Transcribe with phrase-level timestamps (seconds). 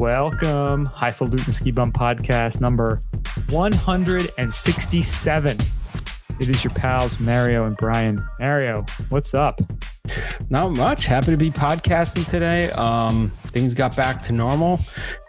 [0.00, 3.02] Welcome, Highfalutin Ski Bum Podcast number
[3.50, 5.56] 167.
[6.40, 8.18] It is your pals, Mario and Brian.
[8.38, 9.60] Mario, what's up?
[10.48, 11.04] Not much.
[11.04, 12.70] Happy to be podcasting today.
[12.70, 14.80] Um, things got back to normal.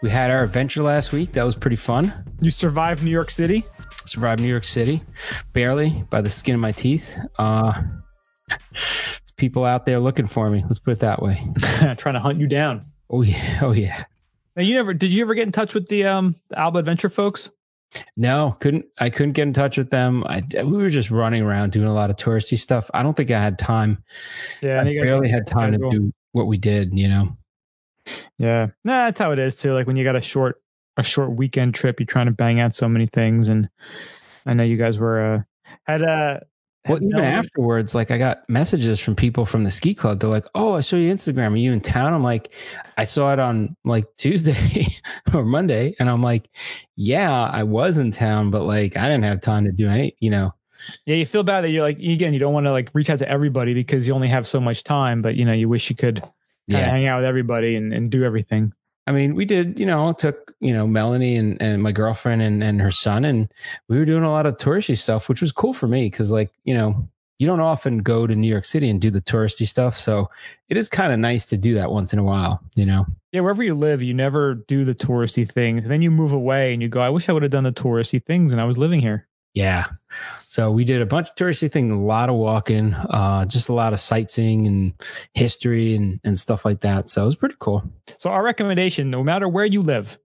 [0.02, 1.32] We had our adventure last week.
[1.32, 2.10] That was pretty fun.
[2.40, 3.66] You survived New York City?
[4.06, 5.02] Survived New York City,
[5.52, 7.14] barely by the skin of my teeth.
[7.38, 7.74] Uh,
[8.48, 10.64] there's people out there looking for me.
[10.64, 11.46] Let's put it that way.
[11.98, 12.86] Trying to hunt you down.
[13.10, 13.58] Oh yeah.
[13.60, 14.04] Oh yeah.
[14.56, 17.08] Now you never did you ever get in touch with the um the Alba Adventure
[17.08, 17.50] folks?
[18.16, 18.86] No, couldn't.
[18.98, 20.24] I couldn't get in touch with them.
[20.26, 22.90] I we were just running around doing a lot of touristy stuff.
[22.94, 24.02] I don't think I had time.
[24.62, 26.96] Yeah, I barely had time to do what we did.
[26.98, 27.36] You know.
[28.38, 29.74] Yeah, nah, that's how it is too.
[29.74, 30.62] Like when you got a short
[30.96, 33.68] a short weekend trip, you're trying to bang out so many things, and
[34.46, 35.42] I know you guys were uh,
[35.84, 36.40] had uh
[36.88, 40.18] well, even no afterwards, like I got messages from people from the ski club.
[40.18, 41.52] They're like, "Oh, I saw you Instagram.
[41.52, 42.50] Are you in town?" I'm like,
[42.96, 44.88] "I saw it on like Tuesday
[45.34, 46.48] or Monday," and I'm like,
[46.96, 50.30] "Yeah, I was in town, but like I didn't have time to do any, you
[50.30, 50.52] know."
[51.06, 53.20] Yeah, you feel bad that you're like again, you don't want to like reach out
[53.20, 55.94] to everybody because you only have so much time, but you know, you wish you
[55.94, 56.22] could
[56.66, 56.84] yeah.
[56.84, 58.72] hang out with everybody and, and do everything.
[59.06, 62.62] I mean, we did, you know, took, you know, Melanie and, and my girlfriend and,
[62.62, 63.48] and her son, and
[63.88, 66.52] we were doing a lot of touristy stuff, which was cool for me because, like,
[66.64, 67.08] you know,
[67.42, 69.96] you don't often go to New York City and do the touristy stuff.
[69.96, 70.30] So
[70.68, 73.04] it is kind of nice to do that once in a while, you know?
[73.32, 75.82] Yeah, wherever you live, you never do the touristy things.
[75.82, 77.72] And then you move away and you go, I wish I would have done the
[77.72, 79.26] touristy things when I was living here.
[79.54, 79.86] Yeah.
[80.40, 83.72] So we did a bunch of touristy things, a lot of walking, uh, just a
[83.72, 84.92] lot of sightseeing and
[85.34, 87.08] history and, and stuff like that.
[87.08, 87.82] So it was pretty cool.
[88.18, 90.18] So our recommendation, no matter where you live,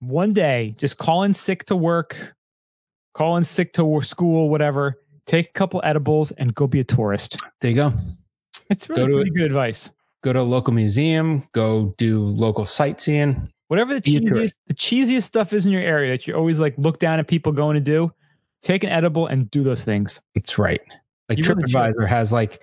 [0.00, 2.34] one day, just call in sick to work,
[3.14, 7.38] call in sick to school, whatever, take a couple edibles and go be a tourist.
[7.60, 7.92] There you go.
[8.70, 9.90] It's really pretty good advice.
[10.22, 13.52] Go to a local museum, go do local sightseeing.
[13.68, 16.98] Whatever the cheesiest, the cheesiest stuff is in your area that you always like look
[16.98, 18.12] down at people going to do,
[18.62, 20.20] take an edible and do those things.
[20.34, 20.80] It's right.
[21.28, 22.62] Like you TripAdvisor really has like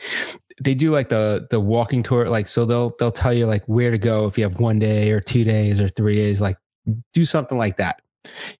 [0.61, 3.91] they do like the the walking tour like so they'll they'll tell you like where
[3.91, 6.57] to go if you have one day or two days or three days like
[7.13, 8.01] do something like that.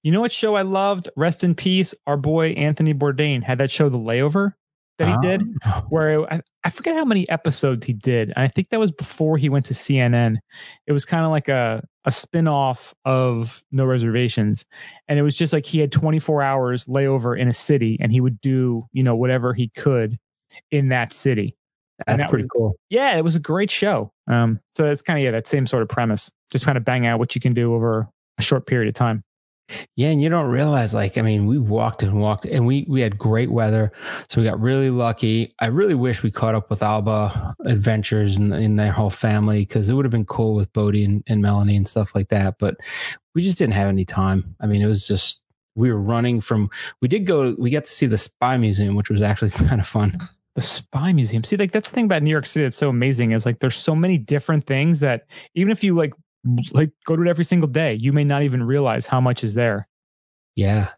[0.02, 1.08] You know what show I loved?
[1.16, 1.94] Rest in peace.
[2.06, 4.52] Our boy Anthony Bourdain had that show, The Layover,
[4.98, 5.84] that he did, oh.
[5.88, 8.32] where I, I forget how many episodes he did.
[8.36, 10.36] And I think that was before he went to CNN.
[10.86, 14.64] It was kind of like a a spin-off of No Reservations.
[15.08, 18.20] And it was just like he had 24 hours layover in a city and he
[18.20, 20.18] would do, you know, whatever he could
[20.70, 21.56] in that city.
[22.06, 22.76] That's that pretty was, cool.
[22.90, 24.12] Yeah, it was a great show.
[24.26, 26.30] Um, so it's kind of yeah, that same sort of premise.
[26.50, 28.06] Just kind of bang out what you can do over
[28.38, 29.22] a short period of time.
[29.96, 33.00] Yeah, and you don't realize like I mean, we walked and walked and we we
[33.00, 33.92] had great weather.
[34.28, 35.54] So we got really lucky.
[35.60, 39.94] I really wish we caught up with Alba Adventures and their whole family because it
[39.94, 42.56] would have been cool with Bodie and, and Melanie and stuff like that.
[42.58, 42.76] But
[43.34, 44.54] we just didn't have any time.
[44.60, 45.40] I mean, it was just
[45.76, 46.70] we were running from
[47.00, 49.86] we did go we got to see the spy museum, which was actually kind of
[49.86, 50.16] fun.
[50.56, 51.42] The spy museum.
[51.42, 53.76] See, like that's the thing about New York City that's so amazing is like there's
[53.76, 56.12] so many different things that even if you like
[56.72, 57.94] like go to it every single day.
[57.94, 59.84] You may not even realize how much is there.
[60.56, 60.90] Yeah.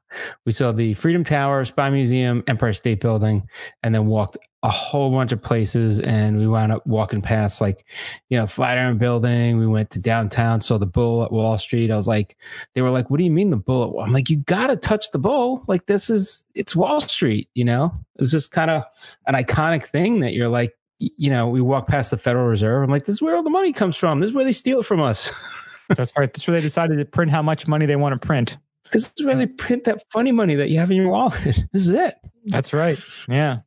[0.45, 3.49] We saw the Freedom Tower, Spy Museum, Empire State Building,
[3.83, 5.99] and then walked a whole bunch of places.
[6.01, 7.87] And we wound up walking past, like,
[8.29, 9.59] you know, Flatiron Building.
[9.59, 11.91] We went to downtown, saw the bull at Wall Street.
[11.91, 12.37] I was like,
[12.75, 13.99] they were like, what do you mean the bull?
[14.01, 15.65] I'm like, you got to touch the bull.
[15.69, 17.95] Like, this is, it's Wall Street, you know?
[18.17, 18.83] It was just kind of
[19.27, 22.83] an iconic thing that you're like, you know, we walk past the Federal Reserve.
[22.83, 24.21] I'm like, this is where all the money comes from.
[24.21, 25.31] This is where they steal it from us.
[25.97, 26.33] That's right.
[26.33, 28.59] That's where they decided to print how much money they want to print.
[28.93, 31.65] This is where they print that funny money that you have in your wallet.
[31.73, 32.15] This is it.
[32.47, 32.99] That's right.
[33.29, 33.59] Yeah.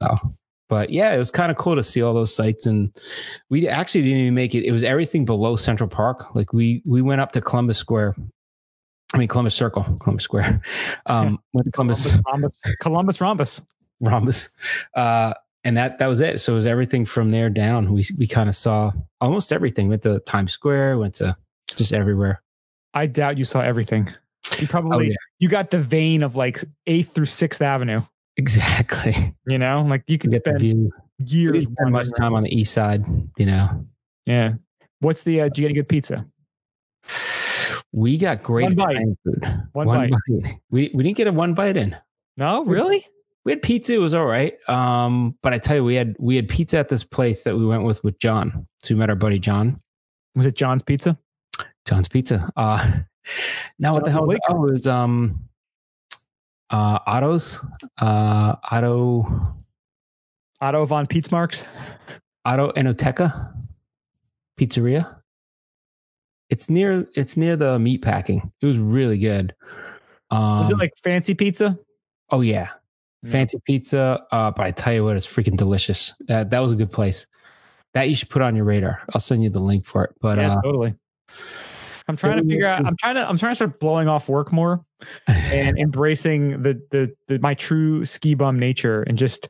[0.00, 0.34] Oh,
[0.68, 2.94] but yeah, it was kind of cool to see all those sites, and
[3.50, 4.64] we actually didn't even make it.
[4.64, 6.34] It was everything below Central Park.
[6.34, 8.16] Like we we went up to Columbus Square.
[9.12, 10.60] I mean Columbus Circle, Columbus Square.
[11.06, 11.36] Um, yeah.
[11.52, 13.62] went to Columbus, Columbus, Rhombus, Columbus Rhombus.
[14.00, 14.50] Rhombus.
[14.96, 15.34] Uh,
[15.64, 16.40] and that that was it.
[16.40, 17.92] So it was everything from there down.
[17.92, 19.88] We we kind of saw almost everything.
[19.88, 20.98] Went to Times Square.
[20.98, 21.36] Went to
[21.74, 22.42] just everywhere.
[22.92, 24.08] I doubt you saw everything.
[24.58, 25.16] You probably oh, yeah.
[25.38, 28.02] you got the vein of like Eighth through Sixth Avenue.
[28.36, 29.34] Exactly.
[29.46, 31.64] You know, like you could spend years.
[31.64, 33.04] Spend much time on the East Side.
[33.36, 33.86] You know.
[34.24, 34.54] Yeah.
[35.00, 35.42] What's the?
[35.42, 36.26] Uh, did you get a good pizza?
[37.92, 38.96] We got great one bite.
[39.22, 39.62] food.
[39.72, 40.42] One, one bite.
[40.42, 40.60] bite.
[40.70, 41.94] We we didn't get a one bite in.
[42.38, 43.06] No, really
[43.44, 43.94] we had pizza.
[43.94, 44.54] It was all right.
[44.68, 47.66] Um, but I tell you, we had we had pizza at this place that we
[47.66, 48.66] went with with John.
[48.82, 49.80] So we met our buddy John.
[50.34, 51.18] Was it John's Pizza?
[51.86, 52.50] John's Pizza.
[52.56, 53.00] Uh,
[53.78, 54.42] now what the hell was it?
[54.48, 55.48] Oh, it was um,
[56.70, 57.58] uh, Otto's.
[57.98, 59.54] Uh, Otto.
[60.60, 61.66] Otto von Pizmarks.
[62.46, 63.52] Otto Enoteca
[64.58, 65.20] Pizzeria.
[66.50, 68.52] It's near it's near the meat packing.
[68.60, 69.54] It was really good.
[70.30, 71.78] Um, Was it like fancy pizza?
[72.30, 72.70] oh Yeah.
[73.30, 74.22] Fancy pizza.
[74.30, 76.14] Uh, but I tell you what, it's freaking delicious.
[76.28, 77.26] Uh, that was a good place.
[77.94, 79.02] That you should put on your radar.
[79.14, 80.14] I'll send you the link for it.
[80.20, 80.94] But yeah, uh, totally.
[82.06, 82.84] I'm trying to figure out.
[82.84, 83.28] I'm trying to.
[83.28, 84.84] I'm trying to start blowing off work more
[85.26, 89.48] and embracing the, the the my true ski bum nature and just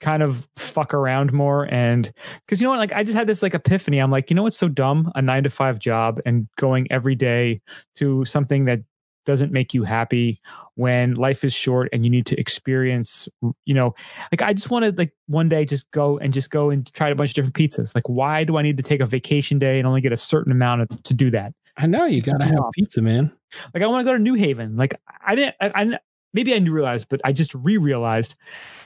[0.00, 2.12] kind of fuck around more and
[2.44, 4.42] because you know what like i just had this like epiphany i'm like you know
[4.42, 7.58] what's so dumb a nine to five job and going every day
[7.94, 8.80] to something that
[9.26, 10.40] doesn't make you happy
[10.76, 13.28] when life is short and you need to experience
[13.64, 13.94] you know
[14.32, 17.10] like i just want to like one day just go and just go and try
[17.10, 19.78] a bunch of different pizzas like why do i need to take a vacation day
[19.78, 22.58] and only get a certain amount of, to do that I know you gotta have
[22.72, 23.30] pizza, man.
[23.74, 24.76] like I want to go to New Haven.
[24.76, 24.94] Like
[25.26, 25.56] I didn't.
[25.60, 25.98] I, I
[26.32, 28.34] maybe I knew realized, but I just re-realized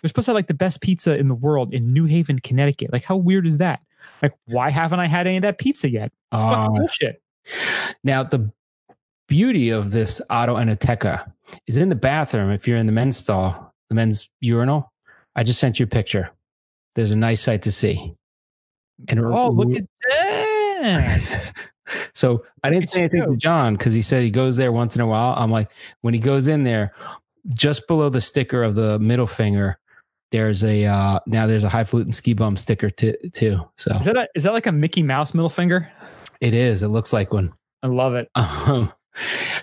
[0.03, 2.93] they're supposed to have like the best pizza in the world in New Haven, Connecticut.
[2.93, 3.81] Like how weird is that?
[4.23, 6.11] Like why haven't I had any of that pizza yet?
[6.33, 7.23] It's Uh, fucking bullshit.
[8.03, 8.51] Now the
[9.31, 11.33] beauty of this Otto Enoteca
[11.67, 12.51] is in the bathroom.
[12.51, 14.93] If you're in the men's stall, the men's urinal,
[15.37, 16.29] I just sent you a picture.
[16.97, 18.15] There's a nice sight to see.
[19.09, 21.55] And Oh, look at that!
[22.13, 23.37] so I didn't say anything to.
[23.37, 25.35] John because he said he goes there once in a while.
[25.39, 25.71] I'm like,
[26.03, 26.93] when he goes in there,
[27.55, 29.79] just below the sticker of the middle finger,
[30.33, 33.61] there's a uh now there's a highfalutin ski bum sticker t- too.
[33.77, 35.91] So Is that a, is that like a Mickey Mouse middle finger?
[36.41, 36.83] it is.
[36.83, 37.53] It looks like one.
[37.83, 38.29] I love it.
[38.37, 38.93] Um,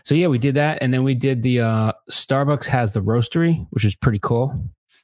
[0.04, 3.66] so yeah, we did that, and then we did the uh Starbucks has the roastery,
[3.72, 4.54] which is pretty cool.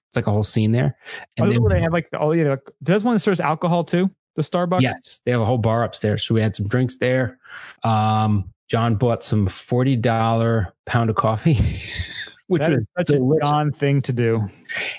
[0.07, 0.95] It's like a whole scene there.
[1.39, 4.09] Oh, And then, they have like oh yeah, like, does one that serves alcohol too?
[4.35, 4.81] The Starbucks.
[4.81, 6.23] yes, they have a whole bar upstairs.
[6.23, 7.37] So we had some drinks there.
[7.83, 11.53] Um, John bought some forty dollar pound of coffee,
[12.47, 13.43] which that was is such delicious.
[13.43, 14.47] a John thing to do.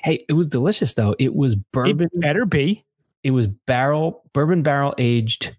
[0.02, 1.14] hey, it was delicious though.
[1.18, 2.08] It was bourbon.
[2.12, 2.84] It better be.
[3.24, 5.56] It was barrel bourbon barrel aged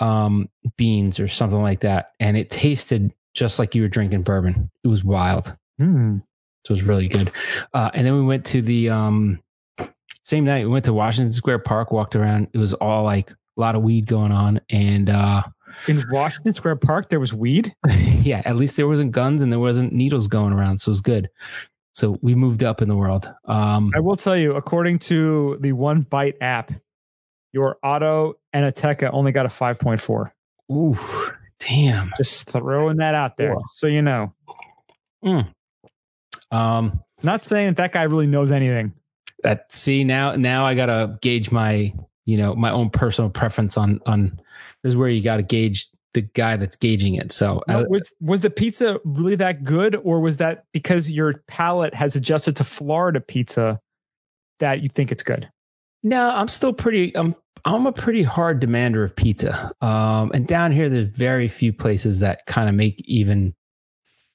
[0.00, 4.70] um beans or something like that, and it tasted just like you were drinking bourbon.
[4.82, 5.54] It was wild.
[6.64, 7.30] So it was really good.
[7.74, 9.42] Uh, and then we went to the um,
[10.24, 10.64] same night.
[10.64, 12.48] We went to Washington Square Park, walked around.
[12.52, 15.42] It was all like a lot of weed going on, and uh,
[15.86, 17.74] In Washington Square Park, there was weed.
[18.22, 21.00] yeah, at least there wasn't guns and there wasn't needles going around, so it was
[21.00, 21.28] good.
[21.94, 23.32] So we moved up in the world.
[23.46, 26.72] Um, I will tell you, according to the One Bite app,
[27.52, 30.30] your Otto Enoteca only got a 5.4.
[30.72, 30.98] ooh,
[31.60, 32.10] damn.
[32.16, 33.64] Just throwing that out there, Cool.
[33.68, 34.32] so you know.
[36.50, 38.92] Um, Not saying that that guy really knows anything.
[39.42, 41.92] that see now now I gotta gauge my
[42.24, 44.40] you know my own personal preference on on
[44.82, 47.32] this is where you gotta gauge the guy that's gauging it.
[47.32, 51.42] So No, uh, was was the pizza really that good, or was that because your
[51.48, 53.80] palate has adjusted to Florida pizza
[54.60, 55.48] that you think it's good?
[56.02, 57.14] No, I'm still pretty.
[57.16, 57.34] I'm
[57.66, 59.72] I'm a pretty hard demander of pizza.
[59.80, 63.54] Um, and down here, there's very few places that kind of make even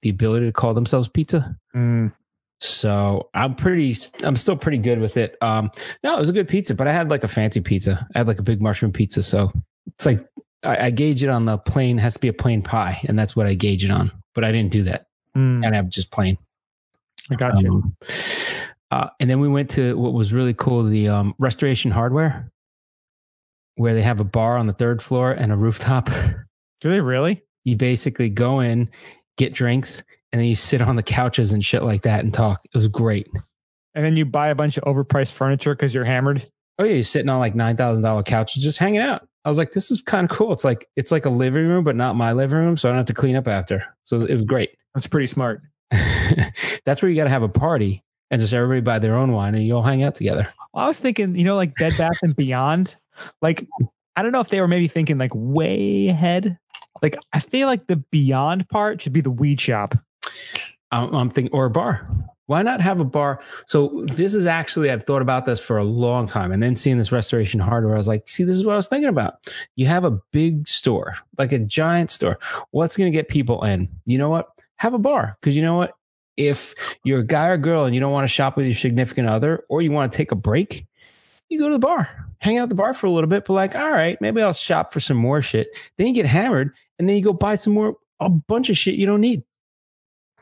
[0.01, 1.55] the ability to call themselves pizza.
[1.73, 2.11] Mm.
[2.59, 3.95] So I'm pretty.
[4.21, 5.37] I'm still pretty good with it.
[5.41, 5.71] Um,
[6.03, 8.05] no, it was a good pizza, but I had like a fancy pizza.
[8.13, 9.23] I had like a big mushroom pizza.
[9.23, 9.51] So
[9.87, 10.27] it's like
[10.63, 11.97] I, I gauge it on the plain.
[11.97, 14.11] Has to be a plain pie, and that's what I gauge it on.
[14.35, 15.07] But I didn't do that.
[15.35, 15.65] Mm.
[15.65, 16.37] And I'm just plain.
[17.31, 17.71] I got you.
[17.71, 17.95] Um,
[18.91, 22.51] uh, and then we went to what was really cool the um, Restoration Hardware,
[23.75, 26.09] where they have a bar on the third floor and a rooftop.
[26.81, 27.41] Do they really?
[27.63, 28.89] You basically go in,
[29.37, 32.61] get drinks, and then you sit on the couches and shit like that and talk.
[32.73, 33.27] It was great.
[33.93, 36.47] And then you buy a bunch of overpriced furniture because you're hammered.
[36.79, 39.27] Oh yeah, you're sitting on like nine thousand dollar couches, just hanging out.
[39.43, 40.53] I was like, this is kind of cool.
[40.53, 42.97] It's like it's like a living room, but not my living room, so I don't
[42.97, 43.83] have to clean up after.
[44.03, 44.71] So it was great.
[44.93, 45.61] That's pretty smart.
[46.85, 49.55] That's where you got to have a party and just everybody buy their own wine
[49.55, 50.47] and you all hang out together.
[50.73, 52.95] Well, I was thinking, you know, like Bed Bath and Beyond.
[53.41, 53.67] Like,
[54.15, 56.57] I don't know if they were maybe thinking like way ahead.
[57.01, 59.95] Like, I feel like the Beyond part should be the weed shop.
[60.91, 62.07] Um, I'm, I'm thinking, or a bar.
[62.47, 63.41] Why not have a bar?
[63.65, 66.51] So this is actually, I've thought about this for a long time.
[66.51, 68.89] And then seeing this restoration hardware, I was like, see, this is what I was
[68.89, 69.35] thinking about.
[69.77, 72.39] You have a big store, like a giant store.
[72.71, 73.87] What's going to get people in?
[74.05, 74.47] You know what?
[74.79, 75.37] Have a bar.
[75.39, 75.93] Because you know what?
[76.35, 76.75] If
[77.05, 79.63] you're a guy or girl and you don't want to shop with your significant other,
[79.69, 80.85] or you want to take a break,
[81.47, 82.09] you go to the bar,
[82.41, 84.51] hang out at the bar for a little bit, but like, all right, maybe I'll
[84.51, 85.69] shop for some more shit.
[85.97, 88.95] Then you get hammered and then you go buy some more, a bunch of shit
[88.95, 89.43] you don't need.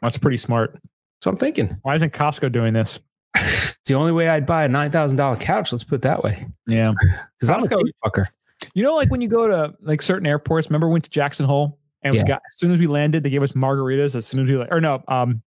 [0.01, 0.77] That's pretty smart.
[1.21, 1.77] So I'm thinking.
[1.83, 2.99] Why isn't Costco doing this?
[3.35, 5.71] it's the only way I'd buy a nine thousand dollar couch.
[5.71, 6.47] Let's put it that way.
[6.67, 6.93] Yeah.
[7.39, 8.25] Because I'm a fucker.
[8.73, 11.45] You know, like when you go to like certain airports, remember we went to Jackson
[11.45, 14.43] Hole and we got, as soon as we landed, they gave us margaritas as soon
[14.43, 15.41] as we, like, or no, um,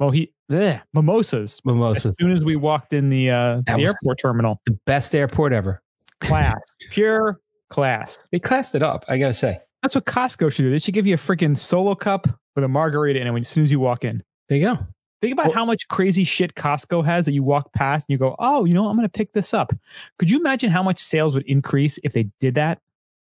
[0.00, 1.60] mohi, bleh, mimosas.
[1.64, 5.14] Mimosa, As soon as we walked in the, uh, That the airport terminal, the best
[5.14, 5.82] airport ever.
[6.20, 6.58] Class,
[6.90, 8.18] pure class.
[8.32, 9.04] They classed it up.
[9.08, 9.58] I gotta say.
[9.82, 10.70] That's what Costco should do.
[10.70, 13.48] They should give you a freaking solo cup with a margarita in it when as
[13.48, 14.22] soon as you walk in.
[14.48, 14.78] There you go.
[15.20, 18.18] Think about Well- how much crazy shit Costco has that you walk past and you
[18.18, 18.86] go, "Oh, you know?
[18.86, 19.72] I'm going to pick this up."
[20.18, 22.80] Could you imagine how much sales would increase if they did that?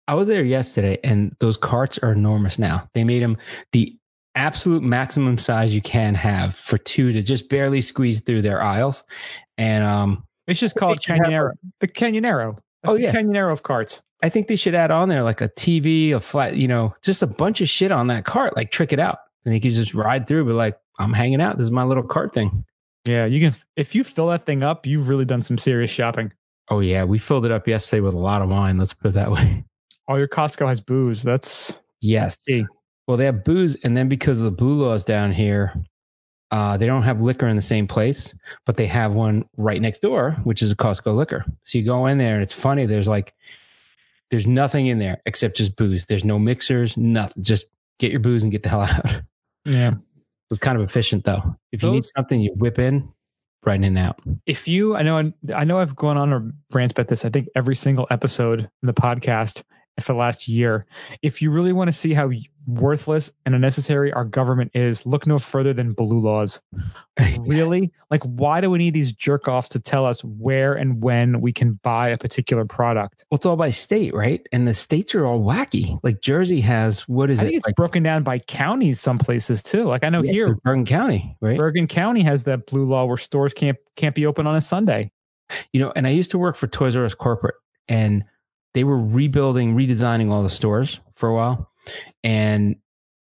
[0.08, 2.88] I was there yesterday, and those carts are enormous now.
[2.94, 3.36] They made them
[3.72, 3.96] the
[4.36, 9.02] absolute maximum size you can have for two to just barely squeeze through their aisles.
[9.58, 11.52] And um, It's just called should have Canyonero.
[11.80, 12.58] The Canyonero.
[12.86, 13.12] That's Oh, yeah.
[13.12, 14.02] Canyonero of carts.
[14.22, 17.22] I think they should add on there like a TV, a flat, you know, just
[17.22, 19.18] a bunch of shit on that cart, like trick it out.
[19.44, 21.58] And they can just ride through, but like, I'm hanging out.
[21.58, 22.64] This is my little cart thing.
[23.04, 23.54] Yeah, you can.
[23.76, 26.32] If you fill that thing up, you've really done some serious shopping.
[26.70, 27.04] Oh, yeah.
[27.04, 28.78] We filled it up yesterday with a lot of wine.
[28.78, 29.64] Let's put it that way.
[30.08, 31.22] All your Costco has booze.
[31.22, 32.36] That's Yes.
[33.06, 33.76] Well, they have booze.
[33.84, 35.74] And then because of the blue laws down here,
[36.50, 38.34] uh, they don't have liquor in the same place,
[38.64, 41.44] but they have one right next door, which is a Costco liquor.
[41.64, 42.86] So you go in there and it's funny.
[42.86, 43.34] There's like,
[44.30, 46.06] there's nothing in there except just booze.
[46.06, 47.42] There's no mixers, nothing.
[47.42, 47.66] Just
[47.98, 49.22] get your booze and get the hell out.
[49.64, 49.94] yeah.
[50.50, 51.56] It's kind of efficient though.
[51.72, 53.12] If you need something, you whip in,
[53.64, 54.20] right in and out.
[54.46, 57.48] if you i know i know i've gone on a rant about this i think
[57.56, 59.64] every single episode in the podcast
[60.00, 60.86] for the last year
[61.22, 62.30] if you really want to see how
[62.66, 66.60] worthless and unnecessary our government is look no further than blue laws
[67.40, 71.40] really like why do we need these jerk offs to tell us where and when
[71.40, 74.46] we can buy a particular product Well, it's all by state, right?
[74.52, 75.98] And the states are all wacky.
[76.02, 77.56] Like Jersey has what is i think it?
[77.58, 80.84] it's Like broken down by counties some places too like i know yeah, here Bergen
[80.84, 81.56] County, right?
[81.56, 85.10] bergen county has that blue law where stores can't can't be open on a sunday
[85.72, 87.54] you know, and I used to work for Toys R Us corporate,
[87.88, 88.24] and
[88.74, 91.70] they were rebuilding, redesigning all the stores for a while,
[92.24, 92.76] and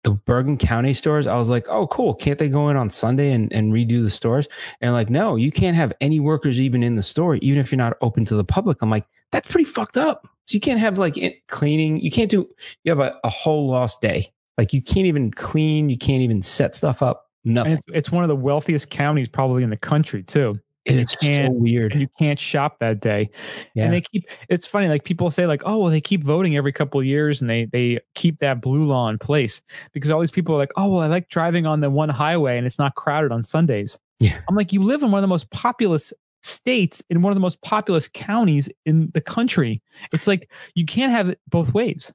[0.02, 2.14] the Bergen County stores, I was like, oh, cool.
[2.14, 4.49] Can't they go in on Sunday and, and redo the stores?
[4.80, 7.76] And like, no, you can't have any workers even in the store, even if you're
[7.76, 8.80] not open to the public.
[8.80, 10.26] I'm like, that's pretty fucked up.
[10.47, 12.00] So you can't have like cleaning.
[12.00, 12.49] You can't do,
[12.85, 14.33] you have a, a whole lost day.
[14.57, 15.90] Like you can't even clean.
[15.90, 17.26] You can't even set stuff up.
[17.45, 17.80] Nothing.
[17.88, 21.18] it's one of the wealthiest counties probably in the country too And you it's so
[21.18, 21.94] can't- weird.
[21.94, 23.28] you can't shop that day.
[23.75, 23.84] Yeah.
[23.84, 26.72] And they keep it's funny, like people say, like, oh well, they keep voting every
[26.72, 29.60] couple of years and they they keep that blue law in place
[29.92, 32.56] because all these people are like, oh well, I like driving on the one highway
[32.56, 33.99] and it's not crowded on Sundays.
[34.20, 34.40] Yeah.
[34.49, 37.40] I'm like, you live in one of the most populous states in one of the
[37.40, 39.82] most populous counties in the country.
[40.14, 42.10] It's like you can't have it both ways.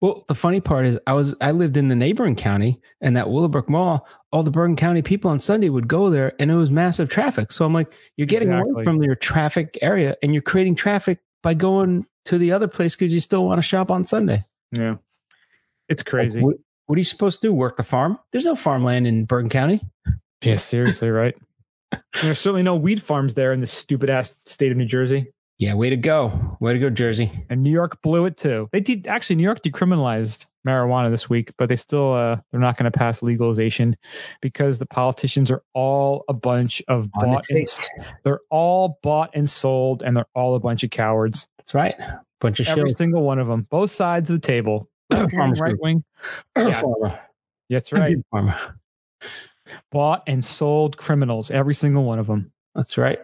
[0.00, 3.28] Well, the funny part is, I was I lived in the neighboring county, and that
[3.30, 6.70] Willowbrook Mall, all the Bergen County people on Sunday would go there, and it was
[6.70, 7.52] massive traffic.
[7.52, 8.72] So I'm like, you're getting Exactly.
[8.72, 12.96] away from your traffic area, and you're creating traffic by going to the other place
[12.96, 14.44] because you still want to shop on Sunday.
[14.72, 14.96] Yeah.
[15.88, 16.40] It's Like, crazy.
[16.42, 17.52] what, what are you supposed to do?
[17.52, 18.18] Work the farm?
[18.32, 19.80] There's no farmland in Bergen County.
[20.42, 21.34] yeah, seriously, right?
[22.22, 25.32] There's certainly no weed farms there in the stupid ass state of New Jersey.
[25.60, 27.30] Yeah, way to go, way to go, Jersey.
[27.50, 28.70] and New York blew it too.
[28.72, 32.78] They did actually New York decriminalized marijuana this week, but they still uh they're not
[32.78, 33.94] going to pass legalization
[34.40, 37.68] because the politicians are all a bunch of On the bought and,
[38.24, 41.46] they're all bought and sold and they're all a bunch of cowards.
[41.58, 41.94] That's right.
[42.40, 44.88] Bunch of Every single one of them, both sides of the table.
[45.10, 46.04] Left wing, Farmers right wing.
[46.56, 47.18] yeah.
[47.68, 48.16] That's right.
[49.92, 52.50] Bought and sold criminals, every single one of them.
[52.74, 53.20] That's right.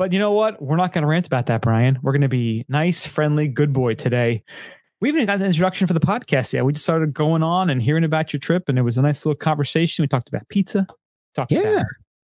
[0.00, 0.62] But you know what?
[0.62, 1.98] We're not going to rant about that, Brian.
[2.00, 4.42] We're going to be nice, friendly, good boy today.
[5.02, 6.64] We haven't even got an introduction for the podcast yet.
[6.64, 9.26] We just started going on and hearing about your trip, and it was a nice
[9.26, 10.02] little conversation.
[10.02, 10.86] We talked about pizza,
[11.34, 11.82] talked Yeah.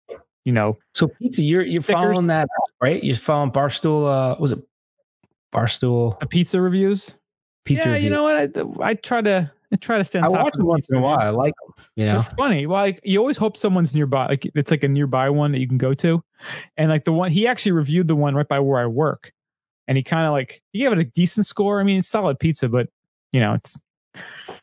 [0.08, 2.00] about, you know, So pizza, you're you're Stickers.
[2.00, 2.48] following that,
[2.80, 3.04] right?
[3.04, 4.06] You're following Barstool.
[4.08, 4.58] Uh, was it
[5.54, 7.14] Barstool the pizza reviews.
[7.66, 7.88] pizza?
[7.88, 8.04] yeah, review?
[8.08, 8.56] you know what?
[8.82, 10.24] I, I try to I try to stand.
[10.24, 11.18] I watch them once in a while.
[11.18, 11.84] I like them.
[11.96, 12.66] You know, It's funny.
[12.66, 14.28] Well, like you always hope someone's nearby.
[14.28, 16.22] Like it's like a nearby one that you can go to.
[16.76, 19.32] And like the one he actually reviewed the one right by where I work.
[19.88, 21.80] And he kind of like he gave it a decent score.
[21.80, 22.88] I mean, solid pizza, but
[23.32, 23.78] you know, it's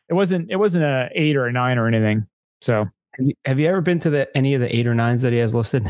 [0.08, 2.26] it wasn't it wasn't a eight or a nine or anything.
[2.60, 5.22] So have you, have you ever been to the any of the eight or nines
[5.22, 5.86] that he has listed?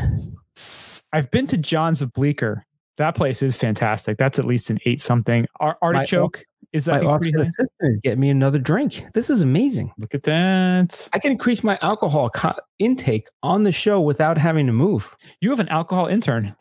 [1.11, 2.65] I've been to John's of Bleecker.
[2.97, 4.17] That place is fantastic.
[4.17, 5.45] That's at least an eight something.
[5.59, 7.43] Ar- artichoke is that My thing office pretty high?
[7.43, 9.05] assistant is getting me another drink.
[9.13, 9.91] This is amazing.
[9.97, 11.09] Look at that.
[11.13, 15.13] I can increase my alcohol co- intake on the show without having to move.
[15.41, 16.55] You have an alcohol intern.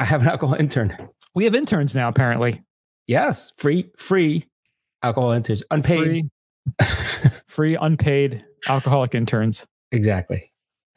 [0.00, 0.96] I have an alcohol intern.
[1.34, 2.62] We have interns now, apparently.
[3.06, 4.46] Yes, free, free
[5.02, 5.98] alcohol interns, unpaid.
[5.98, 6.30] Free,
[7.46, 9.66] free unpaid alcoholic interns.
[9.92, 10.50] exactly.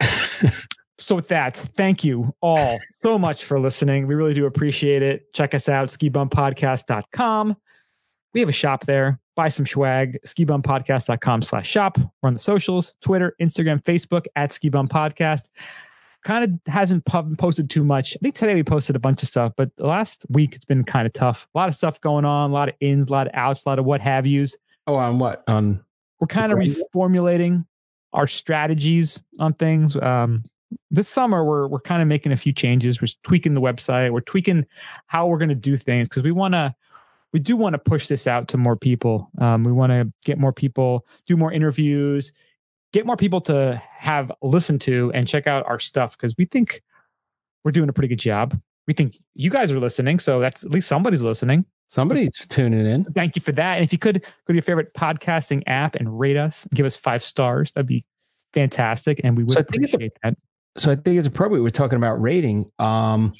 [0.98, 4.06] So with that, thank you all so much for listening.
[4.06, 5.32] We really do appreciate it.
[5.32, 7.56] Check us out, skibumpodcast.com.
[8.34, 9.20] We have a shop there.
[9.36, 11.98] Buy some swag, skibumpodcast.com slash shop.
[11.98, 15.48] We're on the socials, Twitter, Instagram, Facebook at skibum podcast.
[16.24, 18.16] Kind of hasn't posted too much.
[18.16, 20.82] I think today we posted a bunch of stuff, but the last week it's been
[20.82, 21.48] kind of tough.
[21.54, 23.68] A lot of stuff going on, a lot of ins, a lot of outs, a
[23.68, 24.56] lot of what have yous.
[24.88, 25.44] Oh, on what?
[25.46, 25.84] On
[26.18, 27.64] we're kind of reformulating
[28.12, 29.96] our strategies on things.
[29.96, 30.42] Um,
[30.90, 33.00] this summer, we're we're kind of making a few changes.
[33.00, 34.12] We're tweaking the website.
[34.12, 34.66] We're tweaking
[35.06, 36.74] how we're going to do things because we want to.
[37.32, 39.30] We do want to push this out to more people.
[39.38, 42.32] Um, we want to get more people, do more interviews,
[42.94, 46.82] get more people to have listen to and check out our stuff because we think
[47.64, 48.58] we're doing a pretty good job.
[48.86, 51.66] We think you guys are listening, so that's at least somebody's listening.
[51.88, 53.04] Somebody's tuning in.
[53.04, 53.76] Thank you for that.
[53.76, 56.96] And if you could go to your favorite podcasting app and rate us, give us
[56.96, 58.06] five stars, that'd be
[58.54, 59.20] fantastic.
[59.24, 60.38] And we would so appreciate a, that.
[60.78, 61.62] So I think it's appropriate.
[61.62, 62.70] We're talking about rating.
[62.78, 63.34] Um,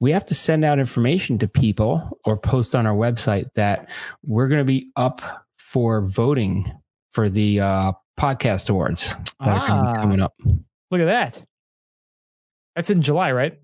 [0.00, 3.88] we have to send out information to people or post on our website that
[4.24, 5.20] we're going to be up
[5.58, 6.72] for voting
[7.12, 9.08] for the uh, podcast awards
[9.40, 10.34] that ah, are coming up.
[10.90, 11.42] Look at that.
[12.74, 13.58] That's in July, right?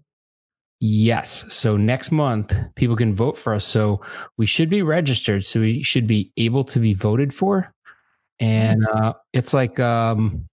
[0.80, 1.46] Yes.
[1.48, 3.64] So next month, people can vote for us.
[3.64, 4.02] So
[4.36, 5.44] we should be registered.
[5.46, 7.72] So we should be able to be voted for.
[8.38, 10.46] And uh, it's like, um,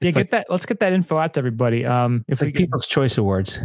[0.00, 0.46] yeah, get like, that.
[0.48, 1.84] Let's get that info out to everybody.
[1.84, 3.58] Um, if like People's Choice Awards.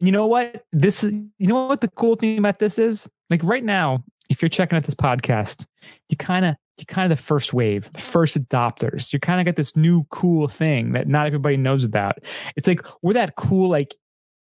[0.00, 0.64] You know what?
[0.72, 1.12] This is.
[1.12, 3.08] You know what the cool thing about this is?
[3.30, 5.66] Like right now, if you're checking out this podcast,
[6.08, 9.12] you kind of you're kind of the first wave, the first adopters.
[9.12, 12.18] You kind of got this new cool thing that not everybody knows about.
[12.56, 13.94] It's like we're that cool, like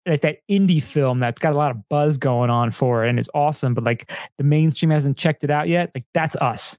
[0.08, 3.20] like that indie film that's got a lot of buzz going on for it and
[3.20, 5.92] it's awesome, but like the mainstream hasn't checked it out yet.
[5.94, 6.78] Like that's us.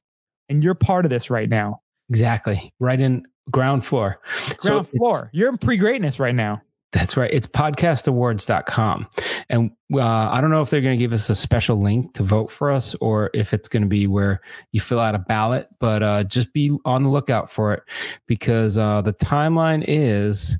[0.49, 1.83] And you're part of this right now.
[2.09, 2.73] Exactly.
[2.81, 4.21] Right in ground floor.
[4.59, 5.31] Ground so floor.
[5.33, 6.63] You're in pre-greatness right now.
[6.93, 7.31] That's right.
[7.33, 9.09] It's podcastawards.com.
[9.51, 12.23] And uh, I don't know if they're going to give us a special link to
[12.23, 14.41] vote for us or if it's going to be where
[14.73, 17.83] you fill out a ballot, but uh, just be on the lookout for it
[18.27, 20.59] because uh, the timeline is.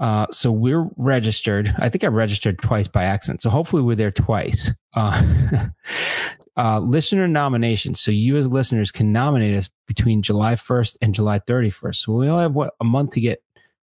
[0.00, 1.74] Uh, so we're registered.
[1.78, 3.42] I think I registered twice by accident.
[3.42, 4.72] So hopefully we're there twice.
[4.98, 5.68] Uh,
[6.56, 8.00] uh, listener nominations.
[8.00, 11.94] So you as listeners can nominate us between July 1st and July 31st.
[11.94, 13.42] So we only have what a month to get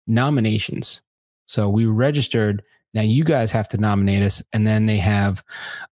[0.08, 1.02] nominations.
[1.45, 2.63] So we registered.
[2.93, 5.43] Now you guys have to nominate us, and then they have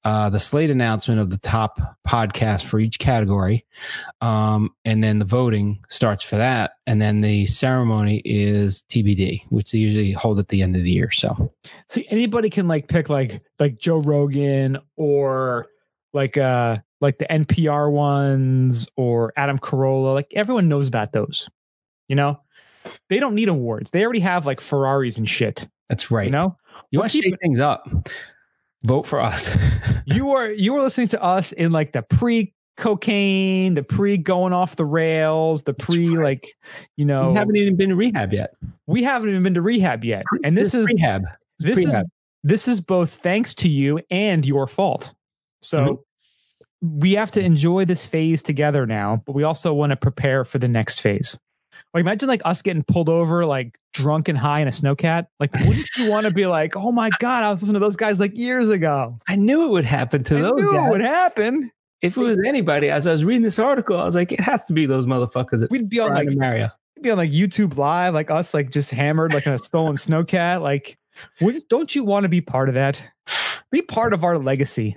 [0.05, 3.65] uh, the slate announcement of the top podcast for each category,
[4.21, 9.71] um, and then the voting starts for that, and then the ceremony is TBD, which
[9.71, 11.11] they usually hold at the end of the year.
[11.13, 11.53] So,
[11.89, 15.67] see, anybody can like pick like like Joe Rogan or
[16.13, 20.15] like uh like the NPR ones or Adam Carolla.
[20.15, 21.49] Like everyone knows about those,
[22.09, 22.41] you know.
[23.11, 23.91] They don't need awards.
[23.91, 25.69] They already have like Ferraris and shit.
[25.89, 26.27] That's right.
[26.27, 26.57] You know,
[26.91, 27.89] you want to shake things up.
[28.85, 29.51] Vote for us.
[30.07, 34.53] you are you are listening to us in like the pre cocaine, the pre going
[34.53, 36.25] off the rails, the pre right.
[36.25, 36.57] like,
[36.97, 38.55] you know, we haven't even been to rehab yet.
[38.87, 41.25] We haven't even been to rehab yet, and this, this is rehab.
[41.59, 42.03] This pre-hab.
[42.03, 42.09] is
[42.45, 45.13] this is both thanks to you and your fault.
[45.61, 47.01] So mm-hmm.
[47.01, 50.59] we have to enjoy this phase together now, but we also want to prepare for
[50.59, 51.39] the next phase.
[51.95, 55.27] Like imagine like us getting pulled over like drunk and high in a snowcat.
[55.41, 57.97] Like wouldn't you want to be like, oh my god, I was listening to those
[57.97, 59.19] guys like years ago.
[59.29, 60.87] I knew it would happen to I those knew guys.
[60.87, 61.71] It would happen.
[62.01, 64.65] If it was anybody, as I was reading this article, I was like, it has
[64.67, 65.69] to be those motherfuckers.
[65.69, 66.71] We'd be on like Mario.
[66.95, 69.97] We'd be on like YouTube live, like us, like just hammered like in a stolen
[69.97, 70.63] snowcat.
[70.63, 70.97] Like,
[71.69, 73.03] don't you want to be part of that?
[73.73, 74.97] Be part of our legacy.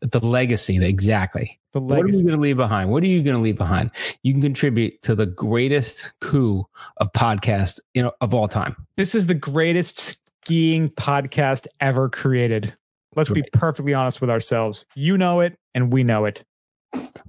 [0.00, 1.58] The legacy, exactly.
[1.72, 1.96] The legacy.
[1.96, 2.90] What are we going to leave behind?
[2.90, 3.90] What are you going to leave behind?
[4.22, 6.66] You can contribute to the greatest coup
[6.98, 8.76] of podcast, you know, of all time.
[8.96, 12.76] This is the greatest skiing podcast ever created.
[13.16, 13.44] Let's right.
[13.44, 14.86] be perfectly honest with ourselves.
[14.94, 16.44] You know it, and we know it.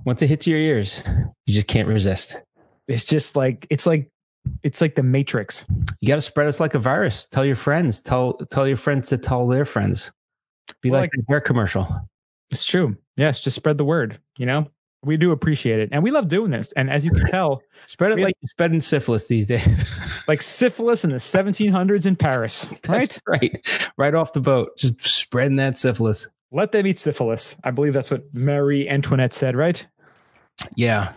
[0.06, 1.02] Once it hits your ears,
[1.46, 2.36] you just can't resist.
[2.88, 4.10] It's just like it's like
[4.64, 5.66] it's like the Matrix.
[6.02, 7.26] You got to spread us like a virus.
[7.26, 8.00] Tell your friends.
[8.00, 10.12] Tell tell your friends to tell their friends.
[10.82, 11.88] Be well, like, like their commercial.
[12.52, 12.98] It's true.
[13.16, 14.20] Yes, just spread the word.
[14.38, 14.68] You know,
[15.04, 16.72] we do appreciate it, and we love doing this.
[16.74, 19.90] And as you can tell, spread it like you're spreading syphilis these days,
[20.28, 22.68] like syphilis in the 1700s in Paris.
[22.88, 26.28] Right, that's right, right off the boat, just spreading that syphilis.
[26.52, 27.56] Let them eat syphilis.
[27.64, 29.56] I believe that's what Marie Antoinette said.
[29.56, 29.86] Right?
[30.76, 31.14] Yeah,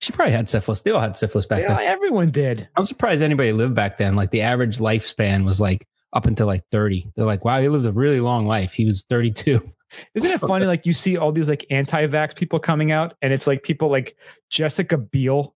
[0.00, 0.82] she probably had syphilis.
[0.82, 1.86] They all had syphilis back yeah, then.
[1.86, 2.68] Everyone did.
[2.76, 4.16] I'm surprised anybody lived back then.
[4.16, 7.10] Like the average lifespan was like up until like 30.
[7.16, 8.72] They're like, wow, he lived a really long life.
[8.72, 9.66] He was 32.
[10.14, 10.66] Isn't it funny?
[10.66, 14.16] Like you see all these like anti-vax people coming out, and it's like people like
[14.50, 15.54] Jessica Biel,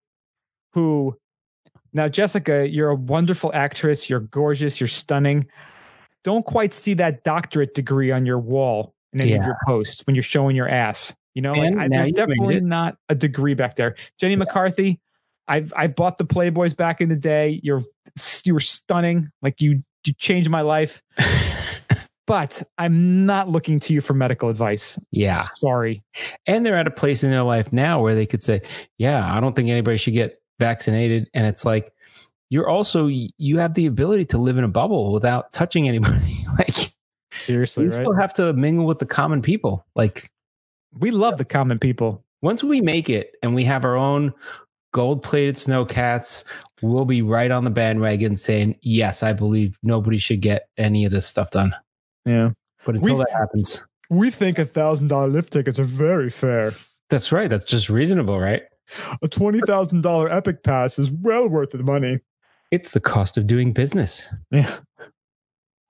[0.72, 1.16] who
[1.92, 4.08] now Jessica, you're a wonderful actress.
[4.10, 4.80] You're gorgeous.
[4.80, 5.46] You're stunning.
[6.24, 9.36] Don't quite see that doctorate degree on your wall in any yeah.
[9.36, 11.14] of your posts when you're showing your ass.
[11.34, 13.94] You know, like, I, there's definitely not a degree back there.
[14.18, 14.38] Jenny yeah.
[14.38, 15.00] McCarthy,
[15.46, 17.60] I've I bought the Playboys back in the day.
[17.62, 17.82] You're
[18.44, 19.30] you were stunning.
[19.40, 21.02] Like you you changed my life.
[22.28, 24.98] but I'm not looking to you for medical advice.
[25.12, 25.44] Yeah.
[25.54, 26.04] Sorry.
[26.46, 28.60] And they're at a place in their life now where they could say,
[28.98, 31.30] yeah, I don't think anybody should get vaccinated.
[31.32, 31.90] And it's like,
[32.50, 36.44] you're also, you have the ability to live in a bubble without touching anybody.
[36.58, 36.92] like,
[37.38, 37.94] seriously, you right?
[37.94, 39.86] still have to mingle with the common people.
[39.94, 40.30] Like,
[40.98, 42.22] we love the common people.
[42.42, 44.34] Once we make it and we have our own
[44.92, 46.44] gold plated snowcats,
[46.82, 51.10] we'll be right on the bandwagon saying, yes, I believe nobody should get any of
[51.10, 51.72] this stuff done.
[52.28, 52.50] Yeah.
[52.84, 56.72] But until We- that happens, We think a thousand dollar lift tickets are very fair.
[57.10, 57.48] that's right.
[57.50, 58.62] That's just reasonable, right?
[59.22, 62.20] A twenty thousand dollar Epic Pass is well worth the money.
[62.70, 64.28] It's the cost of doing business.
[64.50, 64.74] Yeah.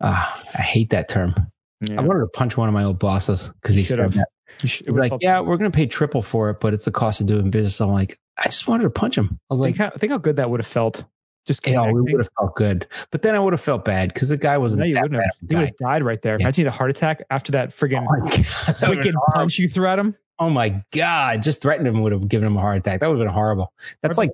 [0.00, 1.34] Ah, I hate that term.
[1.80, 1.98] yeah.
[1.98, 4.28] I wanted to punch one of my old bosses because he said that.
[4.62, 6.84] You should- He like, felt- yeah, we're going to pay triple for it, but it's
[6.84, 7.80] the cost of doing business.
[7.80, 9.28] I'm like, I just wanted to punch him.
[9.32, 11.04] I was like, think, how, think how good that would have felt.
[11.48, 12.12] Just yeah, we connecting.
[12.12, 12.86] would have felt good.
[13.10, 15.32] But then I would have felt bad because the guy wasn't No, you wouldn't have.
[15.48, 16.34] would have died right there.
[16.38, 16.44] Yeah.
[16.44, 18.44] Imagine a heart attack after that friggin' Oh my God.
[18.76, 20.14] That would've wicked punch you threw at him.
[20.38, 21.42] Oh my god!
[21.42, 23.00] Just threatening him would have given him a heart attack.
[23.00, 23.72] That would have been horrible.
[24.02, 24.30] That's like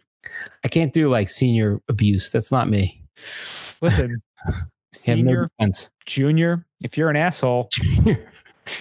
[0.63, 2.31] I can't do like senior abuse.
[2.31, 3.01] That's not me.
[3.81, 4.53] Listen, no
[4.93, 5.91] senior, defense.
[6.05, 7.71] junior, if you're an asshole,
[8.05, 8.19] you're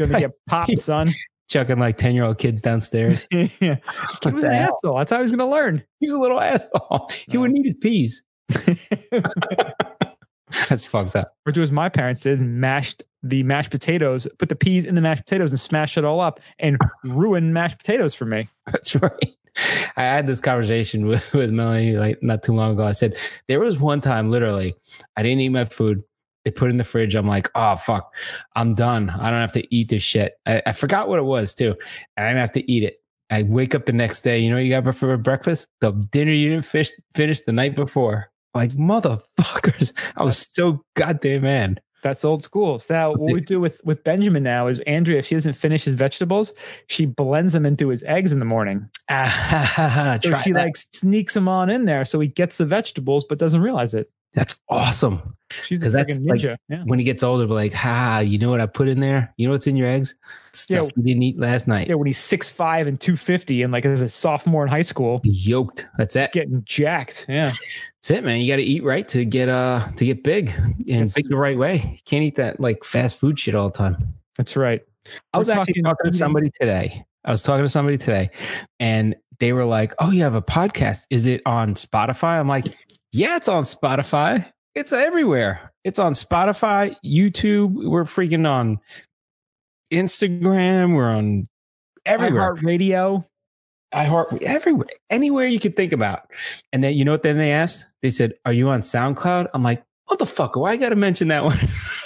[0.07, 1.13] gonna get popped, son.
[1.49, 3.27] Chucking like ten year old kids downstairs.
[3.31, 3.47] yeah.
[3.59, 3.79] Kid
[4.23, 4.75] What was an hell?
[4.83, 4.97] asshole.
[4.97, 5.83] That's how he's gonna learn.
[5.99, 7.09] He was a little asshole.
[7.27, 8.23] He would need his peas.
[10.69, 11.35] That's fucked up.
[11.47, 15.01] or do as my parents did mashed the mashed potatoes, put the peas in the
[15.01, 18.49] mashed potatoes and smash it all up and ruin mashed potatoes for me.
[18.71, 19.33] That's right.
[19.97, 22.83] I had this conversation with, with Melanie like not too long ago.
[22.85, 23.15] I said
[23.47, 24.75] there was one time literally
[25.17, 26.03] I didn't eat my food.
[26.45, 27.15] They put it in the fridge.
[27.15, 28.13] I'm like, oh fuck,
[28.55, 29.09] I'm done.
[29.09, 30.33] I don't have to eat this shit.
[30.45, 31.75] I, I forgot what it was too.
[32.17, 32.99] And I didn't have to eat it.
[33.29, 34.39] I wake up the next day.
[34.39, 35.67] You know what you got for breakfast?
[35.79, 38.29] The dinner you didn't fish, finish the night before.
[38.53, 39.93] Like motherfuckers.
[40.17, 41.81] I was so goddamn mad.
[42.03, 42.79] That's old school.
[42.79, 45.85] So now what we do with with Benjamin now is Andrea, if she doesn't finish
[45.85, 46.51] his vegetables,
[46.87, 48.89] she blends them into his eggs in the morning.
[49.09, 50.65] Ah, So she that.
[50.65, 54.11] like sneaks them on in there so he gets the vegetables but doesn't realize it.
[54.33, 55.35] That's awesome.
[55.61, 56.83] She's a 'Cause that's like- yeah.
[56.85, 59.31] when he gets older, be like, ha, you know what I put in there?
[59.37, 60.15] You know what's in your eggs?
[60.53, 60.89] Stuff Yeah.
[60.95, 61.87] you didn't eat last night.
[61.87, 64.81] Yeah, when he's six five and two fifty and like as a sophomore in high
[64.81, 65.85] school, He's Yoked.
[65.99, 66.31] That's he's it.
[66.31, 67.27] getting jacked.
[67.29, 67.51] Yeah.
[68.01, 68.41] That's it, man.
[68.41, 71.13] You got to eat right to get uh to get big and Yes.
[71.13, 71.75] big the right way.
[71.93, 74.13] You can't eat that like fast food shit all the time.
[74.37, 74.81] That's right.
[75.33, 77.05] I was We're actually talking talking to somebody today.
[77.25, 78.31] I was talking to somebody today,
[78.79, 81.05] and they were like, "Oh, you have a podcast?
[81.09, 82.65] Is it on Spotify?" I'm like,
[83.13, 84.45] "Yeah, it's on Spotify.
[84.75, 85.71] It's everywhere.
[85.83, 87.71] It's on Spotify, YouTube.
[87.73, 88.79] We're freaking on
[89.91, 90.95] Instagram.
[90.95, 91.47] We're on
[92.05, 92.55] everywhere.
[92.55, 93.25] Radio.
[93.93, 96.29] I heart everywhere, anywhere you could think about."
[96.73, 97.23] And then you know what?
[97.23, 97.87] Then they asked.
[98.01, 101.43] They said, "Are you on SoundCloud?" I'm like, "Motherfucker, why I got to mention that
[101.43, 101.57] one?"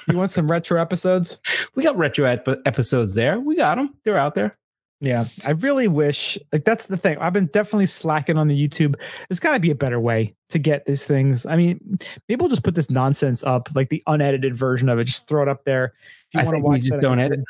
[0.08, 1.38] You want some retro episodes?
[1.76, 3.40] we got retro ep- episodes there.
[3.40, 3.94] We got them.
[4.04, 4.58] They're out there.
[5.00, 7.20] Yeah, I really wish like that's the thing.
[7.20, 8.96] I've been definitely slacking on the YouTube.
[9.30, 11.46] There's got to be a better way to get these things.
[11.46, 15.04] I mean, maybe we'll just put this nonsense up, like the unedited version of it.
[15.04, 15.94] Just throw it up there.
[16.30, 17.42] If you I want to watch just don't edit.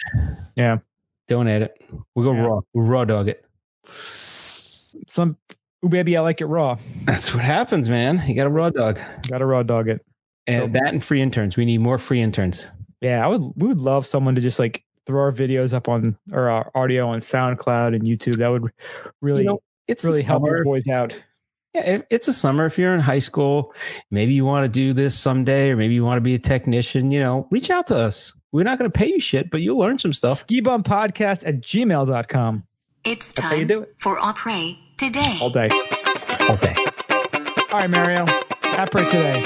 [0.56, 0.80] Yeah.
[1.30, 1.82] Don't edit.
[2.16, 2.42] We go Yeah.
[2.42, 2.60] raw.
[2.74, 3.46] We raw dog it.
[5.08, 5.38] Some
[5.86, 6.78] ooh baby, I like it raw.
[7.06, 8.24] That's what happens, man.
[8.28, 9.00] You got a raw dog.
[9.30, 10.06] Got a raw dog it.
[10.48, 11.58] And that and free interns.
[11.58, 12.68] We need more free interns.
[13.02, 13.42] Yeah, I would.
[13.56, 17.08] We would love someone to just like throw our videos up on or our audio
[17.08, 18.36] on SoundCloud and YouTube.
[18.38, 18.70] That would
[19.22, 20.58] really, You know, it's really help summer.
[20.58, 21.18] your boys out.
[21.74, 22.66] Yeah, it's a summer.
[22.66, 23.74] If you're in high school,
[24.12, 27.12] maybe you want to do this someday, or maybe you want to be a technician.
[27.12, 28.34] You know, reach out to us.
[28.52, 30.38] We're not going to pay you shit, but you'll learn some stuff.
[30.40, 32.64] Ski bum podcast at gmail.com
[33.04, 33.96] It's That's how you time do it.
[34.00, 35.38] for Après today.
[35.42, 35.70] all day.
[36.40, 36.76] All day.
[37.72, 38.26] All right, Mario.
[38.64, 39.46] Après today.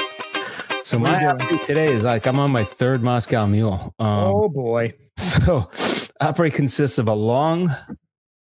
[0.84, 3.94] So my update today is like I'm on my third Moscow Mule.
[4.00, 4.94] Um, oh boy.
[5.18, 5.70] So,
[6.20, 7.76] après consists of a long,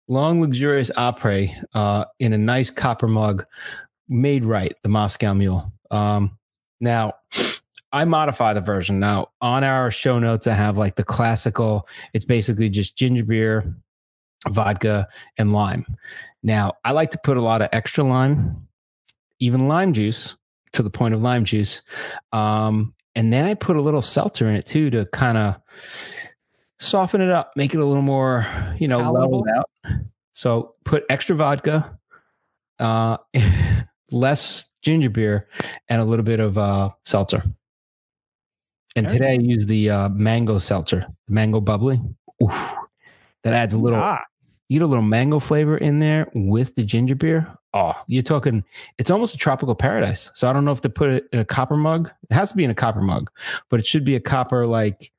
[0.10, 3.46] long, luxurious après uh, in a nice copper mug,
[4.10, 5.72] made right, the Moscow Mule.
[5.92, 6.38] Um,
[6.82, 7.14] now,
[7.94, 9.00] I modify the version.
[9.00, 11.88] Now, on our show notes, I have like the classical.
[12.14, 13.74] It's basically just ginger beer,
[14.50, 15.86] vodka, and lime.
[16.44, 18.68] Now, I like to put a lot of extra lime,
[19.40, 20.36] even lime juice,
[20.76, 21.82] to the point of lime juice.
[22.32, 25.56] Um, and then I put a little seltzer in it too to kind of
[26.80, 28.46] soften it up, make it a little more,
[28.78, 29.70] you know, leveled out.
[30.34, 31.98] So put extra vodka,
[32.80, 33.18] uh,
[34.12, 35.48] less ginger beer,
[35.88, 37.44] and a little bit of uh, seltzer.
[38.98, 42.02] And today I use the uh, mango seltzer, mango bubbly.
[42.42, 42.52] Oof.
[43.44, 44.22] That adds a little, Ah,
[44.70, 47.48] you get a little mango flavor in there with the ginger beer.
[47.76, 48.64] Oh, you're talking,
[48.98, 50.32] it's almost a tropical paradise.
[50.34, 52.10] So I don't know if to put it in a copper mug.
[52.30, 53.30] It has to be in a copper mug,
[53.70, 55.12] but it should be a copper like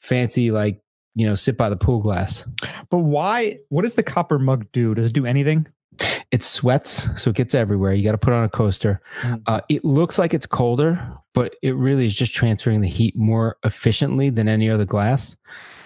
[0.00, 0.80] fancy like
[1.14, 2.44] you know sit by the pool glass.
[2.88, 3.58] But why?
[3.68, 4.94] What does the copper mug do?
[4.94, 5.66] Does it do anything?
[6.30, 7.92] It sweats, so it gets everywhere.
[7.92, 9.00] You got to put on a coaster.
[9.22, 9.42] Mm.
[9.46, 11.00] Uh, it looks like it's colder,
[11.34, 15.36] but it really is just transferring the heat more efficiently than any other glass.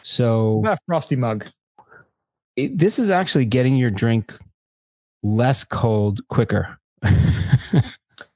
[0.03, 1.49] So What about a frosty mug?
[2.57, 4.37] it, this is actually getting your drink
[5.23, 6.79] less cold quicker.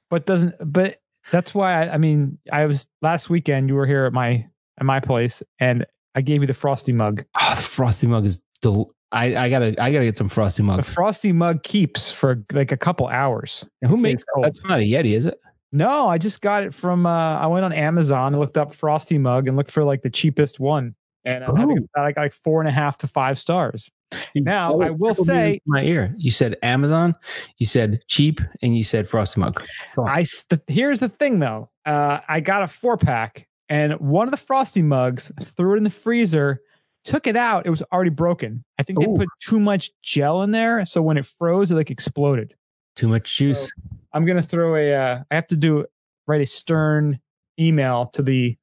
[0.08, 0.54] But doesn't.
[0.72, 1.00] But
[1.32, 3.68] that's why I, I mean, I was last weekend.
[3.68, 4.46] You were here at my
[4.78, 7.24] at my place, and I gave you the frosty mug.
[7.40, 10.82] oh, the frosty mug is del- I, I gotta I gotta get some frosty The
[10.84, 13.68] frosty mug keeps for like a couple hours.
[13.82, 14.46] And who makes cold.
[14.46, 15.40] That's not a Yeti, is it?
[15.72, 17.04] No, I just got it from.
[17.04, 20.10] uh I went on Amazon and looked up frosty mug and looked for like the
[20.10, 20.94] cheapest one,
[21.24, 21.82] and I think Oh.
[21.82, 23.90] it's like like four and a half to five stars.
[24.34, 26.14] Now, I will say- my ear.
[26.16, 27.14] You said Amazon,
[27.58, 29.64] you said cheap, and you said frosty mug.
[29.98, 31.70] I st- here's the thing though.
[31.84, 35.84] Uh, I got a four pack, and one of the frosty mugs threw it in
[35.84, 36.60] the freezer.
[37.04, 37.66] Took it out.
[37.66, 38.64] It was already broken.
[38.78, 39.14] I think they Ooh.
[39.14, 42.54] put too much gel in there, so when it froze, it like exploded.
[42.96, 43.70] Too much juice.
[44.12, 44.94] I'm gonna throw a.
[44.94, 45.86] Uh, I have to do
[46.26, 47.20] write a stern
[47.58, 48.56] email to the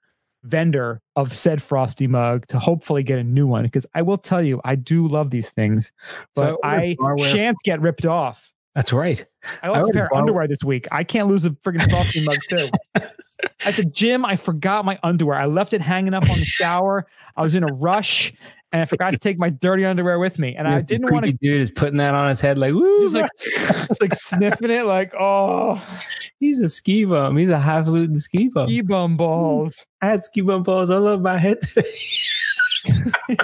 [0.44, 4.42] vendor of said frosty mug to hopefully get a new one because I will tell
[4.42, 5.92] you I do love these things,
[6.36, 8.54] but So I I shan't get ripped off.
[8.76, 9.26] That's right.
[9.62, 10.88] I lost a ordered pair of underwear this week.
[10.92, 12.70] I can't lose a freaking frosty mug too.
[13.66, 15.38] At the gym, I forgot my underwear.
[15.38, 17.06] I left it hanging up on the shower.
[17.36, 18.34] I was in a rush,
[18.74, 20.56] and I forgot to take my dirty underwear with me.
[20.56, 23.02] And I didn't want to dude is putting that on his head like woo.
[23.02, 23.30] just like
[23.88, 25.82] just like sniffing it, like oh,
[26.40, 27.38] he's a ski bum.
[27.38, 28.68] He's a highfalutin ski bum.
[28.68, 29.86] Ski bum balls.
[30.02, 31.60] I had ski bum balls all over my head.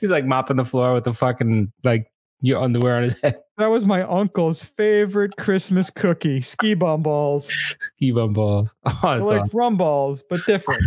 [0.00, 3.38] he's like mopping the floor with the fucking like your underwear on his head.
[3.58, 7.52] That was my uncle's favorite Christmas cookie, ski bum balls.
[7.78, 8.74] Ski bum balls.
[8.86, 9.58] Oh, like awesome.
[9.58, 10.82] rum balls, but different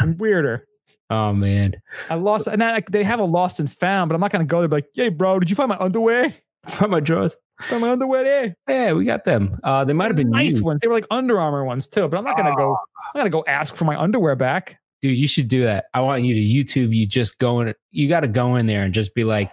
[0.00, 0.66] and weirder.
[1.10, 1.74] Oh man.
[2.08, 4.60] I lost, and I, they have a lost and found, but I'm not gonna go
[4.60, 4.68] there.
[4.68, 6.34] Be like, hey, bro, did you find my underwear?
[6.68, 7.36] Find my drawers.
[7.62, 8.56] Find my underwear there.
[8.68, 9.58] Yeah, we got them.
[9.64, 10.62] Uh, they might have been nice used.
[10.62, 10.80] ones.
[10.80, 12.76] They were like Under Armour ones too, but I'm not gonna go.
[13.14, 14.78] I'm gonna go ask for my underwear back.
[15.00, 18.08] dude you should do that i want you to youtube you just go in you
[18.08, 19.50] got to go in there and just be like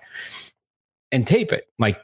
[1.14, 1.98] and tape it like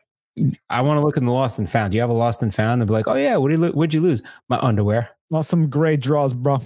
[0.70, 2.56] i want to look in the lost and found do you have a lost and
[2.56, 5.50] found and be like oh yeah what did you what'd you lose my underwear Lost
[5.50, 6.62] some gray draws, bro.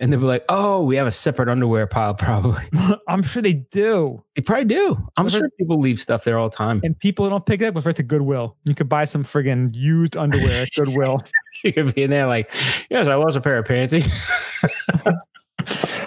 [0.00, 2.62] And they'll be like oh we have a separate underwear pile probably
[3.08, 4.22] I'm sure they do.
[4.34, 7.44] they probably do i'm sure people leave stuff there all the time And people don't
[7.46, 8.56] pick it up, refer to Goodwill.
[8.64, 11.20] You could buy some friggin' used underwear at Goodwill.
[11.64, 12.50] you could be in there like
[12.90, 14.08] yes i lost a pair of panties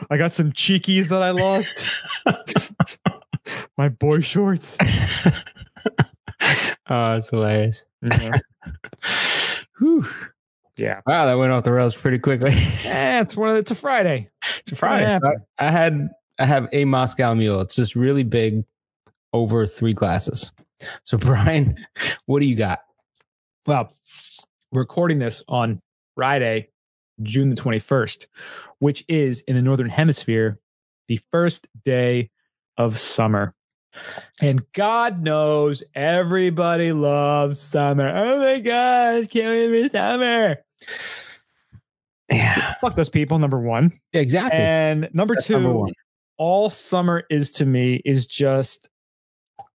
[0.09, 1.97] I got some cheekies that I lost.
[3.77, 4.77] My boy shorts.
[6.89, 8.37] oh it's hilarious Yeah.
[9.79, 10.07] Whew.
[10.77, 11.01] Yeah.
[11.05, 12.51] wow that went off the rails pretty quickly
[12.85, 14.29] Eh, it's one of it's a Friday.
[14.59, 15.19] It's a Friday.
[15.23, 16.09] I, I had
[16.39, 17.61] I have a Moscow Mule.
[17.61, 18.63] It's just really big,
[19.33, 20.51] over three glasses.
[21.03, 21.77] So Brian,
[22.25, 22.79] what do you got?
[23.65, 23.91] Well,
[24.71, 25.81] recording this on
[26.15, 26.69] Friday,
[27.23, 28.27] June the 21st,
[28.79, 30.59] which is in the Northern Hemisphere,
[31.07, 32.29] the first day
[32.77, 33.53] of summer.
[34.41, 38.11] And God knows everybody loves summer.
[38.13, 40.57] Oh my gosh, can't wait for summer.
[42.29, 43.91] Yeah, Fuck those people, number one.
[44.13, 44.59] exactly.
[44.59, 45.91] And number That's two, number
[46.37, 48.89] all summer is to me is just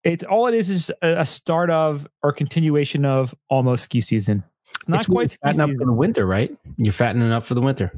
[0.04, 4.44] it's all it is is a, start of or continuation of almost ski season.
[4.78, 6.56] It's not It's quite it's ski fattening up for the winter, right?
[6.76, 7.92] You're fattening up for the winter.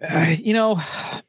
[0.00, 0.80] Uh, you know,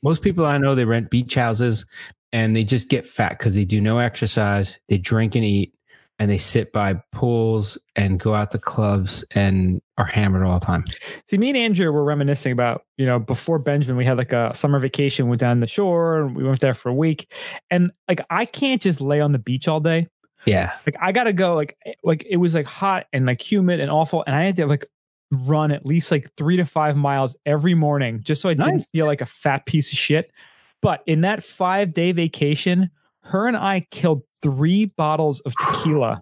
[0.04, 1.86] Most people I know they rent beach houses
[2.32, 5.74] and they just get fat because they do no exercise, they drink and eat,
[6.20, 10.66] and they sit by pools and go out to clubs and are hammered all the
[10.66, 10.84] time.
[11.28, 14.54] see, me and Andrew were reminiscing about you know before Benjamin, we had like a
[14.54, 17.32] summer vacation, went down the shore, and we went there for a week,
[17.72, 20.08] and like I can't just lay on the beach all day.
[20.46, 23.80] Yeah, like I gotta go like eh, like it was like hot and like humid
[23.80, 24.86] and awful and I had to like
[25.32, 29.06] run at least like three to five miles every morning just so I didn't feel
[29.06, 30.32] like a fat piece of shit.
[30.82, 32.90] But in that five day vacation,
[33.22, 36.22] her and I killed three bottles of tequila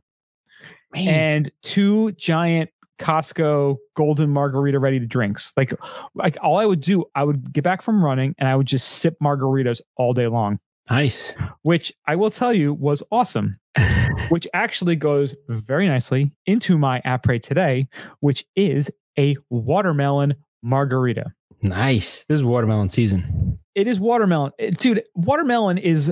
[0.93, 1.07] man.
[1.07, 5.53] and two giant Costco golden margarita ready to drinks.
[5.55, 5.73] Like
[6.15, 8.87] like all I would do, I would get back from running and I would just
[8.87, 11.33] sip margaritas all day long, nice.
[11.61, 13.59] which I will tell you was awesome
[14.29, 17.87] which actually goes very nicely into my après today,
[18.19, 21.31] which is a watermelon margarita.
[21.61, 22.25] Nice.
[22.25, 23.59] This is watermelon season.
[23.77, 24.51] It is watermelon.
[24.57, 26.11] It- dude, watermelon is,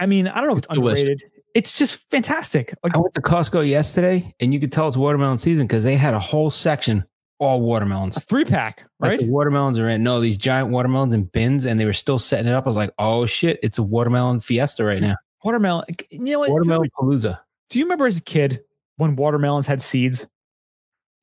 [0.00, 1.02] I mean, I don't know if it's, It's delicious.
[1.02, 1.30] underrated.
[1.54, 2.74] It's just fantastic.
[2.82, 5.96] Like, I went to Costco yesterday and you could tell it's watermelon season because they
[5.96, 7.04] had a whole section
[7.38, 8.16] all watermelons.
[8.16, 9.18] A three pack, Like right?
[9.20, 12.46] the watermelons are in no these giant watermelons in bins, and they were still setting
[12.46, 12.64] it up.
[12.64, 15.16] I was like, oh shit, it's a watermelon fiesta right now.
[15.44, 15.84] watermelon.
[16.08, 16.50] You know what?
[16.50, 17.40] Watermelon palooza.
[17.68, 18.62] Do you remember as a kid
[18.96, 20.26] when watermelons had seeds?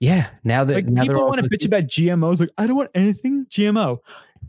[0.02, 0.28] Yeah.
[0.44, 2.40] Now that Like now people want to bitch about GMOs.
[2.40, 3.98] Like I don't want anything GMO.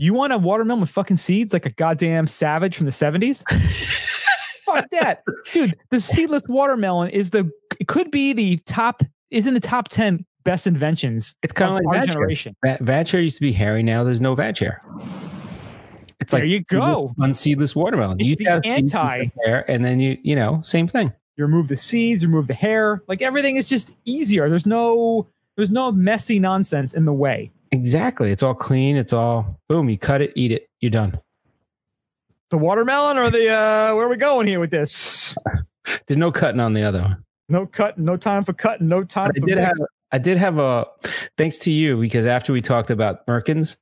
[0.03, 3.45] You want a watermelon with fucking seeds, like a goddamn savage from the seventies?
[4.65, 5.77] Fuck that, dude.
[5.91, 10.25] The seedless watermelon is the it could be the top is in the top ten
[10.45, 11.35] best inventions.
[11.43, 12.57] It's kind of like our generation.
[12.65, 13.83] Va- vag hair used to be hairy.
[13.83, 14.83] Now there's no vag hair.
[16.19, 17.13] It's There like you go.
[17.19, 18.21] unseedless watermelon.
[18.21, 21.13] It's you the have anti- hair, and then you you know same thing.
[21.37, 23.03] You remove the seeds, remove the hair.
[23.07, 24.49] Like everything is just easier.
[24.49, 27.51] There's no there's no messy nonsense in the way.
[27.73, 28.31] Exactly.
[28.33, 28.97] It's all clean.
[28.97, 29.89] It's all boom.
[29.89, 30.69] You cut it, eat it.
[30.81, 31.19] You're done.
[32.51, 35.35] The watermelon or the uh where are we going here with this?
[36.07, 37.25] There's no cutting on the other one.
[37.49, 39.67] No cut, no time for cutting, no time But I for did mix.
[39.67, 40.87] have I did have a
[41.39, 43.77] thanks to you because after we talked about Merkins,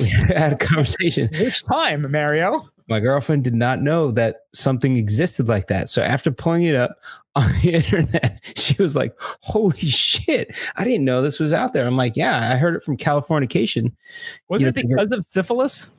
[0.00, 1.28] we had a conversation.
[1.38, 2.66] which time, Mario?
[2.88, 5.90] My girlfriend did not know that something existed like that.
[5.90, 6.96] So after pulling it up
[7.38, 10.56] on the internet, she was like, "Holy shit!
[10.76, 13.92] I didn't know this was out there." I'm like, "Yeah, I heard it from Californication."
[14.48, 15.90] Was You it know, because of syphilis?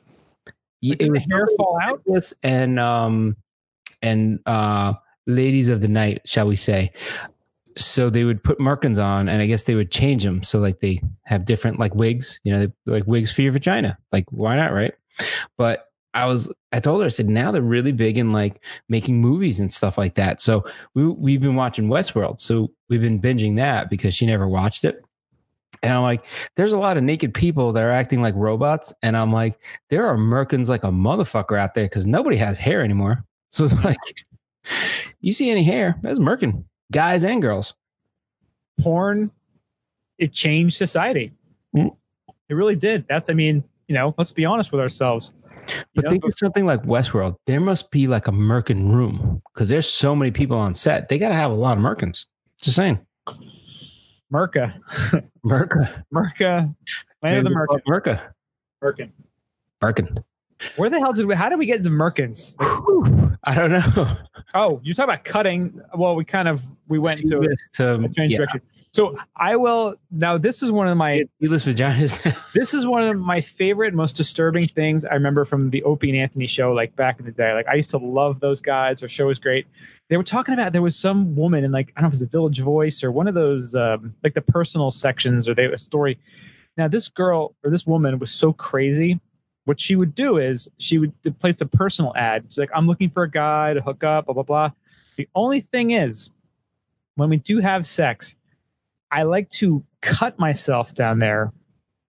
[0.82, 2.00] It did the was hair fall out?
[2.06, 3.36] syphilis and um
[4.02, 4.94] and uh
[5.26, 6.92] ladies of the night, shall we say?
[7.76, 10.42] So they would put Merkins on, and I guess they would change them.
[10.42, 13.96] So like they have different like wigs, you know, they, like wigs for your vagina.
[14.12, 14.92] Like why not, right?
[15.56, 19.20] But I was, I told her, I said, now they're really big in like making
[19.20, 20.40] movies and stuff like that.
[20.40, 24.84] So we we've been watching Westworld, so we've been binging that because she never watched
[24.84, 25.04] it.
[25.82, 26.24] And I'm like,
[26.56, 30.06] there's a lot of naked people that are acting like robots, and I'm like, there
[30.06, 33.24] are Merkins like a motherfucker out there because nobody has hair anymore.
[33.52, 33.98] So it's like,
[35.20, 35.98] you see any hair?
[36.02, 37.74] That's Merkin, guys and girls.
[38.80, 39.32] Porn,
[40.18, 41.32] it changed society.
[41.74, 41.96] Mm.
[42.48, 43.06] It really did.
[43.08, 45.32] That's, I mean, you know, let's be honest with ourselves.
[45.94, 47.36] But think of something like Westworld.
[47.46, 51.08] There must be like a Merkin room because there's so many people on set.
[51.08, 52.24] They got to have a lot of Merkins.
[52.60, 52.98] Just saying.
[54.32, 54.78] Merca,
[55.44, 56.04] Merca.
[56.14, 56.74] Merca,
[57.22, 58.20] land of the Merca, Merca.
[58.82, 59.10] Merkin.
[59.82, 60.24] Merkin.
[60.76, 61.34] Where the hell did we?
[61.34, 62.54] How did we get to Merkins?
[62.58, 64.16] Like, I don't know.
[64.54, 65.80] oh, you talk about cutting.
[65.94, 68.60] Well, we kind of we went this to a strange yeah, direction.
[68.92, 70.36] So I will now.
[70.36, 72.36] This is one of my seedless vaginas.
[72.54, 76.18] this is one of my favorite, most disturbing things I remember from the Opie and
[76.18, 77.52] Anthony show, like back in the day.
[77.52, 78.98] Like I used to love those guys.
[78.98, 79.66] Their show was great.
[80.08, 82.14] They were talking about there was some woman in like I don't know if it
[82.14, 85.66] was the Village Voice or one of those um, like the personal sections or they
[85.66, 86.18] a story.
[86.76, 89.20] Now this girl or this woman was so crazy.
[89.66, 92.44] What she would do is she would place a personal ad.
[92.48, 94.70] She's like, I'm looking for a guy to hook up, blah blah blah.
[95.14, 96.30] The only thing is,
[97.14, 98.34] when we do have sex,
[99.10, 101.52] I like to cut myself down there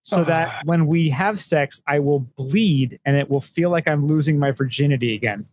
[0.04, 0.26] so ah.
[0.26, 4.40] that when we have sex, I will bleed and it will feel like I'm losing
[4.40, 5.46] my virginity again.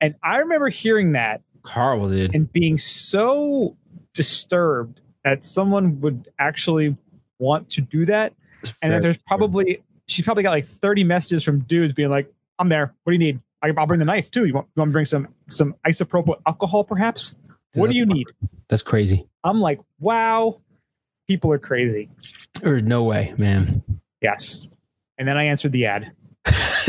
[0.00, 2.34] And I remember hearing that Horrible, dude.
[2.34, 3.76] and being so
[4.14, 6.96] disturbed that someone would actually
[7.38, 8.32] want to do that.
[8.62, 12.32] It's And that there's probably, she's probably got like 30 messages from dudes being like,
[12.58, 12.94] I'm there.
[13.04, 13.40] What do you need?
[13.62, 14.46] I- I'll bring the knife too.
[14.46, 17.34] You want, you want to bring some, some isopropyl alcohol perhaps?
[17.74, 18.26] What do you need?
[18.68, 19.28] That's crazy.
[19.44, 20.60] I'm like, wow,
[21.28, 22.08] people are crazy.
[22.62, 23.82] Or no way, man.
[24.20, 24.68] Yes.
[25.18, 26.12] And then I answered the ad.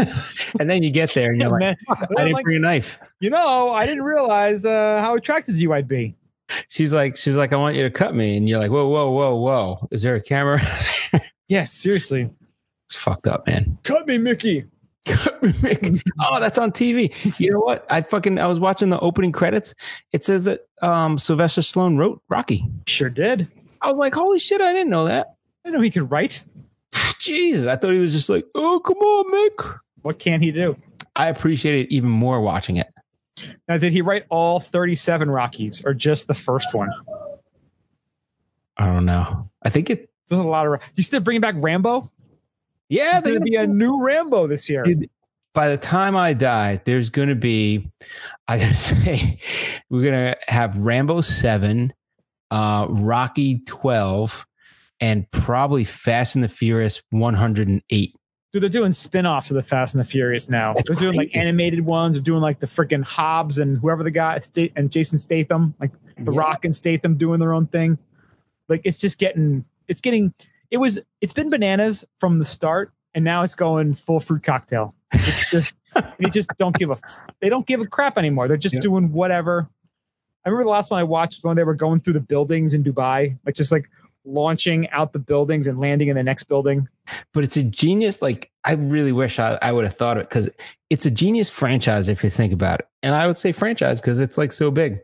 [0.59, 1.77] and then you get there and you're like, then-
[2.17, 2.97] I didn't like, bring a knife.
[3.19, 6.15] you know, I didn't realize uh, how attracted to you I'd be.
[6.67, 8.35] She's like, she's like, I want you to cut me.
[8.35, 9.87] And you're like, whoa, whoa, whoa, whoa.
[9.91, 10.61] Is there a camera?
[11.47, 12.29] Yes, seriously.
[12.85, 13.77] it's fucked up, man.
[13.83, 14.63] Cut me, Mickey.
[16.23, 17.39] Oh, that's on TV.
[17.39, 17.85] You know what?
[17.89, 19.73] I fucking I was watching the opening credits.
[20.11, 22.65] It says that um Sylvester Stallone wrote Rocky.
[22.87, 23.47] Sure did.
[23.81, 25.35] I was like, holy shit, I didn't know that.
[25.65, 26.43] I know he could write.
[27.19, 29.79] Jesus, I thought he was just like, oh, come on, Mick.
[30.03, 30.75] What can he do?
[31.15, 32.87] I appreciate it even more watching it.
[33.67, 36.89] Now, did he write all 37 Rockies or just the first one?
[38.77, 39.49] I don't know.
[39.63, 40.09] I think it.
[40.27, 40.79] There's a lot of.
[40.95, 42.09] You still bringing back Rambo?
[42.91, 44.83] Yeah, There's going to be a new Rambo this year.
[44.83, 45.09] Dude,
[45.53, 47.89] by the time I die, there's going to be,
[48.49, 49.39] I gotta say,
[49.89, 51.93] we're going to have Rambo 7,
[52.51, 54.45] uh, Rocky 12,
[54.99, 58.15] and probably Fast and the Furious 108.
[58.51, 60.73] Dude, they're doing spin-offs of the Fast and the Furious now.
[60.73, 62.15] That's they're doing like animated ones.
[62.15, 64.37] They're doing like the freaking Hobbs and whoever the guy
[64.75, 66.39] and Jason Statham, like The Yeah.
[66.39, 67.97] Rock and Statham doing their own thing.
[68.67, 70.33] Like it's just getting, it's getting,
[70.71, 74.95] it was, it's been bananas from the start, and now it's going full fruit cocktail.
[75.13, 75.77] It's just,
[76.19, 76.97] they just don't give a,
[77.41, 78.47] they don't give a crap anymore.
[78.47, 78.81] They're just Yeah.
[78.81, 79.69] doing whatever.
[80.45, 82.83] I remember the last one I watched when they were going through the buildings in
[82.83, 83.89] Dubai, like just like
[84.25, 86.87] launching out the buildings and landing in the next building.
[87.33, 88.21] But it's a genius.
[88.21, 90.49] Like I really wish I, I would have thought of it because
[90.89, 92.87] it's a genius franchise if you think about it.
[93.03, 94.99] And I would say franchise because it's like so big.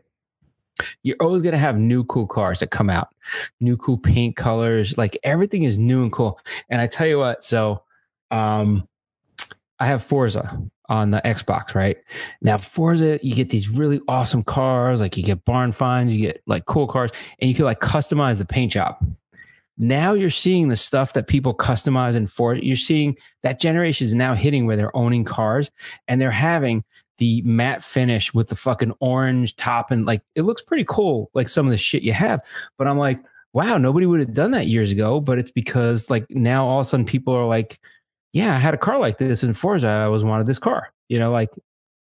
[1.02, 3.08] You're always going to have new cool cars that come out,
[3.60, 4.96] new cool paint colors.
[4.98, 6.38] Like everything is new and cool.
[6.68, 7.82] And I tell you what, so
[8.30, 8.88] um,
[9.78, 11.98] I have Forza on the Xbox, right?
[12.40, 16.42] Now, Forza, you get these really awesome cars, like you get barn finds, you get
[16.46, 17.10] like cool cars,
[17.40, 18.96] and you can like customize the paint job.
[19.76, 22.64] Now you're seeing the stuff that people customize in Forza.
[22.64, 25.70] You're seeing that generation is now hitting where they're owning cars
[26.08, 26.82] and they're having
[27.18, 31.48] the matte finish with the fucking orange top and like it looks pretty cool, like
[31.48, 32.40] some of the shit you have.
[32.78, 33.20] But I'm like,
[33.52, 35.20] wow, nobody would have done that years ago.
[35.20, 37.80] But it's because like now all of a sudden people are like,
[38.32, 39.86] yeah, I had a car like this in Forza.
[39.86, 40.92] I always wanted this car.
[41.08, 41.50] You know, like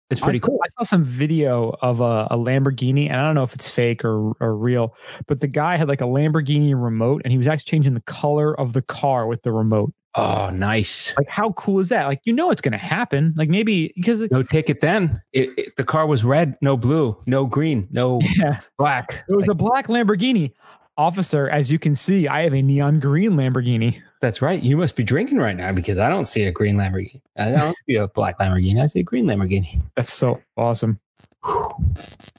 [0.10, 0.60] it's pretty I saw, cool.
[0.64, 4.04] I saw some video of a, a Lamborghini, and I don't know if it's fake
[4.04, 4.96] or, or real,
[5.28, 8.60] but the guy had like a Lamborghini remote, and he was actually changing the color
[8.60, 9.94] of the car with the remote.
[10.16, 11.14] Oh, nice.
[11.18, 12.06] Like, how cool is that?
[12.08, 13.34] Like, you know, it's going to happen.
[13.38, 15.22] Like, maybe because No ticket then.
[15.34, 19.24] It, it- the car was red, no blue, no green, no yeah, black.
[19.30, 20.54] it was Like, a black Lamborghini.
[20.98, 24.02] Officer, as you can see, I have a neon green Lamborghini.
[24.20, 24.62] that's right.
[24.62, 27.22] You must be drinking right now because I don't see a green Lamborghini.
[27.38, 28.82] I don't see a black Lamborghini.
[28.82, 29.82] I see a green Lamborghini.
[29.96, 31.00] That's so awesome.
[31.46, 31.70] Whew.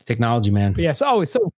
[0.05, 0.75] Technology, man.
[0.75, 1.51] But yeah, so oh, so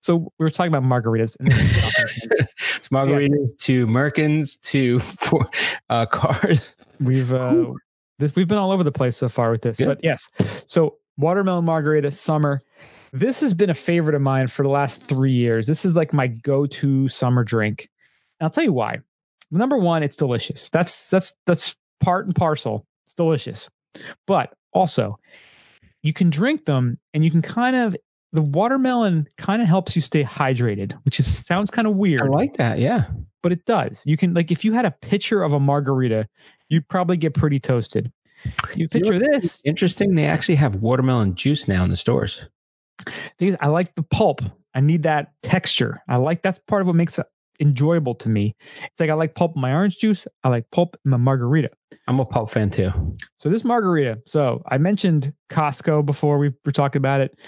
[0.00, 1.36] so we were talking about margaritas.
[2.86, 5.00] It's margaritas to Merkins to
[5.90, 6.60] uh, cars.
[7.00, 7.72] we've uh,
[8.20, 9.76] this we've been all over the place so far with this.
[9.76, 9.86] Good.
[9.86, 10.28] But yes,
[10.66, 12.62] so watermelon margarita summer.
[13.12, 15.66] This has been a favorite of mine for the last three years.
[15.66, 17.88] This is like my go-to summer drink.
[18.38, 18.98] And I'll tell you why.
[19.50, 20.68] Number one, it's delicious.
[20.70, 22.86] That's that's that's part and parcel.
[23.04, 23.68] It's delicious.
[24.28, 25.18] But also,
[26.02, 27.96] you can drink them and you can kind of
[28.36, 32.26] the watermelon kind of helps you stay hydrated, which is sounds kind of weird I
[32.26, 32.78] like that.
[32.78, 33.06] Yeah.
[33.42, 34.02] but it does.
[34.04, 36.28] You can like if you had a pitcher of a margarita,
[36.68, 38.12] you'd probably get pretty toasted.
[38.74, 39.60] You picture this.
[39.64, 40.14] Interesting.
[40.14, 42.40] They actually have watermelon juice now in the stores.
[43.60, 44.42] I like the pulp.
[44.74, 46.02] I need that texture.
[46.08, 47.26] I like that's part of what makes it
[47.58, 48.54] enjoyable to me.
[48.84, 50.26] It's like I like pulp in my orange juice.
[50.44, 51.70] I like pulp in my margarita.
[52.06, 52.90] I'm a pulp fan too.
[53.38, 54.20] So this margarita.
[54.26, 57.38] So I mentioned Costco before we were talking about it.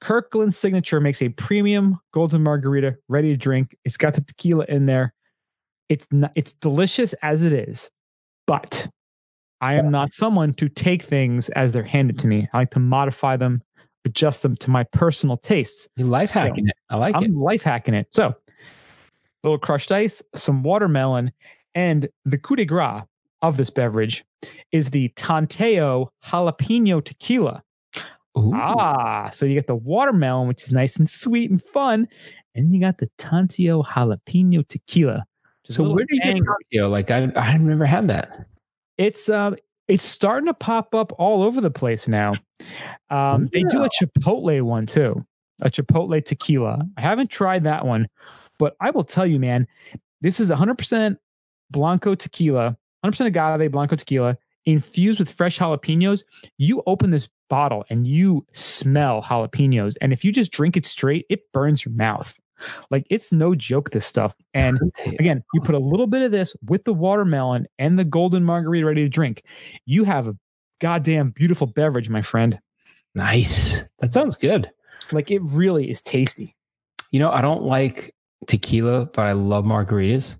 [0.00, 3.76] Kirkland Signature makes a premium golden margarita ready to drink.
[3.84, 5.12] It's got the tequila in there.
[5.88, 7.90] It's not, it's delicious as it is,
[8.46, 8.86] but
[9.60, 12.48] I am not someone to take things as they're handed to me.
[12.52, 13.62] I like to modify them,
[14.04, 15.88] adjust them to my personal tastes.
[15.96, 16.74] You life So, hacking it.
[16.90, 17.34] I like I'm it.
[17.34, 18.06] life hacking it.
[18.12, 18.34] So, a
[19.42, 21.32] little crushed ice, some watermelon,
[21.74, 23.02] and the coup de grace
[23.42, 24.24] of this beverage
[24.72, 27.62] is the Tanteo jalapeno tequila.
[28.38, 28.52] Ooh.
[28.54, 32.08] Ah, so you get the watermelon, which is nice and sweet and fun,
[32.54, 35.24] and you got the Tanteo jalapeno tequila.
[35.62, 36.36] which is a So where do you get.
[36.36, 36.88] Tokyo?
[36.88, 38.46] Like I I've never had that.
[38.96, 39.56] It's um,
[39.88, 42.34] it's starting to pop up all over the place now.
[43.10, 45.24] Um, they do a Chipotle one too,
[45.60, 46.86] a Chipotle tequila.
[46.96, 48.06] I haven't tried that one,
[48.58, 49.66] but I will tell you, man,
[50.20, 51.16] this is 100%
[51.70, 54.36] Blanco tequila, 100% agave Blanco tequila
[54.66, 56.24] infused with fresh jalapenos.
[56.58, 61.26] You open this bottle and you smell jalapenos, and if you just drink it straight,
[61.30, 62.38] it burns your mouth.
[62.90, 63.90] Like it's no joke.
[63.90, 64.78] This stuff, and
[65.18, 68.86] Again, you put a little bit of this with the watermelon and the golden margarita
[68.86, 69.44] ready to drink.
[69.86, 70.36] You have a
[70.80, 72.58] goddamn beautiful beverage, my friend.
[73.14, 73.82] Nice.
[74.00, 74.70] That sounds good.
[75.12, 76.54] Like it really is tasty.
[77.10, 78.14] You know, I don't like
[78.46, 80.36] tequila, but I love margaritas.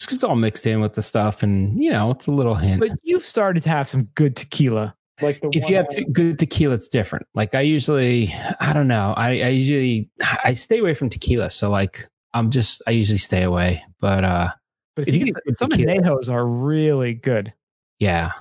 [0.00, 2.80] It's all mixed in with the stuff, and you know, it's a little hint.
[2.80, 4.94] But you've started to have some good tequila.
[5.22, 7.26] Like the if you have I- good tequila, it's different.
[7.34, 9.14] Like I usually, I don't know.
[9.16, 10.10] I, I usually
[10.44, 13.84] I stay away from tequila, so like I'm just I usually stay away.
[14.00, 14.50] But uh,
[14.96, 17.52] but if if you get some tequila- anejos are really good.
[17.98, 18.32] yeah.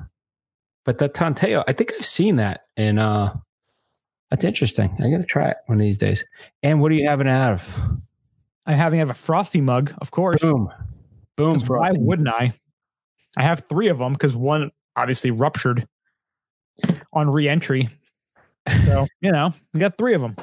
[0.84, 3.34] But the Tanteo, I think I've seen that, and uh,
[4.32, 4.90] that's interesting.
[5.00, 6.26] I gotta try it one of these days.
[6.64, 7.76] And what are you having out of?
[8.66, 10.42] I'm having have a frosty mug, of course.
[10.42, 10.72] Boom,
[11.38, 11.60] boom.
[11.62, 12.54] Why wouldn't I?
[13.38, 15.88] I have three of them because one obviously ruptured
[17.14, 17.90] on re-entry.
[18.86, 20.36] So you know, we got three of them.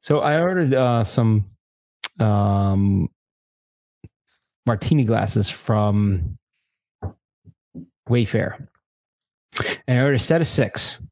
[0.00, 1.44] So I ordered uh, some
[2.20, 3.08] um,
[4.64, 6.38] martini glasses from
[8.08, 8.68] Wayfair,
[9.86, 11.02] and I ordered a set of six.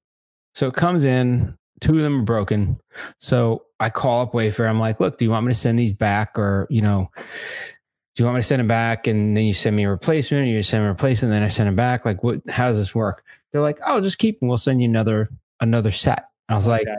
[0.54, 2.78] So it comes in, two of them are broken.
[3.20, 4.68] So I call up Wayfair.
[4.68, 8.22] I'm like, "Look, do you want me to send these back, or you know, do
[8.22, 10.46] you want me to send them back, and then you send me a replacement, or
[10.46, 12.04] you send me a replacement, and then I send them back?
[12.04, 12.40] Like, what?
[12.48, 13.22] How does this work?"
[13.54, 14.48] They're like, "Oh, just keep them.
[14.48, 15.30] We'll send you another
[15.60, 16.96] another set." I was like, Okay.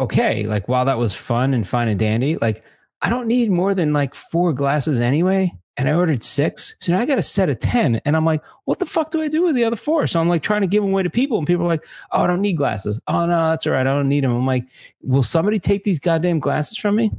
[0.00, 2.62] okay, like while that was fun and fine and dandy, like
[3.00, 5.52] I don't need more than like four glasses anyway.
[5.78, 6.74] And I ordered six.
[6.80, 8.02] So now I got a set of 10.
[8.04, 10.06] And I'm like, what the fuck do I do with the other four?
[10.06, 11.38] So I'm like trying to give them away to people.
[11.38, 13.00] And people are like, oh, I don't need glasses.
[13.08, 13.80] Oh, no, that's all right.
[13.86, 14.32] I don't need them.
[14.36, 14.66] I'm like,
[15.00, 17.10] will somebody take these goddamn glasses from me?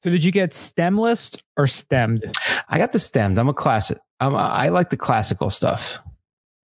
[0.00, 2.24] So did you get stemless or stemmed?
[2.68, 3.36] I got the stemmed.
[3.36, 3.98] I'm a classic.
[4.20, 5.98] I'm, I like the classical stuff.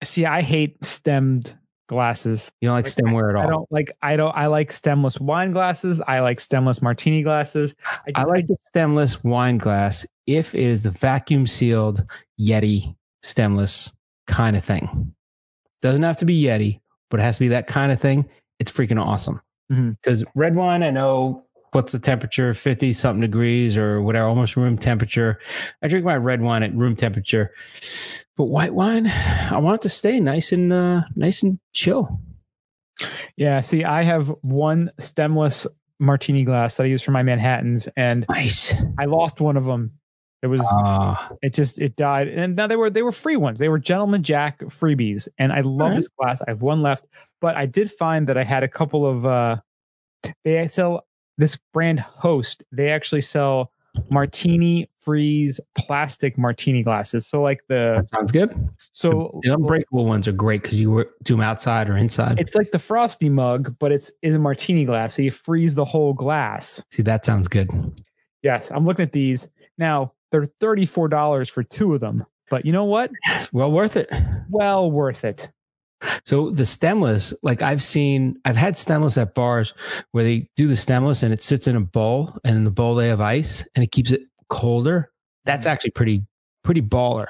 [0.02, 1.56] See, I hate stemmed
[1.88, 2.50] glasses.
[2.60, 3.42] You don't like, Like, stemware at all.
[3.42, 6.00] I don't like I don't I like stemless wine glasses.
[6.06, 7.74] I like stemless martini glasses.
[7.86, 12.04] I, I just, like the stemless wine glass if it is the vacuum sealed
[12.40, 13.92] Yeti stemless
[14.26, 15.14] kind of thing.
[15.82, 16.80] Doesn't have to be Yeti,
[17.10, 18.28] but it has to be that kind of thing.
[18.58, 19.40] It's freaking awesome.
[19.70, 19.90] Mm-hmm.
[19.90, 21.41] Because red wine, I know
[21.72, 25.38] what's the temperature, 50 something degrees or whatever, almost room temperature.
[25.82, 27.50] I drink my red wine at room temperature.
[28.36, 32.20] But white wine, I want it to stay nice and uh, nice and chill.
[33.36, 33.60] yeah.
[33.60, 35.66] See, I have one stemless
[35.98, 38.74] martini glass that I use for my Manhattans, and Nice.
[38.98, 39.92] I lost one of them.
[40.42, 43.60] It was Ah, it just it died, and now they were they were free ones.
[43.60, 45.96] They were Gentleman Jack freebies, and I love Alright.
[45.98, 46.42] this glass.
[46.42, 47.06] I have one left,
[47.40, 49.24] but I did find that I had a couple of.
[49.24, 49.56] uh
[50.44, 51.06] They sell
[51.38, 52.62] this brand Host.
[52.72, 53.72] They actually sell
[54.10, 57.26] martini freeze plastic martini glasses.
[57.26, 58.54] So like the that sounds good.
[58.92, 62.38] so The unbreakable ones are great because you do them outside or inside.
[62.38, 65.14] it's like the frosty mug, but it's in a martini glass.
[65.14, 66.82] So you freeze the whole glass.
[66.92, 67.68] See, that sounds good.
[68.42, 70.12] Yes, I'm looking at these now.
[70.30, 73.10] They're thirty four dollars for two of them, but you know what?
[73.32, 74.10] It's well worth it.
[74.48, 75.50] Well worth it.
[76.24, 79.74] So the stemless, like I've seen, I've had stemless at bars
[80.12, 82.94] where they do the stemless and it sits in a bowl, and in the bowl
[82.94, 85.10] they have ice and it keeps it colder.
[85.44, 85.72] That's mm-hmm.
[85.72, 86.24] actually pretty,
[86.64, 87.26] pretty baller.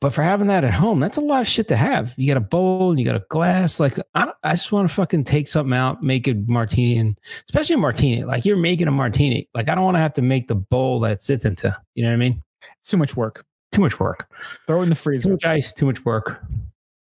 [0.00, 2.14] But for having that at home, that's a lot of shit to have.
[2.16, 3.80] You got a bowl and you got a glass.
[3.80, 7.18] Like I, I just want to fucking take something out, make a martini, and
[7.48, 8.22] especially a martini.
[8.22, 9.48] Like you're making a martini.
[9.54, 11.76] Like I don't want to have to make the bowl that it sits into.
[11.96, 12.42] You know what I mean?
[12.80, 13.44] It's too much work.
[13.72, 14.30] Too much work.
[14.68, 15.24] Throw it in the freezer.
[15.24, 15.72] Too much ice.
[15.72, 16.44] Too much work.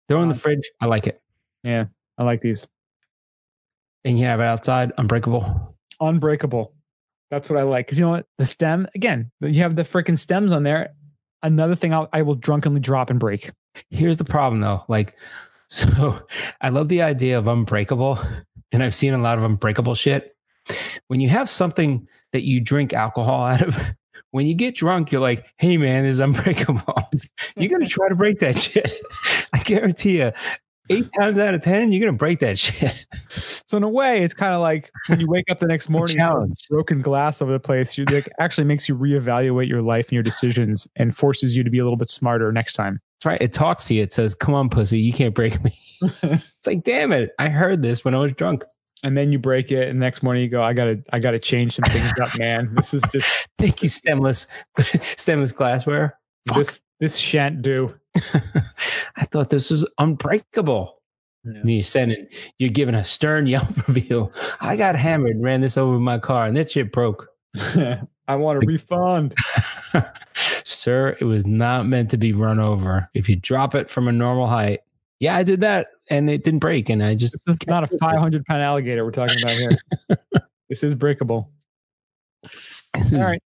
[0.09, 0.69] Throw in the um, fridge.
[0.81, 1.21] I like it.
[1.63, 1.85] Yeah,
[2.17, 2.67] I like these.
[4.05, 5.75] And you have it outside, unbreakable.
[5.99, 6.73] Unbreakable.
[7.29, 7.87] That's what I like.
[7.87, 8.25] Because you know what?
[8.37, 10.93] The stem, again, you have the freaking stems on there.
[11.43, 13.51] Another thing I'll, I will drunkenly drop and break.
[13.89, 14.83] Here's the problem though.
[14.87, 15.15] Like,
[15.69, 16.21] so
[16.61, 18.19] I love the idea of unbreakable,
[18.71, 20.35] and I've seen a lot of unbreakable shit.
[21.07, 23.79] When you have something that you drink alcohol out of,
[24.31, 27.09] when you get drunk, you're like, hey man, this is unbreakable.
[27.55, 29.01] you're gonna try to break that shit.
[29.53, 30.31] I guarantee you,
[30.89, 33.05] eight times out of ten, you're gonna break that shit.
[33.29, 36.17] So in a way, it's kind of like when you wake up the next morning,
[36.69, 37.97] broken glass over the place.
[37.97, 41.69] You like actually makes you reevaluate your life and your decisions, and forces you to
[41.69, 42.99] be a little bit smarter next time.
[43.17, 43.41] That's right.
[43.41, 44.03] It talks to you.
[44.03, 45.75] It says, come on, pussy, you can't break me.
[46.01, 47.31] it's like, damn it.
[47.39, 48.63] I heard this when I was drunk.
[49.07, 51.75] And then you break it, and next morning you go, "I gotta, I gotta change
[51.75, 52.75] some things up, man.
[52.75, 54.47] This is just Thank you, stemless,
[55.15, 56.19] stemless glassware.
[56.45, 56.57] Fuck.
[56.57, 57.95] this, this shan't do."
[59.15, 60.95] I thought this was unbreakable.
[61.45, 62.27] And you're sending,
[62.59, 64.29] you're giving a stern Yelp review.
[64.59, 67.29] I got hammered, and ran this over my car, and that shit broke.
[68.27, 69.33] I want a refund.
[70.65, 73.09] Sir, it was not meant to be run over.
[73.13, 74.81] If you drop it from a normal height,
[75.19, 77.97] yeah, I did that, and it didn't break, and I just This is not a
[77.97, 79.77] 500 pound alligator we're talking about here.
[80.69, 81.51] this is breakable.
[82.43, 83.41] This is- All right.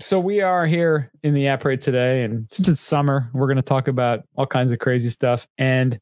[0.00, 3.62] So we are here in the Après today, and since it's summer, we're going to
[3.62, 5.48] talk about all kinds of crazy stuff.
[5.58, 5.98] And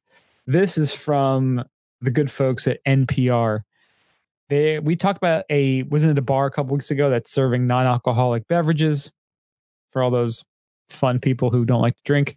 [0.46, 1.64] this is from
[2.02, 3.62] the good folks at NPR.
[4.50, 7.66] They we talked about a wasn't it a bar a couple weeks ago that's serving
[7.66, 9.10] non-alcoholic beverages
[9.92, 10.44] for all those
[10.90, 12.36] fun people who don't like to drink.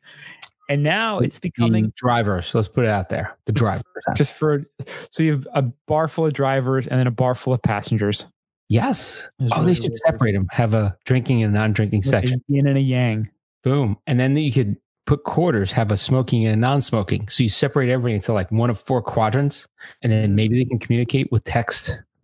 [0.70, 2.54] And now it's becoming meaning drivers.
[2.54, 3.36] Let's put it out there.
[3.46, 3.84] The drivers.
[4.16, 4.64] just for
[5.10, 8.28] so you have a bar full of drivers and then a bar full of passengers.
[8.70, 9.28] Yes.
[9.40, 10.48] It's Oh, really, they should separate them.
[10.52, 12.12] Have a drinking and non-drinking cool.
[12.12, 12.40] section.
[12.48, 13.28] A yin and a yang.
[13.64, 13.98] Boom.
[14.06, 17.30] And then you could put quarters, have a smoking and a non-smoking.
[17.30, 19.68] So you separate everything into like one of four quadrants,
[20.04, 22.00] and then maybe they can communicate with text.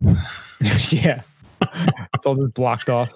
[0.90, 1.22] yeah.
[1.62, 3.12] It's all just blocked off.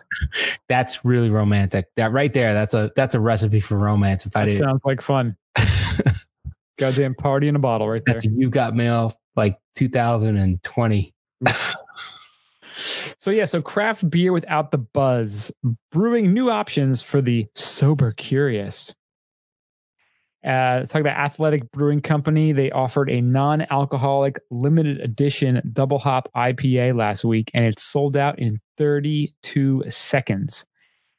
[0.69, 1.87] That's really romantic.
[1.97, 4.27] That right there, that's a that's a recipe for romance.
[4.27, 5.37] If I That did, sounds like fun.
[6.79, 8.15] Goddamn party in a bottle right there.
[8.15, 11.15] that's a you got mail like 2020.
[13.19, 15.53] So yeah, so craft beer without the buzz,
[15.93, 18.95] brewing new options for the sober curious.
[20.45, 22.53] Uh, let's talk about Athletic Brewing Company.
[22.53, 28.39] They offered a non-alcoholic limited edition double hop IPA last week, and it sold out
[28.39, 30.65] in 32 seconds.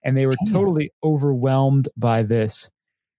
[0.03, 2.72] And they were totally overwhelmed by this.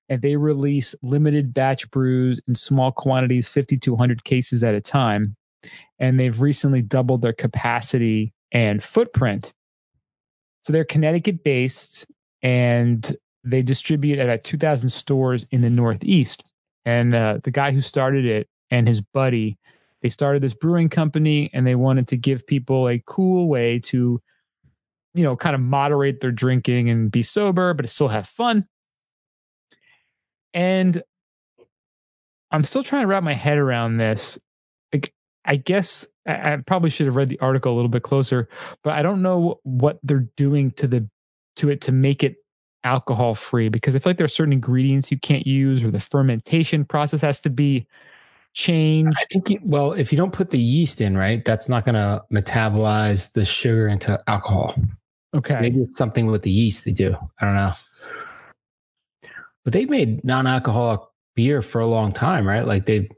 [0.09, 4.81] And they release limited batch brews in small quantities, 50 to 100 cases at a
[4.81, 5.37] time
[5.99, 9.55] and they've recently doubled their capacity and footprint.
[10.63, 12.07] So they're Connecticut based
[12.43, 16.53] and they distribute at about 2,000 stores in the Northeast.
[16.85, 19.59] And uh, the guy who started it and his buddy,
[20.01, 24.21] they started this brewing company and they wanted to give people a cool way to,
[25.15, 28.67] you know, kind of moderate their drinking and be sober, but still have fun.
[30.55, 31.03] And
[32.51, 34.39] I'm still trying to wrap my head around this.
[34.93, 35.13] Like,
[35.45, 38.49] I guess I, I probably should have read the article a little bit closer,
[38.85, 41.09] but I don't know what they're doing to the
[41.57, 42.37] to it to make it
[42.85, 46.01] alcohol free because I feel like there are certain ingredients you can't use or the
[46.01, 47.87] fermentation process has to be
[48.55, 49.17] changed.
[49.19, 51.95] I think, it, well, if you don't put the yeast in, right, that's not going
[51.95, 54.75] to metabolize the sugar into alcohol.
[55.35, 55.55] Okay.
[55.55, 57.17] So maybe it's something with the yeast they do.
[57.41, 57.73] I don't know.
[59.65, 61.01] But they've made non alcoholic
[61.35, 62.67] beer for a long time, right?
[62.67, 63.09] Like they've,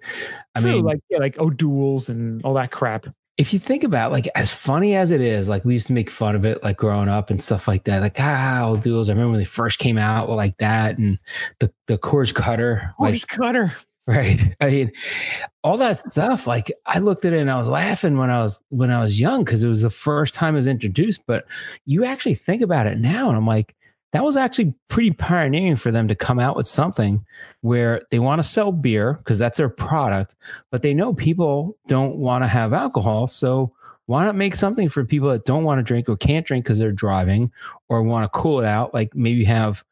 [0.55, 3.07] I True, mean, like yeah, like O'Doul's and all that crap.
[3.37, 6.09] If you think about like as funny as it is, like we used to make
[6.09, 8.01] fun of it like growing up and stuff like that.
[8.01, 9.09] Like ah, O'Doul's.
[9.09, 11.19] I remember when they first came out like that and
[11.59, 13.73] the the Coors Cutter, like Horse cutter.
[14.07, 14.41] right.
[14.61, 14.93] I mean,
[15.65, 16.47] all that stuff.
[16.47, 19.19] Like I looked at it and I was laughing when I was when I was
[19.19, 21.23] young because it was the first time it was introduced.
[21.27, 21.45] But
[21.87, 23.75] you actually think about it now, and I'm like,
[24.13, 27.27] that was actually pretty pioneering for them to come out with something
[27.65, 30.35] where they want to sell beer because that's their product,
[30.71, 33.27] but they know people don't want to have alcohol.
[33.27, 33.73] So
[34.05, 36.77] why not make something for people that don't want to drink or can't drink because
[36.77, 37.51] they're driving
[37.89, 38.93] or want to cool it out?
[38.93, 39.83] Like maybe have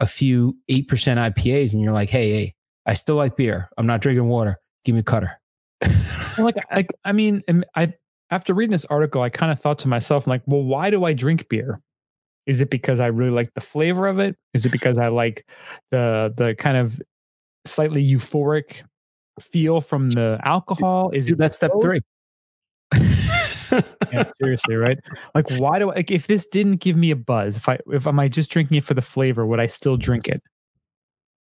[0.00, 2.54] a few 8% IPAs and you're like, hey, hey,
[2.86, 3.68] I still like beer.
[3.76, 4.56] I'm not drinking water.
[4.86, 5.38] Give me a cutter.
[6.38, 7.42] Like I, I mean,
[7.74, 7.92] I
[8.30, 11.04] after reading this article, I kind of thought to myself, I'm like, well, why do
[11.04, 11.80] I drink beer?
[12.46, 14.36] Is it because I really like the flavor of it?
[14.54, 15.44] Is it because I like
[15.90, 17.02] the the kind of
[17.70, 18.82] slightly euphoric
[19.40, 21.10] feel from the alcohol?
[21.10, 22.00] Is Dude, it that's step three.
[24.10, 24.98] Yeah, seriously, right?
[25.34, 27.56] Like, why do I, like if this didn't give me a buzz?
[27.56, 29.46] If I if am I just drinking it for the flavor?
[29.46, 30.42] Would I still drink it?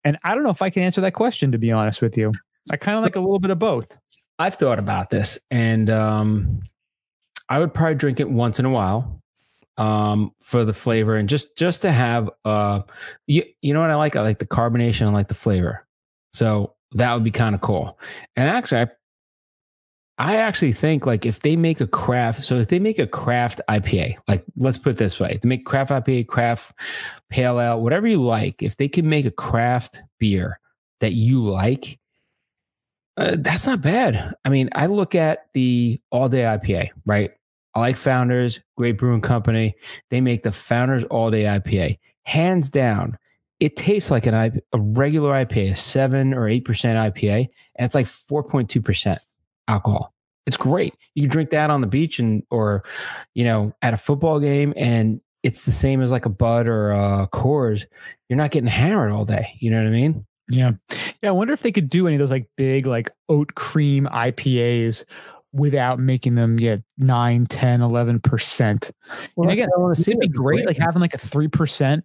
[0.04, 1.52] And I don't know if I can answer that question.
[1.52, 2.32] To be honest with you,
[2.72, 3.98] I kind of like a little bit of both.
[4.38, 6.62] I've thought about this, and um,
[7.50, 9.22] I would probably drink it once in a while
[9.78, 12.82] um, for the flavor and just just to have uh,
[13.28, 14.16] you you know what I like?
[14.16, 15.08] I like the carbonation.
[15.08, 15.86] I like the flavor,
[16.34, 18.00] so that would be kind of cool.
[18.36, 18.88] And actually, I
[20.18, 23.62] I actually think like if they make a craft, so if they make a craft
[23.68, 26.74] IPA, like let's put it this way, they make craft IPA, craft
[27.30, 28.62] pale ale, whatever you like.
[28.62, 30.60] If they can make a craft beer
[31.00, 32.00] that you like,
[33.18, 34.36] uh, that's not bad.
[34.46, 37.32] I mean, I look at the all day IPA, right?
[37.76, 39.76] I like Founders, great brewing company.
[40.12, 41.98] They make the Founders all day IPA.
[42.24, 43.18] Hands down,
[43.64, 47.48] it tastes like an IP, a regular IPA, a seven or eight percent IPA,
[47.78, 49.20] and it's like four point two percent
[49.70, 50.14] alcohol.
[50.46, 50.94] It's great.
[51.16, 52.84] You drink that on the beach and or
[53.36, 56.92] you know at a football game, and it's the same as like a Bud or
[56.92, 57.86] a Coors.
[58.28, 59.48] You're not getting hammered all day.
[59.60, 60.26] You know what I mean?
[60.50, 60.72] Yeah.
[61.22, 61.30] Yeah.
[61.30, 65.06] I wonder if they could do any of those like big, like oat cream IPAs
[65.54, 68.92] without making them, yeah, 9, 10, 11%.
[69.36, 70.12] Well, and again, I want to see.
[70.12, 72.04] it'd be great, like having like a 3%, like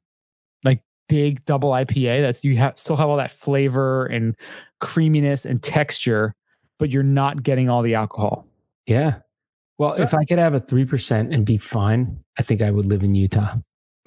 [1.08, 2.22] big double IPA.
[2.22, 4.36] That's you have still have all that flavor and
[4.80, 6.34] creaminess and texture,
[6.78, 8.46] but you're not getting all the alcohol.
[8.86, 9.16] Yeah.
[9.78, 12.86] Well, So- if I could have a 3% and be fine, I think I would
[12.86, 13.54] live in Utah.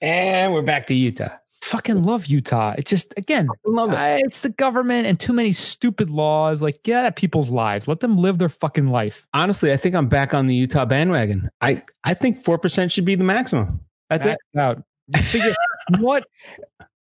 [0.00, 1.30] and we're back to Utah.
[1.62, 2.74] Fucking love Utah.
[2.76, 3.96] It just, again, Love it.
[3.96, 6.60] I- it's the government and too many stupid laws.
[6.60, 7.88] Like, get at people's lives.
[7.88, 9.26] Let them live their fucking life.
[9.32, 11.48] Honestly, I think I'm back on the Utah bandwagon.
[11.62, 13.80] I, I think 4% should be the maximum.
[14.10, 14.38] That's it.
[14.58, 14.82] Out.
[15.08, 15.54] You figure
[15.98, 16.24] what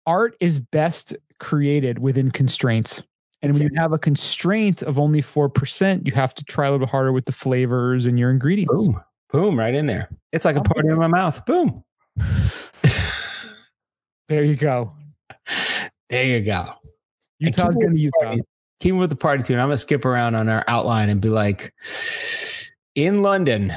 [0.05, 3.03] art is best created within constraints.
[3.41, 6.87] And when you have a constraint of only 4%, you have to try a little
[6.87, 8.87] harder with the flavors and your ingredients.
[8.87, 9.01] Boom.
[9.31, 9.59] Boom.
[9.59, 10.09] Right in there.
[10.31, 11.45] It's like a party in my mouth.
[11.45, 11.83] Boom.
[14.29, 14.93] There you go.
[16.09, 16.73] There you go.
[17.39, 18.37] Utah's going to Utah.
[18.79, 19.59] Keep with the party tune.
[19.59, 21.73] I'm going to skip around on our outline and be like,
[22.95, 23.73] in London,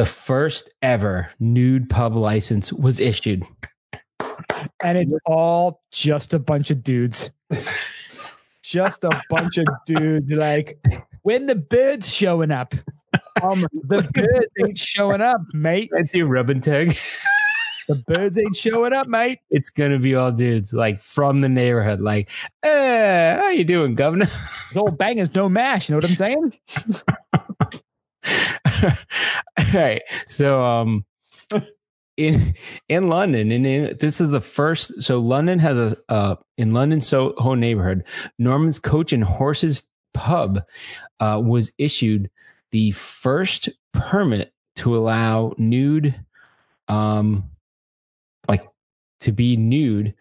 [0.00, 3.44] the first ever nude pub license was issued.
[4.82, 7.28] And it's all just a bunch of dudes.
[8.62, 10.30] Just a bunch of dudes.
[10.30, 10.82] Like,
[11.20, 12.72] when the birds showing up?
[13.42, 15.90] Um, the birds ain't showing up, mate.
[15.92, 16.96] That's you, rub and tag.
[17.86, 19.40] The birds ain't showing up, mate.
[19.50, 22.00] It's gonna be all dudes like from the neighborhood.
[22.00, 22.30] Like,
[22.62, 24.30] eh, how you doing, governor?
[24.72, 25.90] Those old bangers don't mash.
[25.90, 26.52] You know what I'm saying?
[28.82, 28.92] all
[29.74, 30.02] right.
[30.26, 31.04] So, um,
[32.16, 32.54] in
[32.88, 35.02] in London, and in, this is the first.
[35.02, 38.04] So, London has a uh, in London Soho neighborhood,
[38.38, 40.62] Norman's Coach and Horses pub
[41.20, 42.30] uh, was issued
[42.72, 46.14] the first permit to allow nude,
[46.88, 47.50] um,
[48.48, 48.66] like
[49.20, 50.14] to be nude,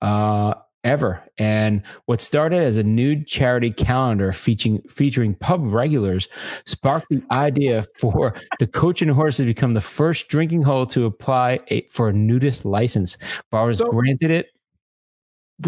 [0.00, 0.54] uh,
[0.84, 1.22] ever.
[1.38, 6.28] And what started as a nude charity calendar featuring featuring pub regulars
[6.66, 11.04] sparked the idea for the Coach and Horse to become the first drinking hole to
[11.06, 13.16] apply a, for a nudist license.
[13.50, 14.46] Bars So- granted it.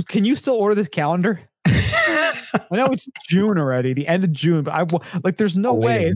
[0.09, 1.41] Can you still order this calendar?
[1.67, 4.85] I know it's June already, the end of June, but I
[5.23, 6.13] like there's no Oh, way.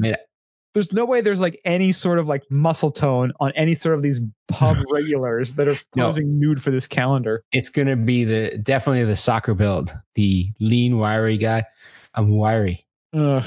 [0.74, 4.02] There's no way there's like any sort of like muscle tone on any sort of
[4.02, 6.06] these pub regulars that are No.
[6.06, 7.42] posing nude for this calendar.
[7.52, 11.64] It's gonna be the definitely the soccer build, the lean, wiry guy.
[12.14, 12.86] I'm wiry.
[13.14, 13.46] Ugh.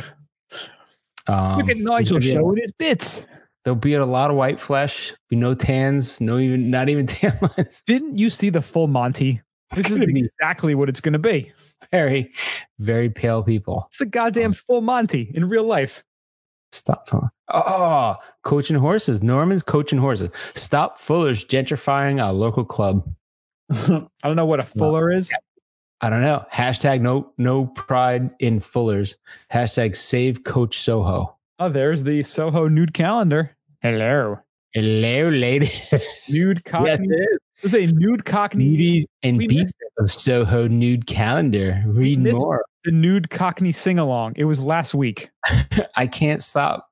[1.28, 3.26] Um, Look at Nigel gonna be a- showing his bits.
[3.64, 5.14] There'll be a lot of white flesh.
[5.30, 6.20] Be no tans.
[6.20, 7.84] No even not even tan lines.
[7.86, 9.42] Didn't you see the full Monty?
[9.72, 11.54] It's This is exactly what it's going to be.
[11.92, 12.34] very,
[12.80, 13.86] very pale people.
[13.88, 16.04] It's the goddamn full Monty in real life.
[16.72, 17.10] Stop.
[17.10, 17.30] Fuller.
[17.54, 19.22] Oh, Coach and Horses.
[19.22, 20.30] Norman's Coach and Horses.
[20.56, 23.04] Stop Fuller's gentrifying our local club.
[23.72, 25.32] I don't know what a fuller is.
[26.02, 26.46] I don't know.
[26.52, 29.16] Hashtag no no pride in Fuller's.
[29.54, 31.38] Hashtag save Coach Soho.
[31.60, 33.56] Oh, there's the Soho nude calendar.
[33.82, 34.40] Hello.
[34.74, 35.82] Hello, ladies.
[36.30, 36.88] Nude cockney.
[36.90, 37.40] yes, it is.
[37.72, 38.70] There's a nude cockney.
[38.70, 41.84] Beauties and we beasts of Soho nude calendar.
[41.86, 42.64] Read missed- more.
[42.84, 44.34] The nude cockney sing along.
[44.38, 45.30] It was last week.
[45.96, 46.88] I can't stop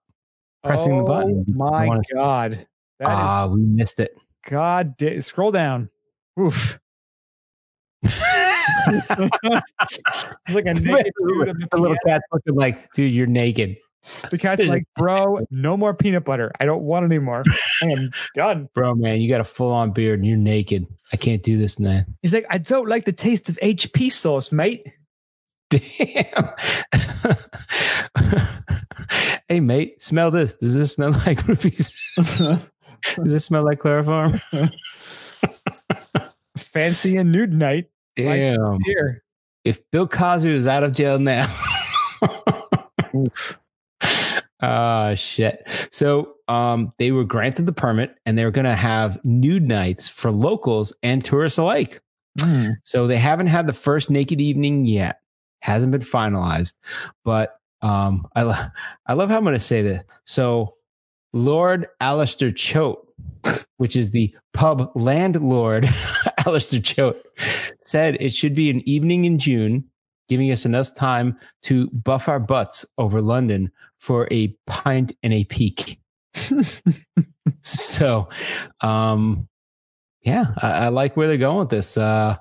[0.64, 1.46] pressing the button.
[1.50, 2.54] Oh my god.
[2.54, 2.66] Is
[3.06, 4.12] Ah, we missed it.
[4.48, 4.98] god.
[4.98, 5.90] da- scroll down.
[6.42, 6.80] Oof.
[8.04, 9.10] It's
[10.54, 11.48] like a naked dude.
[11.48, 13.78] the the little cat's looking like, dude, you're naked.
[14.32, 16.52] The cat's like, bro, no more peanut butter.
[16.60, 17.44] I don't want any more.
[17.82, 18.70] I am done.
[18.74, 20.86] Bro, man, you got a full on beard and you're naked.
[21.12, 22.06] I can't do this, man.
[22.22, 24.86] He's like, I don't like the taste of HP sauce, mate.
[25.70, 26.50] Damn.
[29.48, 30.54] hey, mate, smell this.
[30.56, 31.92] Does this smell like rupees?
[32.18, 32.70] Does
[33.16, 34.42] this smell like chloroform?
[36.58, 37.90] Fancy and nude night.
[38.16, 38.80] Damn.
[38.86, 39.24] Here.
[39.64, 41.48] if Bill Cosby was out of jail now.
[44.62, 45.66] Ah, shit.
[45.92, 50.10] So um, they were granted the permit and they were going to have nude nights
[50.10, 52.02] for locals and tourists alike.
[52.84, 55.20] So they haven't had the first naked evening yet.
[55.62, 56.74] Hasn't been finalized,
[57.24, 58.66] but um, I lo-
[59.08, 60.04] I love how I'm going to say this.
[60.26, 60.76] So
[61.34, 62.98] Lord Alastair Choat,
[63.78, 65.94] which is the pub landlord,
[66.46, 67.18] Alastair Choat,
[67.82, 69.84] said it should be an evening in June,
[70.28, 75.44] giving us enough time to buff our butts over London for a pint and a
[75.46, 76.00] peek.
[77.62, 78.30] so,
[78.82, 79.48] um,
[80.22, 81.98] yeah, I, I like where they're going with this.
[81.98, 82.38] Uh,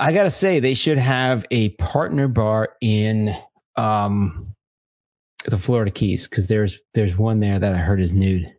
[0.00, 3.36] I gotta say, they should have a partner bar in
[3.76, 4.54] um,
[5.46, 8.52] the Florida Keys because there's there's one there that I heard is nude.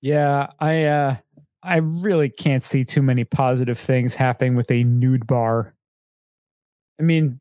[0.00, 1.16] Yeah, I uh
[1.62, 5.74] I really can't see too many positive things happening with a nude bar.
[6.98, 7.38] I mean,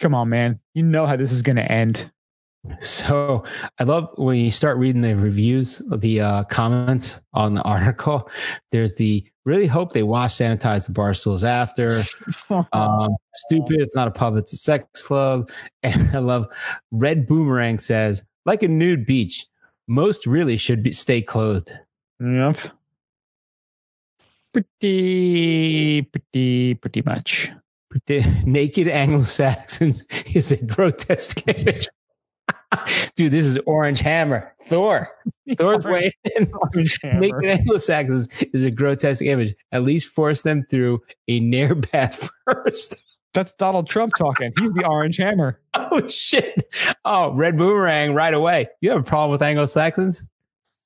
[0.00, 0.60] come on, man.
[0.74, 2.10] You know how this is to end.
[2.80, 3.44] So
[3.78, 8.30] I love when you start reading the reviews, the uh, comments on the article.
[8.70, 12.02] There's the really hope they wash sanitize the bar stools after.
[12.72, 15.50] Um, stupid, it's not a pub, it's a sex club.
[15.82, 16.46] And I love
[16.90, 19.46] Red Boomerang says, like a nude beach,
[19.88, 21.72] most really should be stay clothed.
[22.20, 22.58] Yep.
[24.52, 27.50] Pretty, pretty, pretty much.
[28.06, 30.02] The naked Anglo Saxons
[30.34, 31.88] is a grotesque image.
[33.14, 34.54] Dude, this is Orange Hammer.
[34.66, 35.08] Thor.
[35.56, 36.50] Thor's way in.
[36.52, 37.20] Orange hammer.
[37.20, 39.54] Naked Anglo Saxons is a grotesque image.
[39.72, 42.96] At least force them through a nair bath first.
[43.34, 44.52] That's Donald Trump talking.
[44.58, 45.60] He's the orange hammer.
[45.74, 46.72] Oh shit.
[47.04, 48.68] Oh, red boomerang right away.
[48.80, 50.24] You have a problem with Anglo Saxons?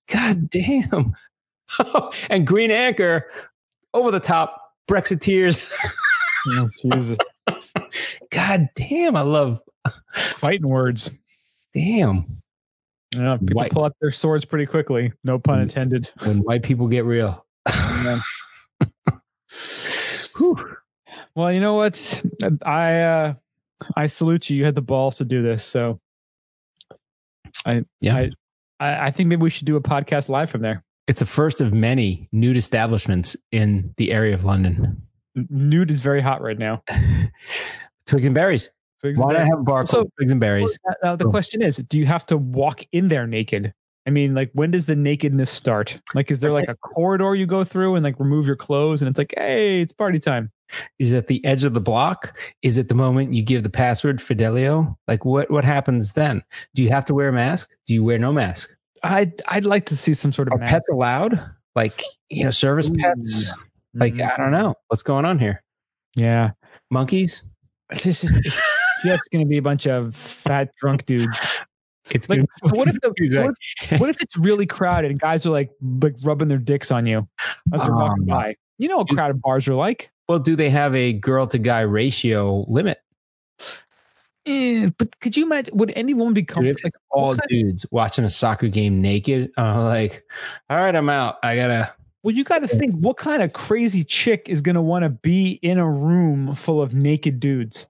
[0.08, 1.14] God damn.
[1.78, 3.30] Oh, and Green Anchor
[3.94, 4.56] over the top.
[4.88, 5.64] Brexiteers.
[6.48, 7.16] Oh, Jesus.
[8.30, 9.14] God damn.
[9.14, 9.60] I love
[10.12, 11.10] Fighting words.
[11.74, 12.42] Damn.
[13.14, 15.12] Yeah, people White- pull out their swords pretty quickly.
[15.24, 16.10] No pun intended.
[16.24, 17.44] When white people get real.
[21.36, 22.22] Well, you know what?
[22.64, 23.34] I uh
[23.96, 24.56] I salute you.
[24.56, 25.64] You had the balls to do this.
[25.64, 26.00] So
[27.64, 28.16] I Yeah.
[28.16, 28.30] I
[28.80, 30.82] I, I think maybe we should do a podcast live from there.
[31.06, 35.00] It's the first of many nude establishments in the area of London.
[35.34, 36.82] Nude is very hot right now.
[38.06, 38.70] Twigs and berries.
[39.02, 40.78] And Why not I have a bar So- Twigs and berries?
[40.84, 41.30] Well, Now the Oh.
[41.30, 43.72] question is, do you have to walk in there naked?
[44.06, 46.00] I mean, like when does the nakedness start?
[46.14, 49.08] Like, is there like a corridor you go through and like remove your clothes and
[49.08, 50.50] it's like, hey, it's party time?
[50.98, 52.38] Is it the edge of the block?
[52.62, 54.96] Is it the moment you give the password Fidelio?
[55.08, 56.42] Like what what happens then?
[56.74, 57.68] Do you have to wear a mask?
[57.86, 58.70] Do you wear no mask?
[59.02, 60.70] I'd I'd like to see some sort of Are mask.
[60.70, 61.40] pets allowed?
[61.76, 63.52] Like, you know, service pets?
[63.94, 64.74] Like, Mm, I don't know.
[64.88, 65.62] What's going on here?
[66.16, 66.50] yeah,
[66.90, 67.42] Monkeys?
[67.90, 68.32] it's just
[69.04, 71.38] just going to be a bunch of fat drunk dudes.
[72.10, 73.08] It's Like, what if the
[73.42, 73.54] what
[73.90, 75.70] if, what if it's really crowded and guys are like
[76.02, 77.28] like rubbing their dicks on you
[77.72, 78.54] as they're walking Um, by?
[78.78, 80.10] You know what crowded bars are like.
[80.28, 82.98] well, do they have a girl to guy ratio limit?
[84.46, 85.76] Eh, but could you imagine?
[85.76, 86.80] Would anyone be comfortable?
[86.84, 90.24] it's all dudes watching a soccer game naked, I'm like,
[90.70, 91.36] all right, I'm out.
[91.42, 91.92] I gotta
[92.22, 95.10] Well, you got to think what kind of crazy chick is going to want to
[95.10, 97.86] be in a room full of naked dudes?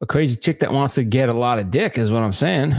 [0.00, 2.74] A crazy chick that wants to get a lot of dick is what I'm saying.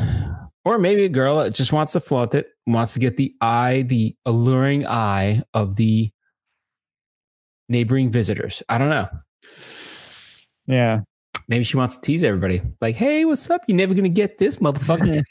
[0.66, 3.84] Or maybe a girl that just wants to flaunt it, wants to get the eye,
[3.84, 6.12] the alluring eye of the
[7.70, 8.62] neighboring visitors.
[8.70, 9.08] I don't know.
[10.68, 11.02] Yeah.
[11.48, 12.62] Maybe she wants to tease everybody.
[12.80, 13.62] Like, hey, what's up?
[13.68, 15.24] You're never gonna get this motherfucker.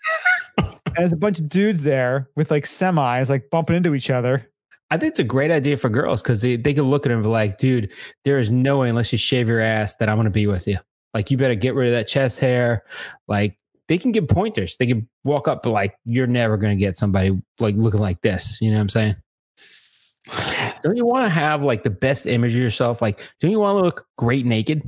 [0.58, 4.46] And there's a bunch of dudes there with like semis, like bumping into each other.
[4.90, 7.18] I think it's a great idea for girls because they, they can look at him
[7.18, 7.92] and be like, dude,
[8.24, 10.78] there is no way unless you shave your ass that I'm gonna be with you.
[11.14, 12.84] Like, you better get rid of that chest hair.
[13.28, 13.58] Like,
[13.88, 14.76] they can give pointers.
[14.76, 18.56] They can walk up, but like, you're never gonna get somebody like looking like this.
[18.60, 19.16] You know what I'm saying?
[20.82, 23.02] Don't you want to have like the best image of yourself?
[23.02, 24.82] Like, don't you want to look great naked?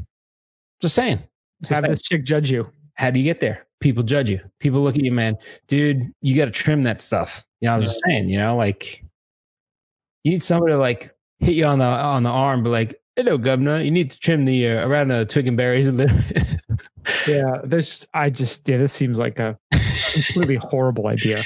[0.81, 1.19] Just saying.
[1.63, 1.91] Just Have saying.
[1.91, 2.71] this chick judge you.
[2.95, 3.67] How do you get there?
[3.81, 4.41] People judge you.
[4.61, 5.37] People look at you, man.
[5.67, 7.45] Dude, you got to trim that stuff.
[7.61, 9.03] You know, I was just saying, you know, like
[10.23, 13.39] you need somebody to like hit you on the on the arm, but like, hello,
[13.39, 16.19] governor, you need to trim the uh, around the twig and berries a little.
[17.27, 17.61] Yeah.
[17.65, 19.59] There's, I just, yeah, this seems like a
[20.13, 21.43] completely horrible idea.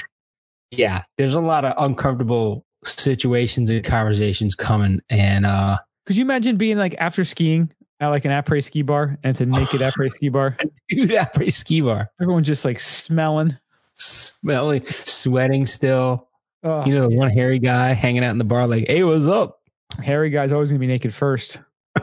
[0.69, 6.57] yeah, there's a lot of uncomfortable situations and conversations coming, and uh Could you imagine
[6.57, 10.11] being like after skiing at like an après ski bar and it's a naked après
[10.11, 10.55] ski bar?
[10.89, 13.57] dude, pretty ski bar, Everyone's just like smelling.
[13.95, 16.27] smelling, sweating still.
[16.63, 19.25] Oh, You know, the one hairy guy hanging out in the bar, like, hey, what's
[19.25, 19.56] up?
[20.01, 21.59] Hairy guy's always going to be naked first.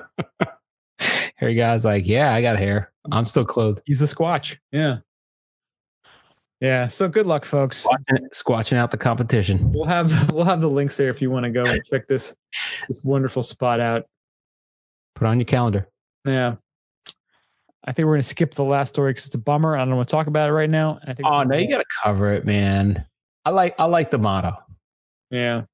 [1.36, 2.92] Hairy guy's like, yeah, I got hair.
[3.10, 3.80] I'm still clothed.
[3.84, 4.56] He's the squatch.
[4.72, 4.98] Yeah.
[6.60, 6.88] Yeah.
[6.88, 7.84] So good luck, folks.
[7.84, 9.72] Squatching, squatching out the competition.
[9.72, 12.34] We'll have we'll have the links there if you want to go and check this
[12.88, 14.04] this wonderful spot out.
[15.16, 15.88] Put on your calendar.
[16.24, 16.56] Yeah.
[17.86, 19.76] I think we're gonna skip the last story because it's a bummer.
[19.76, 20.98] I don't want to talk about it right now.
[21.06, 23.04] I think Oh no, you got to cover it, man.
[23.44, 24.56] I like I like the motto.
[25.30, 25.64] yeah.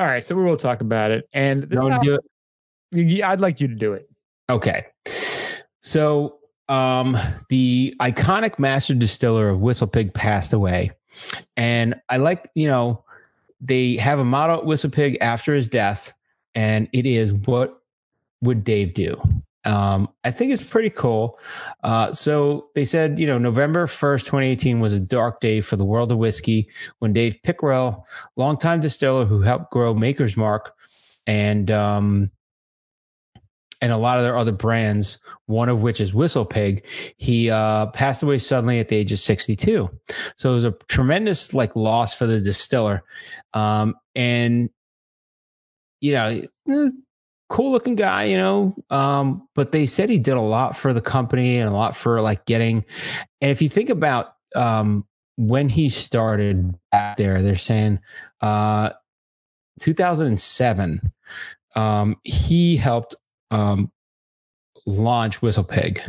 [0.00, 2.18] All right, so we will talk about it, and this how- do
[2.92, 3.22] it?
[3.22, 4.08] I'd like you to do it.
[4.48, 4.86] Okay.
[5.82, 6.38] So
[6.70, 7.18] um
[7.50, 10.92] the iconic master distiller of Whistle Pig passed away.
[11.56, 13.04] And I like, you know,
[13.60, 16.14] they have a motto at Whistle Pig after his death,
[16.54, 17.82] and it is what
[18.40, 19.20] would Dave do?
[19.64, 21.38] Um, I think it's pretty cool.
[21.84, 25.84] Uh, so they said, you know, November 1st, 2018 was a dark day for the
[25.84, 26.68] world of whiskey
[27.00, 28.04] when Dave Pickerell,
[28.36, 30.74] longtime distiller who helped grow Maker's Mark
[31.26, 32.30] and um,
[33.82, 36.84] and a lot of their other brands, one of which is Whistle Pig,
[37.16, 39.88] he uh, passed away suddenly at the age of 62.
[40.36, 43.02] So it was a tremendous like loss for the distiller.
[43.54, 44.70] Um, and
[46.00, 46.42] you know,
[47.50, 48.74] cool looking guy, you know.
[48.88, 52.22] Um, but they said he did a lot for the company and a lot for
[52.22, 52.84] like getting.
[53.42, 58.00] And if you think about um, when he started back there, they're saying
[58.40, 58.90] uh,
[59.80, 61.12] 2007.
[61.76, 63.16] Um, he helped
[63.50, 63.92] um,
[64.86, 66.00] launch Whistle Pig.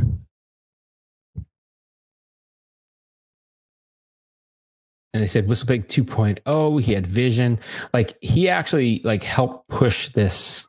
[5.14, 6.82] And they said Whistle Pig 2.0.
[6.82, 7.60] He had vision.
[7.94, 10.68] Like he actually like helped push this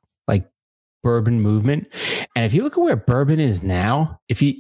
[1.03, 1.89] bourbon movement.
[2.35, 4.55] And if you look at where bourbon is now, if you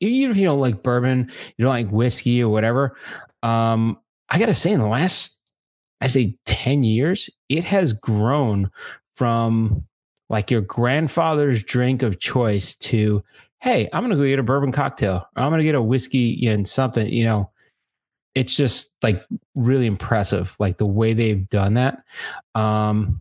[0.00, 2.96] even if you don't like bourbon, you don't like whiskey or whatever,
[3.42, 5.36] um, I gotta say in the last
[6.00, 8.70] I say 10 years, it has grown
[9.16, 9.84] from
[10.28, 13.22] like your grandfather's drink of choice to,
[13.60, 16.68] hey, I'm gonna go get a bourbon cocktail, or I'm gonna get a whiskey and
[16.68, 17.50] something, you know.
[18.34, 19.24] It's just like
[19.56, 22.04] really impressive, like the way they've done that.
[22.54, 23.20] Um,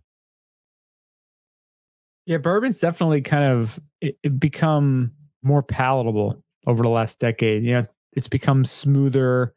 [2.28, 5.11] Yeah, bourbon's definitely kind of it, it become
[5.43, 7.63] more palatable over the last decade.
[7.63, 9.53] You know, it's, it's become smoother,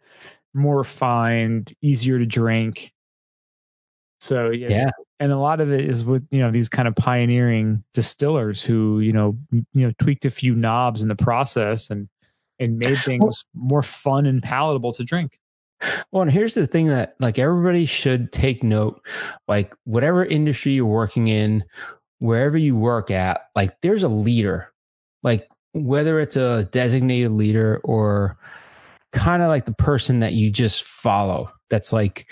[0.55, 2.93] more refined, easier to drink.
[4.21, 6.95] So yeah, yeah, and a lot of it is with you know these kind of
[6.95, 12.09] pioneering distillers who you know you know tweaked a few knobs in the process and
[12.61, 15.41] and made things more fun and palatable to drink.
[16.13, 19.05] Well, and here's the thing that like everybody should take note,
[19.49, 21.65] like whatever industry you're working in,
[22.21, 24.73] wherever you work at, like there's a leader,
[25.23, 28.39] like whether it's a designated leader or
[29.13, 31.51] kind of like the person that you just follow.
[31.69, 32.27] That's like,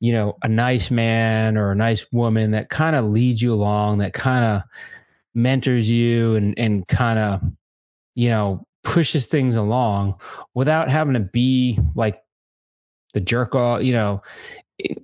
[0.00, 3.98] you know, a nice man or a nice woman that kind of leads you along,
[3.98, 4.62] that kind of
[5.34, 7.42] mentors you and and kind of,
[8.14, 10.14] you know, pushes things along
[10.54, 12.22] without having to be like
[13.14, 14.22] the jerk off, you know,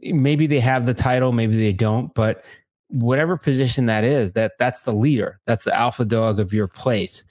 [0.03, 2.45] maybe they have the title, maybe they don't, but
[2.91, 7.25] whatever position that is, that that's the leader, that's the alpha dog of your place.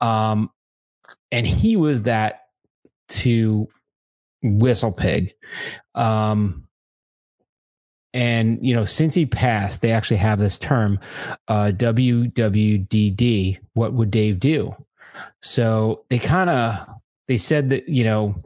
[0.00, 0.50] Um,
[1.30, 2.42] and he was that
[3.08, 3.68] to
[4.44, 5.32] WhistlePig.
[5.94, 6.66] Um,
[8.12, 11.00] and you know, since he passed, they actually have this term,
[11.48, 13.58] uh, WWDD.
[13.74, 14.74] What would Dave do?
[15.42, 16.86] So they kind of
[17.26, 18.42] they said that you know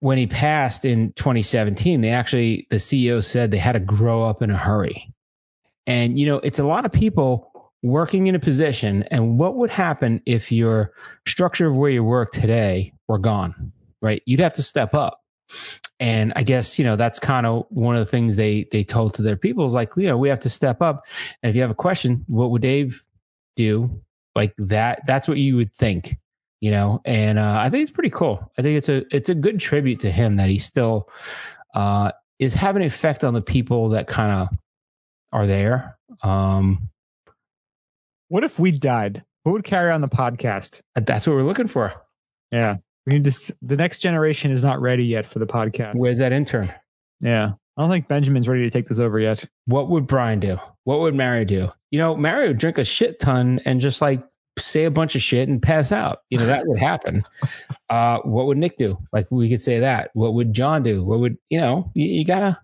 [0.00, 4.42] when he passed in 2017, they actually the CEO said they had to grow up
[4.42, 5.13] in a hurry.
[5.86, 7.50] And you know, it's a lot of people
[7.82, 10.92] working in a position and what would happen if your
[11.26, 14.22] structure of where you work today were gone, right?
[14.24, 15.20] You'd have to step up.
[16.00, 19.14] And I guess, you know, that's kind of one of the things they they told
[19.14, 21.04] to their people is like, you know, we have to step up.
[21.42, 23.04] And if you have a question, what would Dave
[23.54, 24.02] do?
[24.34, 26.16] Like that, that's what you would think,
[26.60, 27.00] you know.
[27.04, 28.50] And uh, I think it's pretty cool.
[28.58, 31.08] I think it's a it's a good tribute to him that he still
[31.74, 34.48] uh, is having an effect on the people that kind of
[35.34, 35.98] are there.
[36.22, 36.88] Um,
[38.28, 39.22] what if we died?
[39.44, 40.80] Who would carry on the podcast?
[40.94, 41.92] That's what we're looking for.
[42.50, 42.76] Yeah.
[43.04, 45.96] We need to, the next generation is not ready yet for the podcast.
[45.96, 46.72] Where's that intern?
[47.20, 47.52] Yeah.
[47.76, 49.44] I don't think Benjamin's ready to take this over yet.
[49.66, 50.56] What would Brian do?
[50.84, 51.68] What would Mario do?
[51.90, 54.22] You know, Mario would drink a shit ton and just like
[54.56, 56.20] say a bunch of shit and pass out.
[56.30, 57.24] You know, that would happen.
[57.90, 58.98] Uh, what would Nick do?
[59.12, 60.10] Like we could say that.
[60.14, 61.04] What would John do?
[61.04, 62.58] What would, you know, you, you gotta,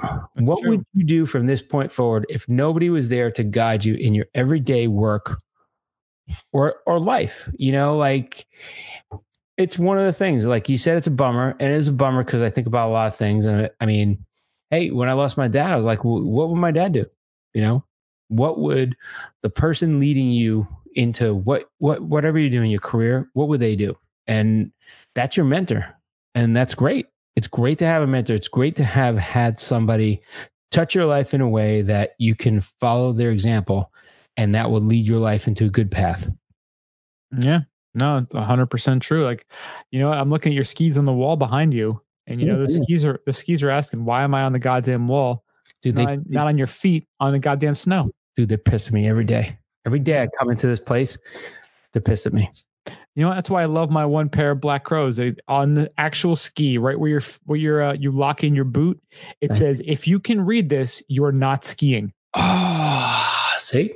[0.00, 0.70] that's what true.
[0.70, 4.14] would you do from this point forward if nobody was there to guide you in
[4.14, 5.40] your everyday work
[6.52, 7.48] or or life?
[7.56, 8.46] You know, like
[9.56, 10.46] it's one of the things.
[10.46, 12.88] Like you said, it's a bummer, and it is a bummer because I think about
[12.88, 13.44] a lot of things.
[13.44, 14.24] And I mean,
[14.70, 17.06] hey, when I lost my dad, I was like, well, what would my dad do?
[17.54, 17.84] You know,
[18.28, 18.96] what would
[19.42, 23.60] the person leading you into what what whatever you do in your career, what would
[23.60, 23.96] they do?
[24.26, 24.72] And
[25.14, 25.86] that's your mentor,
[26.34, 27.06] and that's great
[27.38, 28.34] it's great to have a mentor.
[28.34, 30.20] It's great to have had somebody
[30.72, 33.92] touch your life in a way that you can follow their example
[34.36, 36.28] and that will lead your life into a good path.
[37.40, 37.60] Yeah.
[37.94, 39.24] No, 100% true.
[39.24, 39.46] Like,
[39.92, 42.66] you know, I'm looking at your skis on the wall behind you and you know,
[42.66, 45.44] the skis are the skis are asking, "Why am I on the goddamn wall?"
[45.80, 48.10] Dude, not, they, not on your feet, on the goddamn snow.
[48.36, 49.56] Dude, they're pissing me every day.
[49.86, 51.16] Every day I come into this place,
[51.92, 52.50] they're pissed at me.
[53.14, 55.16] You know that's why I love my one pair of black crows.
[55.16, 58.64] They, on the actual ski, right where you're where you're uh, you lock in your
[58.64, 59.00] boot,
[59.40, 59.58] it right.
[59.58, 62.12] says if you can read this, you're not skiing.
[62.34, 63.94] Ah, oh, see,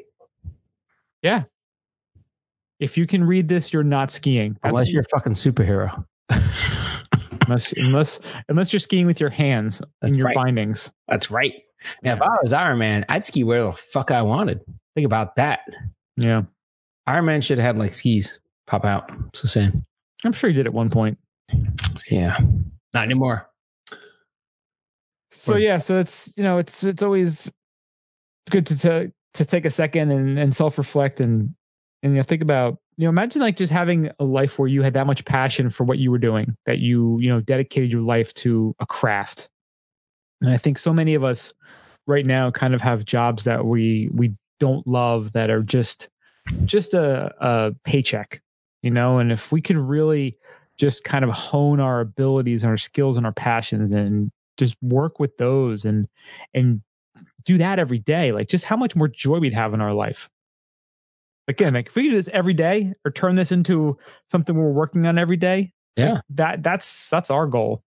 [1.22, 1.44] yeah.
[2.80, 4.58] If you can read this, you're not skiing.
[4.62, 6.04] That's unless you're a fucking superhero.
[7.42, 10.34] unless unless unless you're skiing with your hands That's in your right.
[10.34, 10.90] bindings.
[11.06, 11.54] That's right.
[12.02, 12.16] Now, yeah.
[12.16, 14.60] if I was Iron Man, I'd ski where the fuck I wanted.
[14.96, 15.60] Think about that.
[16.16, 16.42] Yeah.
[17.06, 18.38] Iron Man should have had like skis
[18.72, 19.10] pop out.
[19.28, 19.84] It's the same.
[20.24, 21.18] I'm sure he did at one point.
[22.10, 22.38] Yeah,
[22.94, 23.46] not anymore.
[25.30, 27.52] So yeah, so it's you know it's it's always
[28.50, 31.54] good to to, to take a second and, and self reflect and
[32.02, 34.82] and you know think about you know imagine like just having a life where you
[34.82, 38.02] had that much passion for what you were doing that you you know dedicated your
[38.02, 39.50] life to a craft.
[40.40, 41.52] And I think so many of us
[42.06, 46.08] right now kind of have jobs that we we don't love that are just
[46.64, 48.41] just a, a paycheck
[48.82, 50.36] you know and if we could really
[50.78, 55.18] just kind of hone our abilities and our skills and our passions and just work
[55.18, 56.08] with those and
[56.54, 56.80] and
[57.44, 60.28] do that every day like just how much more joy we'd have in our life.
[61.48, 63.98] Again like if we do this every day or turn this into
[64.30, 66.20] something we're working on every day yeah.
[66.30, 67.82] that that's that's our goal.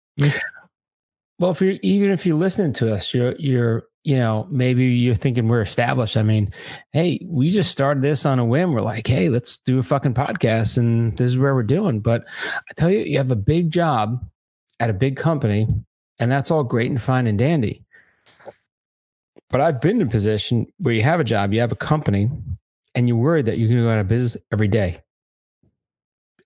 [1.39, 5.15] Well if you're even if you're listening to us you're you're you know, maybe you're
[5.15, 6.17] thinking we're established.
[6.17, 6.51] I mean,
[6.91, 8.73] hey, we just started this on a whim.
[8.73, 11.99] We're like, hey, let's do a fucking podcast and this is where we're doing.
[11.99, 12.25] But
[12.55, 14.25] I tell you, you have a big job
[14.79, 15.67] at a big company,
[16.17, 17.83] and that's all great and fine and dandy.
[19.49, 22.29] But I've been in a position where you have a job, you have a company,
[22.95, 25.01] and you're worried that you're going to go out of business every day.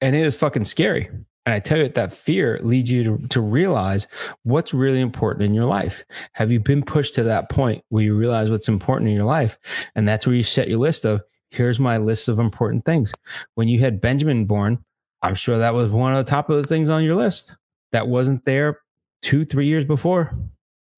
[0.02, 1.10] And it is fucking scary.
[1.46, 4.08] And I tell you, that fear leads you to, to realize
[4.44, 6.04] what's really important in your life.
[6.34, 9.58] Have you been pushed to that point where you realize what's important in your life?
[9.96, 11.22] And that's where you set your list of
[11.52, 13.14] here's my list of important things.
[13.54, 14.84] When you had Benjamin born,
[15.22, 17.54] I'm sure that was one of the top of the things on your list
[17.92, 18.82] that wasn't there
[19.22, 20.36] two, three years before.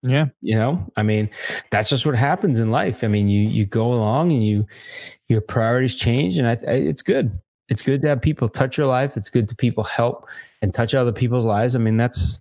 [0.04, 0.28] Yeah.
[0.42, 1.30] You know, I mean,
[1.72, 3.04] that's just what happens in life.
[3.04, 4.66] I mean, you you go along and you
[5.28, 7.40] your priorities change, and I, I, it's good.
[7.70, 9.18] It's good to have people touch your life.
[9.18, 10.28] It's good to people help
[10.62, 11.76] and touch other people's lives.
[11.76, 12.40] I mean, that's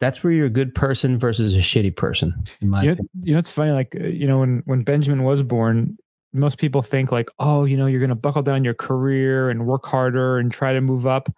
[0.00, 2.32] that's where you're a good person versus a shitty person.
[2.60, 3.10] In my You know, opinion.
[3.22, 3.72] you know, it's funny.
[3.72, 5.98] Like, uh, you know, when when Benjamin was born,
[6.32, 9.66] most people think like, oh, you know, you're going to buckle down your career and
[9.66, 11.28] work harder and try to move up.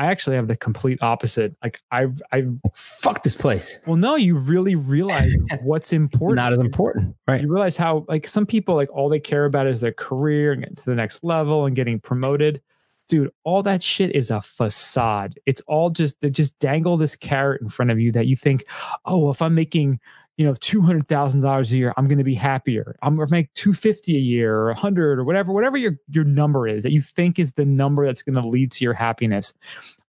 [0.00, 1.56] I actually have the complete opposite.
[1.60, 3.76] Like, I've, I've, Fuck this place.
[3.84, 6.36] well, no, you really realize what's important.
[6.36, 7.40] Not as important, right?
[7.42, 10.62] You realize how, like, some people, like, all they care about is their career and
[10.62, 12.62] getting to the next level and getting promoted.
[13.08, 15.38] Dude, all that shit is a facade.
[15.46, 18.64] It's all just, they just dangle this carrot in front of you that you think,
[19.06, 19.98] oh, if I'm making,
[20.36, 22.96] you know, two hundred thousand dollars a year, I'm going to be happier.
[23.02, 25.96] I'm going to make two fifty a year or a hundred or whatever, whatever your
[26.10, 28.94] your number is that you think is the number that's going to lead to your
[28.94, 29.52] happiness.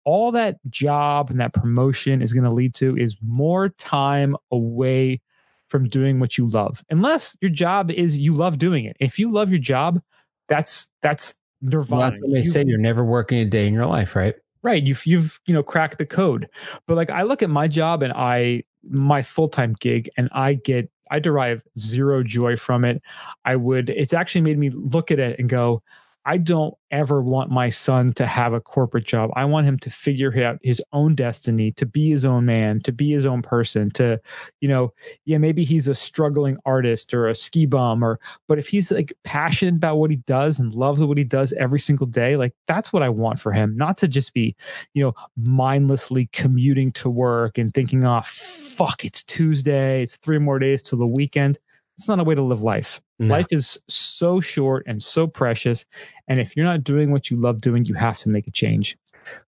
[0.03, 5.21] All that job and that promotion is going to lead to is more time away
[5.69, 6.83] from doing what you love.
[6.89, 8.97] Unless your job is you love doing it.
[8.99, 10.01] If you love your job,
[10.49, 12.17] that's that's nirvana.
[12.19, 14.35] what they You- say you're never working a day in your life, right?
[14.63, 16.47] right you've you've you know cracked the code
[16.85, 20.87] but like i look at my job and i my full-time gig and i get
[21.09, 23.01] i derive zero joy from it
[23.43, 25.81] i would it's actually made me look at it and go
[26.25, 29.31] i don't ever want my son to have a corporate job.
[29.35, 32.91] I want him to figure out his own destiny to be his own man to
[32.91, 34.19] be his own person to
[34.59, 34.93] you know
[35.25, 39.13] yeah maybe he's a struggling artist or a ski bum or but if he's like
[39.23, 42.91] passionate about what he does and loves what he does every single day like that's
[42.91, 43.75] what i want for him.
[43.75, 44.55] Not to just be
[44.93, 50.59] you know mindlessly commuting to work and thinking oh fuck it's tuesday it's three more
[50.59, 51.57] days till the weekend
[52.01, 53.35] it's not a way to live life No.
[53.35, 55.85] life is so short and so precious
[56.27, 58.97] and if you're not doing what you love doing you have to make a change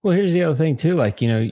[0.03, 0.95] Well, here's the other thing too.
[0.95, 1.49] Like, you know,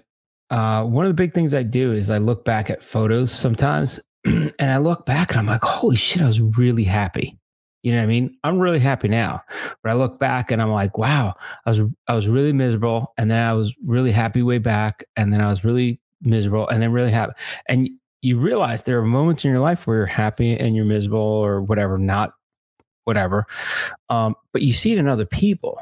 [0.49, 3.99] uh, one of the big things I do is I look back at photos sometimes
[4.25, 7.37] and I look back and I'm like, holy shit, I was really happy.
[7.83, 8.35] You know what I mean?
[8.43, 9.41] I'm really happy now.
[9.83, 11.35] But I look back and I'm like, wow,
[11.65, 13.13] I was I was really miserable.
[13.19, 15.05] And then I was really happy way back.
[15.15, 17.33] And then I was really miserable and then really happy.
[17.69, 17.89] And
[18.22, 21.61] you realize there are moments in your life where you're happy and you're miserable or
[21.61, 22.34] whatever, not
[23.03, 23.45] whatever.
[24.09, 25.80] Um, but you see it in other people.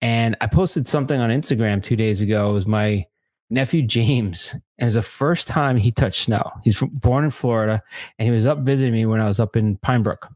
[0.00, 2.50] And I posted something on Instagram two days ago.
[2.50, 3.06] It was my
[3.50, 6.50] nephew James, and it's the first time he touched snow.
[6.62, 7.82] He's from, born in Florida,
[8.18, 10.28] and he was up visiting me when I was up in Pine Brook.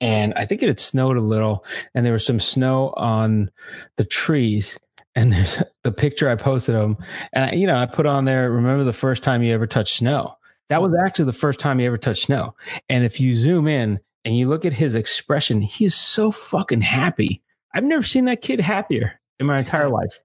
[0.00, 1.64] And I think it had snowed a little,
[1.94, 3.50] and there was some snow on
[3.96, 4.78] the trees.
[5.16, 6.96] And there's the picture I posted of him,
[7.32, 8.52] and I, you know I put on there.
[8.52, 10.36] Remember the first time you ever touched snow?
[10.68, 11.06] That was mm-hmm.
[11.06, 12.54] actually the first time he ever touched snow.
[12.88, 16.82] And if you zoom in and you look at his expression, he is so fucking
[16.82, 17.42] happy.
[17.74, 20.20] I've never seen that kid happier in my entire life.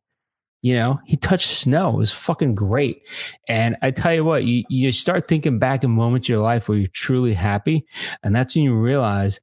[0.64, 1.89] You know, he touched snow.
[1.89, 3.02] It was fucking great.
[3.48, 6.70] And I tell you what, you, you start thinking back in moments of your life
[6.70, 7.84] where you're truly happy.
[8.22, 9.39] And that's when you realize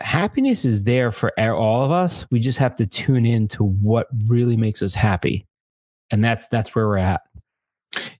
[0.00, 2.26] happiness is there for all of us.
[2.30, 5.46] We just have to tune in to what really makes us happy.
[6.10, 7.22] And that's that's where we're at.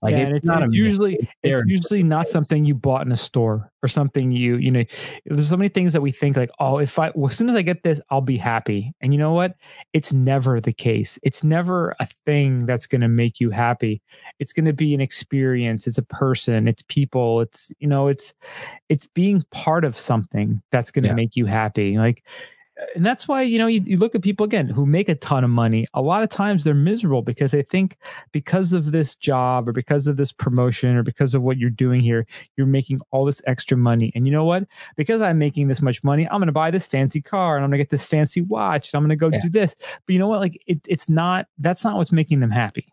[0.01, 3.11] Like yeah, and it's, not it's usually it's it's usually not something you bought in
[3.11, 4.83] a store or something you you know
[5.25, 7.55] there's so many things that we think like oh if i well, as soon as
[7.55, 8.93] i get this i'll be happy.
[9.01, 9.55] And you know what?
[9.93, 11.17] It's never the case.
[11.23, 14.01] It's never a thing that's going to make you happy.
[14.39, 15.87] It's going to be an experience.
[15.87, 16.67] It's a person.
[16.67, 17.41] It's people.
[17.41, 18.33] It's you know it's
[18.89, 21.15] it's being part of something that's going to Yeah.
[21.15, 21.97] make you happy.
[21.97, 22.25] Like
[22.95, 25.43] and that's why you know you, you look at people again who make a ton
[25.43, 27.97] of money a lot of times they're miserable because they think
[28.31, 32.01] because of this job or because of this promotion or because of what you're doing
[32.01, 32.25] here
[32.57, 34.11] you're making all this extra money.
[34.15, 34.65] And you know what?
[34.97, 37.69] Because i'm making this much money i'm going to buy this fancy car and i'm
[37.69, 39.41] going to get this fancy watch and i'm going to go Yeah.
[39.41, 39.75] do this.
[40.05, 40.39] But you know what?
[40.39, 42.91] Like it, it's not that's not what's making them happy.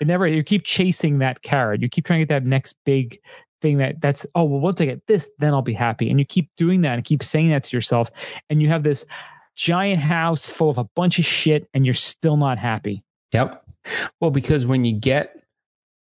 [0.00, 1.80] It never you keep chasing that carrot.
[1.82, 3.20] You keep trying to get that next big
[3.64, 6.24] thing that that's oh well once i get this then i'll be happy and you
[6.24, 8.10] keep doing that and keep saying that to yourself
[8.50, 9.04] and you have this
[9.56, 13.02] giant house full of a bunch of shit and you're still not happy
[13.34, 13.66] Yep.
[14.20, 15.42] Well, because when you get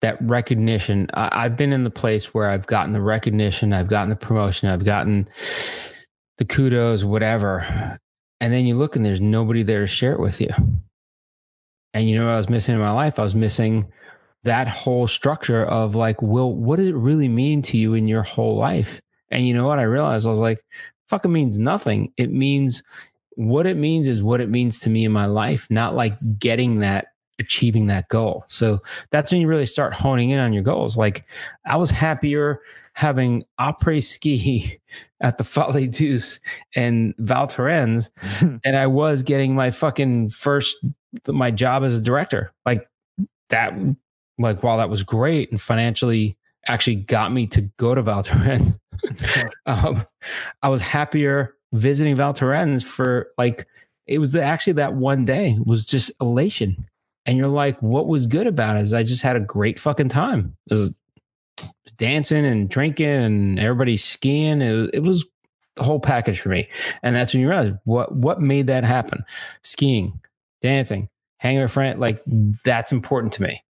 [0.03, 4.11] that recognition, I, I've been in the place where I've gotten the recognition, I've gotten
[4.11, 5.29] the promotion, I've gotten
[6.39, 7.99] the kudos, whatever.
[8.41, 10.51] And then you look and there's nobody there to share it with you.
[11.95, 13.19] And you know what I was missing in my life?
[13.19, 13.91] I was missing
[14.45, 18.23] that whole structure of like, well, what does it really mean to you in your
[18.23, 19.01] whole life?
[19.31, 19.79] And you know what?
[19.79, 20.65] I realized I was like,
[21.09, 22.13] fucking means nothing.
[22.17, 22.83] It means
[23.35, 26.81] what it means is what it means to me in my life, not like getting
[26.81, 27.09] that,
[27.39, 28.45] achieving that goal.
[28.49, 28.81] So
[29.11, 30.97] that's when you really start honing in on your goals.
[30.97, 31.25] Like
[31.67, 32.61] I was happier
[32.95, 34.79] having après ski
[35.21, 36.41] at the Folie Douce
[36.75, 38.11] and Val Thorens
[38.41, 40.77] than I was getting my fucking first,
[41.27, 42.53] my job as a director.
[42.65, 42.87] Like
[43.51, 43.75] that,
[44.41, 46.37] like while that was great and financially
[46.67, 48.79] actually got me to go to Val Thorens.
[49.67, 50.07] um,
[50.63, 53.67] I was happier visiting Val Thorens for like
[54.07, 56.87] it was actually that one day was just elation.
[57.27, 60.09] And you're like, what was good about it is I just had a great fucking
[60.09, 60.57] time.
[60.69, 60.95] It was,
[61.97, 64.63] dancing and drinking and everybody skiing.
[64.63, 65.25] It was, it was
[65.77, 66.69] the whole package for me.
[67.03, 69.25] And that's when you realize what what made that happen.
[69.63, 70.19] Skiing,
[70.63, 71.09] dancing,
[71.39, 72.23] hanging with friends, like
[72.65, 73.63] that's important to me.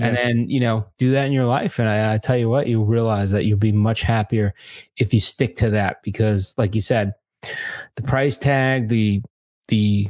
[0.00, 0.08] Yeah.
[0.08, 1.78] And then, you know, do that in your life.
[1.78, 4.54] And I, I tell you what, you'll realize that you'll be much happier
[4.96, 7.12] if you stick to that because like you said,
[7.96, 9.22] the price tag, the
[9.68, 10.08] the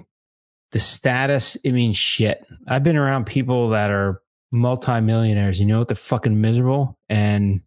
[0.72, 2.44] the status, it means shit.
[2.66, 4.22] I've been around people that are
[4.52, 5.88] multimillionaires, you know what?
[5.88, 6.98] They're fucking miserable.
[7.08, 7.60] And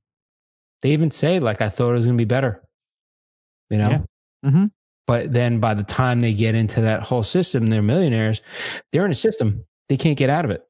[0.82, 2.62] they even say, like, I thought it was gonna be better.
[3.70, 3.90] You know?
[3.90, 4.02] Yeah.
[4.46, 4.66] Mm-hmm.
[5.06, 8.42] But then by the time they get into that whole system, they're millionaires,
[8.92, 9.66] they're in a system.
[9.90, 10.64] They can't get out of it.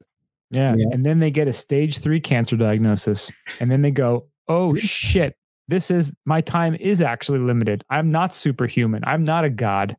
[0.54, 0.74] Yeah.
[0.76, 0.86] yeah.
[0.92, 3.30] And then they get a stage three cancer diagnosis.
[3.60, 5.36] And then they go, oh shit,
[5.68, 7.84] this is my time is actually limited.
[7.90, 9.02] I'm not superhuman.
[9.06, 9.96] I'm not a god.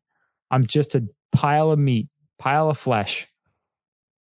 [0.50, 2.08] I'm just a pile of meat,
[2.38, 3.26] pile of flesh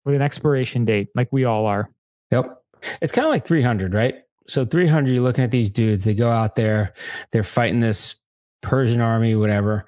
[0.05, 1.91] with an expiration date, like we all are.
[2.31, 2.63] Yep.
[3.01, 4.17] It's kind of like 300, right?
[4.47, 6.93] So 300, you're looking at these dudes, they go out there,
[7.33, 8.17] they're fighting this
[8.61, 9.87] Persian army, whatever,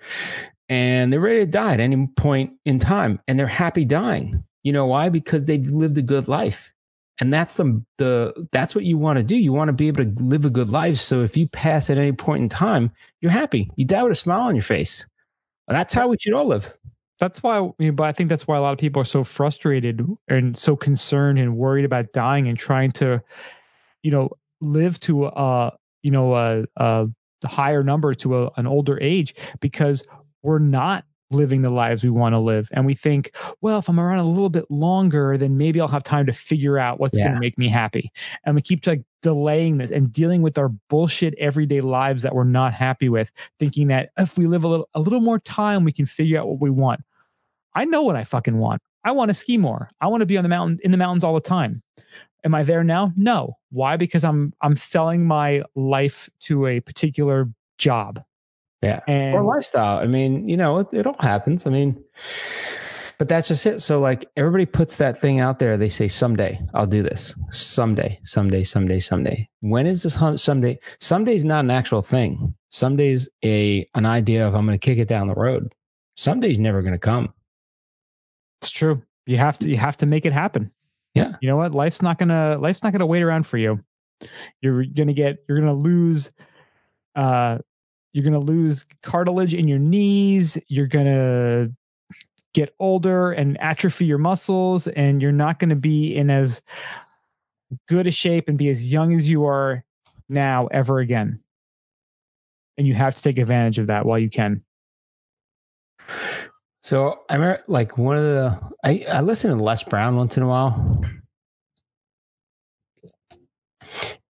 [0.68, 4.42] and they're ready to die at any point in time, and they're happy dying.
[4.66, 5.10] You know why?
[5.10, 6.72] Because they've lived a good life.
[7.20, 9.36] And that's the the that's what you want to do.
[9.36, 10.98] You want to be able to live a good life.
[10.98, 12.90] So if you pass at any point in time,
[13.20, 13.70] you're happy.
[13.76, 15.06] You die with a smile on your face.
[15.68, 16.76] That's how we should all live.
[17.20, 20.58] That's why, but I think that's why a lot of people are so frustrated and
[20.58, 23.22] so concerned and worried about dying and trying to,
[24.02, 24.30] you know,
[24.60, 27.06] live to a, you know, a, a
[27.44, 30.02] higher number to a, an older age because
[30.42, 32.68] we're not living the lives we want to live.
[32.72, 36.04] And we think, well, if I'm around a little bit longer, then maybe I'll have
[36.04, 37.24] time to figure out what's yeah.
[37.24, 38.12] going to make me happy.
[38.44, 42.44] And we keep like delaying this and dealing with our bullshit everyday lives that we're
[42.44, 45.92] not happy with, thinking that if we live a little a little more time, we
[45.92, 47.00] can figure out what we want.
[47.74, 48.80] I know what I fucking want.
[49.04, 49.90] I want to ski more.
[50.00, 51.82] I want to be on the mountain in the mountains all the time.
[52.44, 53.12] Am I there now?
[53.16, 53.56] No.
[53.70, 53.96] Why?
[53.96, 57.48] Because I'm I'm selling my life to a particular
[57.78, 58.22] job.
[58.86, 59.00] Yeah.
[59.08, 59.98] And, or lifestyle.
[59.98, 61.66] I mean, you know, it, it all happens.
[61.66, 62.02] I mean,
[63.18, 63.82] but that's just it.
[63.82, 65.76] So like everybody puts that thing out there.
[65.76, 67.34] They say someday I'll do this.
[67.50, 69.48] Someday, someday, someday, someday.
[69.60, 70.78] When is this someday?
[71.00, 72.54] Someday's not an actual thing.
[72.70, 75.74] Someday's a an idea of I'm going to kick it down the road.
[76.16, 77.32] Someday's never going to come.
[78.60, 79.02] It's true.
[79.26, 80.70] You have to you have to make it happen.
[81.14, 81.32] Yeah.
[81.40, 81.72] You know what?
[81.72, 83.82] Life's not gonna life's not gonna wait around for you.
[84.60, 86.30] You're gonna get you're gonna lose
[87.14, 87.58] uh
[88.16, 91.68] you're gonna lose cartilage in your knees, you're gonna
[92.54, 96.62] get older and atrophy your muscles, and you're not gonna be in as
[97.88, 99.84] good a shape and be as young as you are
[100.30, 101.38] now ever again.
[102.78, 104.64] And you have to take advantage of that while you can.
[106.82, 110.42] So I remember like one of the I, I listen to Les Brown once in
[110.42, 111.04] a while.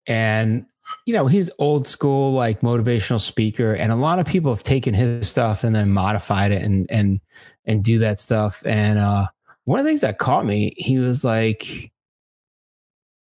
[0.09, 0.67] And
[1.07, 4.93] you know, he's old school like motivational speaker and a lot of people have taken
[4.93, 7.21] his stuff and then modified it and and
[7.65, 8.63] and do that stuff.
[8.67, 9.29] And uh
[9.65, 11.93] one of the things that caught me, he was like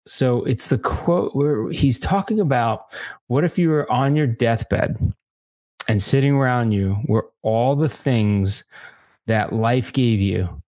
[0.08, 2.94] so it's the quote where he's talking about
[3.28, 4.98] what if you were on your deathbed
[5.88, 8.64] and sitting around you were all the things
[9.28, 10.62] that life gave you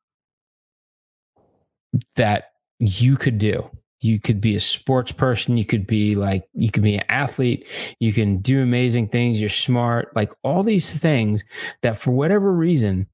[2.16, 3.70] that you could do.
[4.00, 5.58] You could be a sports person.
[5.58, 7.68] You could be like, you could be an athlete.
[8.00, 9.40] You can do amazing things.
[9.40, 10.16] You're smart.
[10.16, 11.44] Like all these things
[11.82, 13.08] that for whatever reason,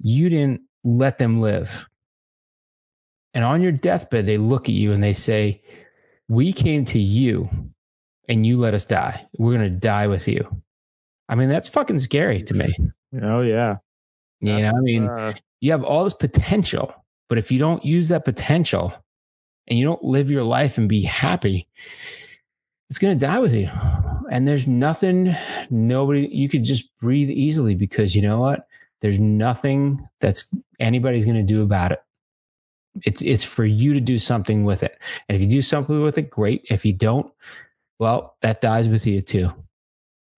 [0.00, 1.86] you didn't let them live.
[3.34, 5.62] And on your deathbed, they look at you and they say,
[6.28, 7.48] We came to you
[8.28, 9.26] and you let us die.
[9.38, 10.62] We're going to die with you.
[11.28, 12.74] I mean, that's fucking scary to me.
[13.22, 13.76] Oh, yeah.
[14.40, 16.92] You That's, know, I mean, uh, you have all this potential,
[17.28, 18.92] but if you don't use that potential
[19.70, 21.68] and you don't live your life and be happy,
[22.90, 23.70] it's going to die with you.
[24.30, 25.34] And there's nothing,
[25.70, 28.66] nobody, you could just breathe easily because you know what?
[29.00, 32.02] There's nothing that's anybody's going to do about it.
[33.04, 34.98] It's it's for you to do something with it.
[35.28, 36.66] And if you do something with it, great.
[36.68, 37.32] If you don't,
[37.98, 39.52] well, that dies with you too.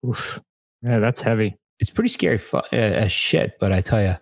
[0.06, 0.40] Oof.
[0.82, 3.58] Yeah, that's heavy it's pretty scary fu- uh, as shit.
[3.58, 4.16] But I tell you,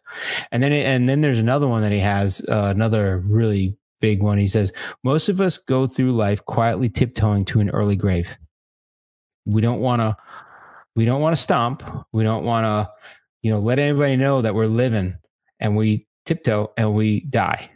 [0.50, 4.38] and then and then there's another one that he has, uh, another really big one.
[4.38, 4.72] He says
[5.04, 8.28] most of us go through life quietly tiptoeing to an early grave.
[9.46, 10.16] We don't want to.
[10.96, 11.82] We don't want to stomp.
[12.12, 12.90] We don't want to,
[13.42, 15.16] you know, let anybody know that we're living,
[15.60, 17.70] and we tiptoe and we die,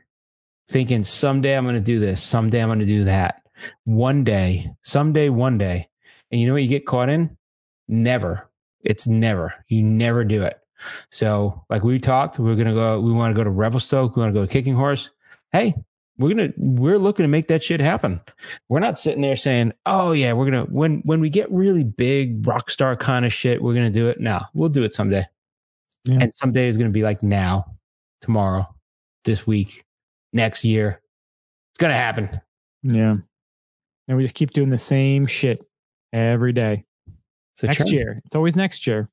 [0.68, 3.42] thinking someday I'm going to do this, someday I'm going to do that.
[3.84, 5.88] one day, someday, one day.
[6.30, 7.36] And you know what you get caught in?
[7.88, 8.50] Never.
[8.82, 9.54] It's never.
[9.68, 10.58] You never do it.
[11.10, 13.00] So, like we talked, we're gonna go.
[13.00, 14.16] We want to go to Revelstoke.
[14.16, 15.10] We want to go to Kicking Horse.
[15.52, 15.74] Hey,
[16.18, 18.20] we're gonna we're looking to make that shit happen.
[18.68, 22.46] We're not sitting there saying, "Oh yeah, we're gonna when when we get really big
[22.46, 25.26] rock star kind of shit, we're gonna do it." No, we'll do it someday.
[26.04, 26.18] Yeah.
[26.20, 27.64] And someday is gonna be like now,
[28.20, 28.66] tomorrow,
[29.24, 29.84] this week,
[30.32, 31.00] next year.
[31.72, 32.40] It's gonna happen.
[32.82, 33.16] Yeah.
[34.06, 35.66] And we just keep doing the same shit
[36.12, 36.84] every day.
[37.62, 37.92] A next trend.
[37.92, 38.22] year.
[38.24, 39.08] It's always next year.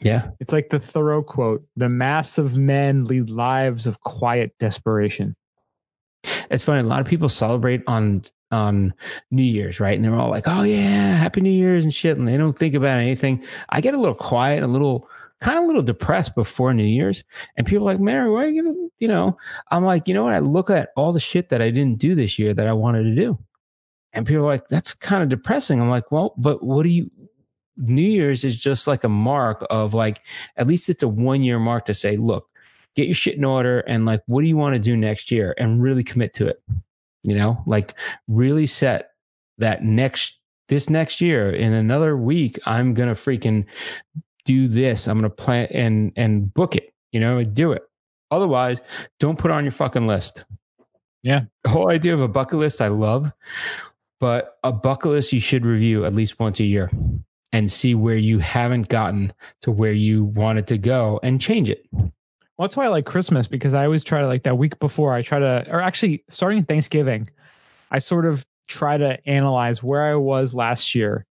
[0.00, 0.30] Yeah.
[0.40, 5.36] It's like the Thoreau quote the mass of men lead lives of quiet desperation.
[6.50, 6.80] It's funny.
[6.80, 8.92] A lot of people celebrate on on
[9.30, 9.96] New Year's, right?
[9.96, 12.74] And they're all like, "Oh yeah, Happy New Year's" and shit, and they don't think
[12.74, 13.42] about anything.
[13.70, 15.08] I get a little quiet, a little
[15.40, 17.24] kind of a little depressed before New Year's,
[17.56, 19.36] and people are like, "Mary, why are you gonna?" You know,
[19.70, 20.34] I'm like, you know what?
[20.34, 23.04] I look at all the shit that I didn't do this year that I wanted
[23.04, 23.38] to do,
[24.12, 27.10] and people are like, "That's kind of depressing." I'm like, "Well, but what do you?"
[27.78, 30.20] New Year's is just like a mark of like,
[30.56, 32.48] at least it's a one year mark to say, look,
[32.96, 35.54] get your shit in order and like what do you want to do next year?
[35.58, 36.62] And really commit to it
[37.24, 37.62] you know?
[37.66, 37.94] Like
[38.28, 39.10] really set
[39.58, 40.38] that next
[40.68, 43.66] this next year in another week i'm gonna freaking
[44.44, 45.06] do this.
[45.06, 47.82] I'm gonna plan and and book it you know do it.
[48.30, 48.80] Otherwise
[49.20, 50.44] don't put it on your fucking list.
[51.22, 51.42] Yeah.
[51.62, 53.30] the whole idea of a bucket list i love
[54.18, 56.90] but a bucket list you should review at least once a year
[57.52, 61.86] and see where you haven't gotten to where you wanted to go and change it
[62.62, 65.14] Well, that's why I like Christmas because I always try to like that week before
[65.14, 67.26] I try to, or actually starting Thanksgiving,
[67.90, 71.26] I sort of try to analyze where I was last year.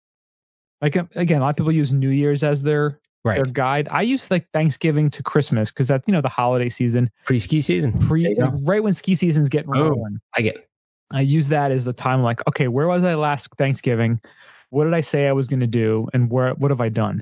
[0.81, 3.89] Like again, a lot of people use New Year's as their right their guide.
[3.91, 7.91] I use like Thanksgiving to Christmas because that's you know the holiday season, pre-ski season
[8.07, 9.89] pre right when ski season's getting Oh.
[9.89, 10.21] rolling.
[10.37, 10.69] i get it.
[11.11, 14.21] I use that as the time like, okay, where was I last Thanksgiving?
[14.69, 16.07] What did I say I was going to do?
[16.13, 17.21] And where, what have I done?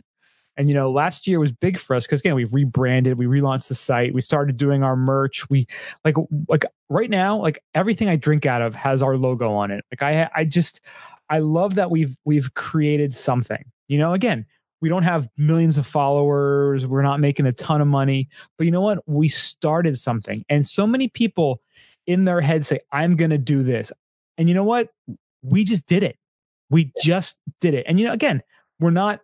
[0.57, 3.68] And, you know, last year was big for us because again, we rebranded, we relaunched
[3.68, 5.49] the site, we started doing our merch.
[5.49, 5.68] We
[6.03, 6.15] like,
[6.48, 9.84] like right now, like everything I drink out of has our logo on it.
[9.91, 10.82] Like I, I just,
[11.30, 14.45] I love that we've, we've created something, you know, again,
[14.82, 16.86] we don't have millions of followers.
[16.86, 18.99] We're not making a ton of money, but you know what?
[19.07, 20.45] We started something.
[20.48, 21.61] And so many people
[22.07, 23.91] in their head say, I'm to do this.
[24.38, 24.90] And you know what?
[25.41, 26.18] We just did it.
[26.69, 27.86] We just did it.
[27.88, 28.41] And you know, again,
[28.80, 29.22] we're not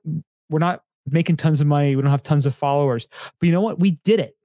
[0.50, 1.96] we're not making tons of money.
[1.96, 3.08] We don't have tons of followers.
[3.40, 3.80] But you know what?
[3.80, 4.36] We did it.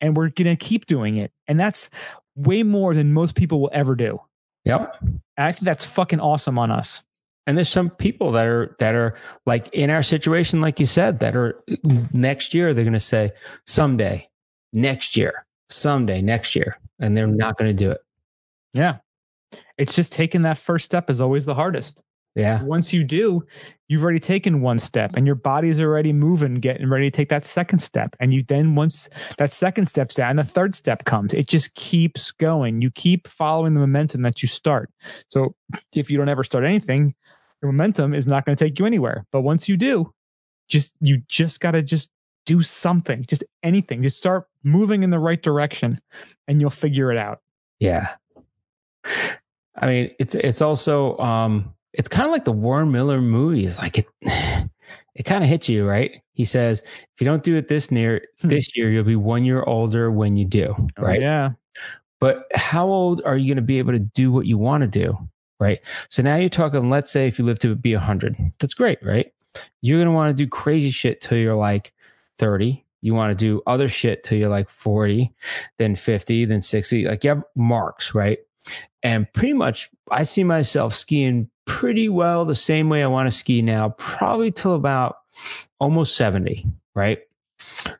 [0.00, 1.32] And we're going to keep doing it.
[1.48, 1.90] And that's
[2.36, 4.20] way more than most people will ever do.
[4.64, 4.96] Yep.
[5.02, 7.02] And I think that's fucking awesome on us.
[7.46, 9.14] And there's some people that are that are
[9.44, 11.62] like in our situation, like you said, that are
[12.12, 13.32] next year they're going to say
[13.66, 14.26] someday,
[14.72, 18.00] next year, someday, next year, and they're not going to do it.
[18.72, 18.96] Yeah.
[19.76, 22.02] It's just taking that first step is always the hardest.
[22.34, 22.62] Yeah.
[22.64, 23.44] Once you do,
[23.88, 27.44] you've already taken one step and your body's already moving, getting ready to take that
[27.44, 28.16] second step.
[28.18, 29.08] And you then, once
[29.38, 31.32] that second step's down, the third step comes.
[31.32, 32.82] It just keeps going.
[32.82, 34.90] You keep following the momentum that you start.
[35.28, 35.54] So
[35.94, 37.14] if you don't ever start anything,
[37.62, 39.24] your momentum is not going to take you anywhere.
[39.30, 40.12] But once you do,
[40.68, 42.10] just you just got to just
[42.46, 44.02] do something, just anything.
[44.02, 46.00] Just start moving in the right direction
[46.48, 47.40] and you'll figure it out.
[47.78, 48.10] Yeah.
[49.76, 53.78] I mean, it's it's also um it's kind of like the Warren Miller movies.
[53.78, 54.06] Like it
[55.14, 56.20] it kind of hits you, right?
[56.32, 58.48] He says, if you don't do it this near Hmm.
[58.48, 60.74] this year, you'll be one year older when you do.
[60.98, 61.20] Right.
[61.20, 61.50] Oh, yeah.
[62.20, 64.86] But how old are you going to be able to do what you want to
[64.88, 65.16] do?
[65.60, 65.80] Right.
[66.08, 69.32] So now you're talking, let's say if you live to be 100, that's great, right?
[69.82, 71.92] You're going to want to do crazy shit till you're like
[72.38, 72.84] 30.
[73.02, 75.32] You want to do other shit till you're like 40,
[75.78, 77.04] then 50, then 60.
[77.04, 78.38] Like you have marks, right?
[79.02, 83.36] And pretty much, I see myself skiing pretty well the same way I want to
[83.36, 85.16] ski now, probably till about
[85.80, 87.20] almost 70, right?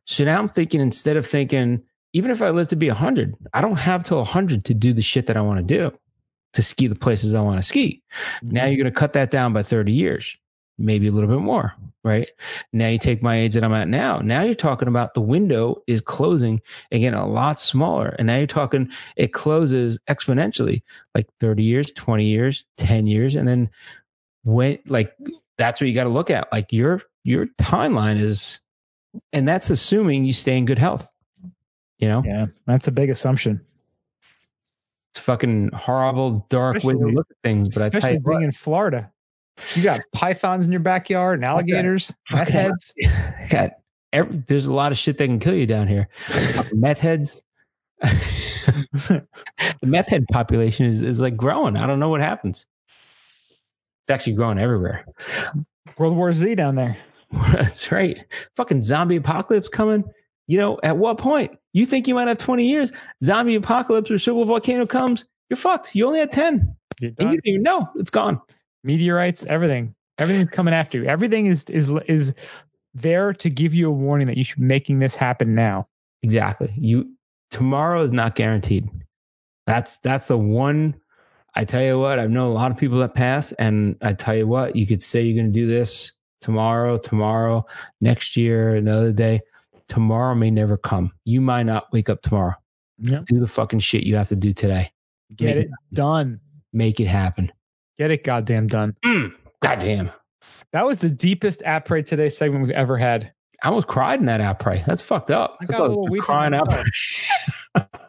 [0.04, 1.82] So now I'm thinking, instead of thinking,
[2.12, 5.02] even if I live to be 100, I don't have till 100 to do the
[5.02, 5.96] shit that I want to do,
[6.52, 8.02] to ski the places I want to ski.
[8.42, 8.68] Now mm-hmm.
[8.68, 10.36] you're going to cut that down by 30 years,
[10.78, 11.72] maybe a little bit more,
[12.02, 12.28] right?
[12.72, 14.18] Now you take my age that I'm at now.
[14.18, 16.60] Now you're talking about the window is closing
[16.90, 18.14] again a lot smaller.
[18.18, 20.82] And now you're talking it closes exponentially
[21.14, 23.36] like 30 years, 20 years, 10 years.
[23.36, 23.70] And then
[24.42, 25.14] when like
[25.56, 26.48] that's what you got to look at.
[26.52, 28.60] Like your your timeline is
[29.32, 31.08] and that's assuming you stay in good health.
[31.98, 32.22] You know?
[32.24, 32.46] Yeah.
[32.66, 33.60] That's a big assumption.
[35.12, 37.68] It's fucking horrible, dark way to look at things.
[37.68, 39.12] But I Especially you being what, in Florida.
[39.74, 42.94] You got pythons in your backyard and alligators, meth heads.
[43.50, 43.72] God,
[44.12, 46.08] every, there's a lot of shit that can kill you down here.
[46.72, 47.42] meth heads.
[48.00, 49.26] the
[49.82, 51.76] meth head population is, is like growing.
[51.76, 52.66] I don't know what happens.
[54.02, 55.06] It's actually growing everywhere.
[55.98, 56.96] World War Z down there.
[57.52, 58.18] That's right.
[58.56, 60.04] Fucking zombie apocalypse coming.
[60.46, 61.52] You know, at what point?
[61.72, 62.92] You think you might have 20 years?
[63.22, 65.94] Zombie apocalypse or super volcano comes, you're fucked.
[65.94, 66.76] You only had 10.
[67.00, 67.88] You're And you didn't even know.
[67.96, 68.40] It's gone.
[68.84, 69.94] Meteorites, everything.
[70.18, 71.06] Everything's coming after you.
[71.06, 72.34] Everything is is is
[72.94, 75.88] there to give you a warning that you should be making this happen now.
[76.22, 76.72] Exactly.
[76.76, 77.10] You
[77.50, 78.88] tomorrow is not guaranteed.
[79.66, 80.94] That's that's the one
[81.56, 84.34] I tell you what, I've known a lot of people that pass and I tell
[84.34, 87.64] you what, you could say you're going to do this tomorrow, tomorrow,
[88.00, 89.40] next year, another day.
[89.88, 91.12] Tomorrow may never come.
[91.24, 92.54] You might not wake up tomorrow.
[92.98, 93.20] Yeah.
[93.26, 94.90] Do the fucking shit you have to do today.
[95.36, 96.40] Get Make it done.
[96.72, 97.52] Make it happen.
[97.98, 98.96] Get it goddamn done.
[99.04, 100.10] Mm, God damn.
[100.72, 103.32] That was the deepest après today segment we've ever had.
[103.62, 104.84] I almost cried in that outbreak.
[104.84, 105.56] That's fucked up.
[105.60, 106.68] I That's got a little crying out.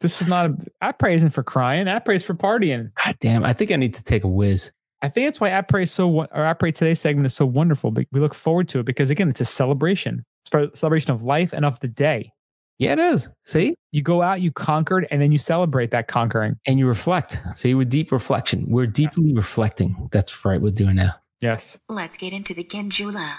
[0.00, 1.86] This is not a après isn't for crying.
[1.86, 2.92] Après is for partying.
[3.04, 3.44] God damn.
[3.44, 4.70] I think I need to take a whiz.
[5.02, 7.90] I think that's why après is so or après today segment is so wonderful.
[7.90, 10.24] But we look forward to it because again, it's a celebration.
[10.44, 12.30] It's a celebration of life and of the day.
[12.78, 13.28] Yeah, it is.
[13.44, 13.74] See?
[13.92, 16.56] You go out, you conquered, and then you celebrate that conquering.
[16.66, 17.38] and you reflect.
[17.56, 20.08] See, with deep reflection, we're deeply reflecting.
[20.12, 20.60] That's right.
[20.60, 21.14] We're doing now.
[21.40, 21.78] Yes.
[21.88, 23.38] Let's get into the gondola.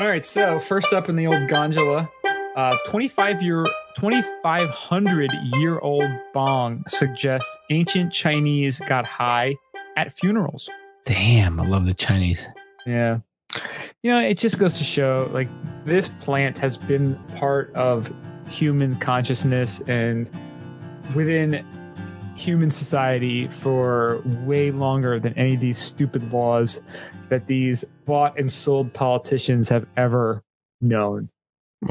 [0.00, 0.24] All right.
[0.26, 2.08] So first up in the old gondola,
[2.56, 3.64] uh, 25 year,
[3.96, 9.54] 2,500 year old bong suggests ancient Chinese got high
[9.96, 10.68] at funerals.
[11.04, 12.46] Damn, I love the Chinese.
[12.86, 13.18] Yeah.
[14.04, 15.48] You know, it just goes to show like
[15.86, 18.12] this plant has been part of
[18.50, 20.28] human consciousness and
[21.14, 21.64] within
[22.36, 26.82] human society for way longer than any of these stupid laws
[27.30, 30.42] that these bought and sold politicians have ever
[30.82, 31.30] known.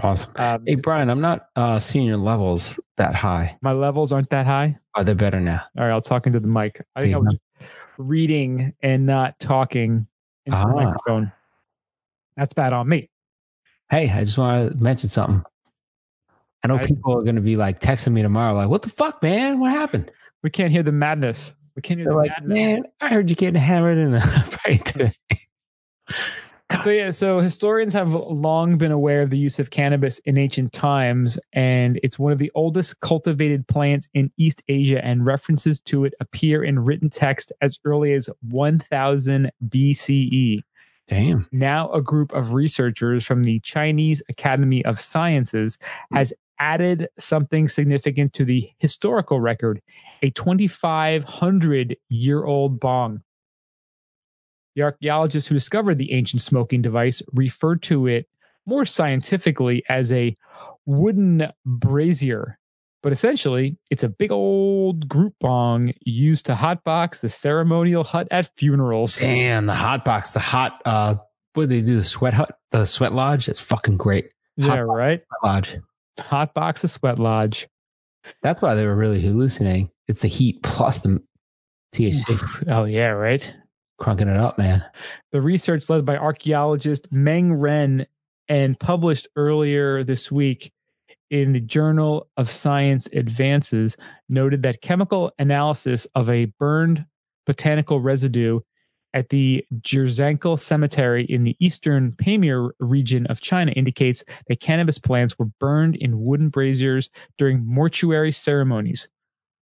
[0.03, 0.29] Awesome.
[0.35, 3.57] Um, Hey, Brian, I'm not uh, seeing your levels that high.
[3.63, 4.77] my levels aren't that high.
[4.93, 5.63] Are they better now?
[5.79, 6.79] All right, I'll talk into the mic.
[6.95, 7.35] I think I was
[7.97, 10.05] reading and not talking
[10.45, 10.73] into the Ah.
[10.75, 11.31] microphone.
[12.37, 13.09] That's bad on me.
[13.89, 15.43] Hey, I just want to mention something.
[16.63, 18.89] I know I- people are going to be like texting me tomorrow, like, what the
[18.89, 19.59] fuck, man?
[19.59, 20.11] What happened?
[20.41, 21.53] We can't hear the madness.
[21.75, 22.55] We can't hear They're the like, madness.
[22.55, 25.13] man, I heard you getting hammered in the right today.
[26.83, 30.73] So yeah, so historians have long been aware of the use of cannabis in ancient
[30.73, 36.03] times, and it's one of the oldest cultivated plants in East Asia, and references to
[36.05, 40.61] it appear in written text as early as 1000 BCE.
[41.07, 41.47] Damn.
[41.51, 45.77] Now, a group of researchers from the Chinese Academy of Sciences
[46.09, 46.17] hmm.
[46.17, 49.81] has added something significant to the historical record
[50.21, 53.21] a 2,500 year old bong.
[54.75, 58.27] The archaeologists who discovered the ancient smoking device referred to it
[58.65, 60.35] more scientifically as a
[60.85, 62.57] wooden brazier.
[63.03, 68.49] But essentially, it's a big old group bong used to hotbox the ceremonial hut at
[68.57, 69.17] funerals.
[69.19, 71.15] Damn, the hot box, the hot, uh,
[71.53, 71.97] what do they do?
[71.97, 73.45] The sweat hut, the sweat lodge?
[73.45, 74.29] That's fucking great.
[74.55, 74.97] Yeah, Hot box.
[74.97, 75.19] right.
[75.27, 75.77] Sweat lodge.
[76.19, 77.67] Hot box of sweat lodge.
[78.41, 79.91] That's why they were really hallucinating.
[80.07, 81.21] It's the heat plus the
[81.93, 82.71] THC.
[82.71, 83.53] Oh yeah, right.
[84.01, 84.83] Crunking it up, man.
[85.31, 88.05] The research led by archaeologist Meng Ren
[88.47, 90.71] and published earlier this week
[91.29, 93.97] in the Journal of Science Advances
[94.29, 97.05] noted that chemical analysis of a burned
[97.45, 98.59] botanical residue
[99.13, 105.37] at the Jirzankal Cemetery in the eastern Pamir region of China indicates that cannabis plants
[105.37, 109.07] were burned in wooden braziers during mortuary ceremonies.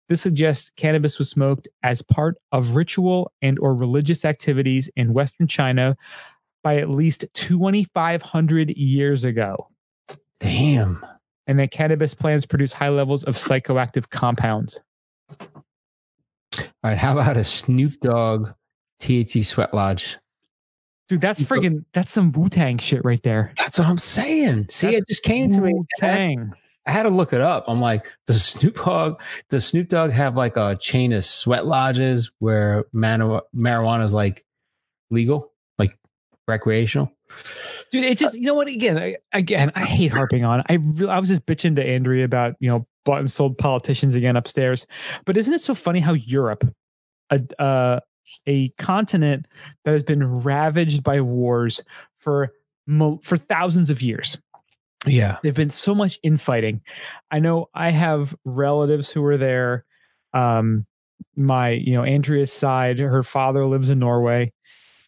[0.08, 5.46] This suggests cannabis was smoked as part of ritual and or religious activities in western
[5.46, 5.96] China
[6.62, 9.68] by at least 2500 years ago.
[10.40, 11.04] Damn.
[11.48, 14.80] And that cannabis plants produce high levels of psychoactive compounds.
[15.40, 15.56] All
[16.84, 16.96] right.
[16.96, 18.50] How about a Snoop Dogg
[19.00, 20.18] THC sweat lodge?
[21.08, 23.52] Dude, that's friggin' that's some Wu-Tang shit right there.
[23.56, 24.66] That's what I'm saying.
[24.70, 25.70] See, it just came to me.
[25.70, 26.52] I had, Wu-Tang.
[26.84, 27.64] I had to look it up.
[27.66, 29.18] I'm like, does Snoop Dogg
[29.48, 34.44] does Snoop Dogg have like a chain of sweat lodges where marijuana is like
[35.10, 35.52] legal,
[36.48, 37.12] recreational?
[37.92, 38.68] Dude, it just you know what?
[38.68, 40.62] Again, I, again, I hate harping on.
[40.68, 44.14] I really, I was just bitching to Andrea about you know bought and sold politicians
[44.14, 44.86] again upstairs.
[45.26, 46.64] But isn't it so funny how Europe,
[47.30, 48.00] a uh,
[48.46, 49.46] a continent
[49.84, 51.80] that has been ravaged by wars
[52.18, 52.50] for
[53.22, 54.38] for thousands of years,
[55.06, 55.36] Yeah.
[55.42, 56.80] they've been so much infighting.
[57.30, 59.84] I know I have relatives who are there.
[60.32, 60.86] Um,
[61.36, 64.52] my, you know, Andrea's side, her father lives in Norway.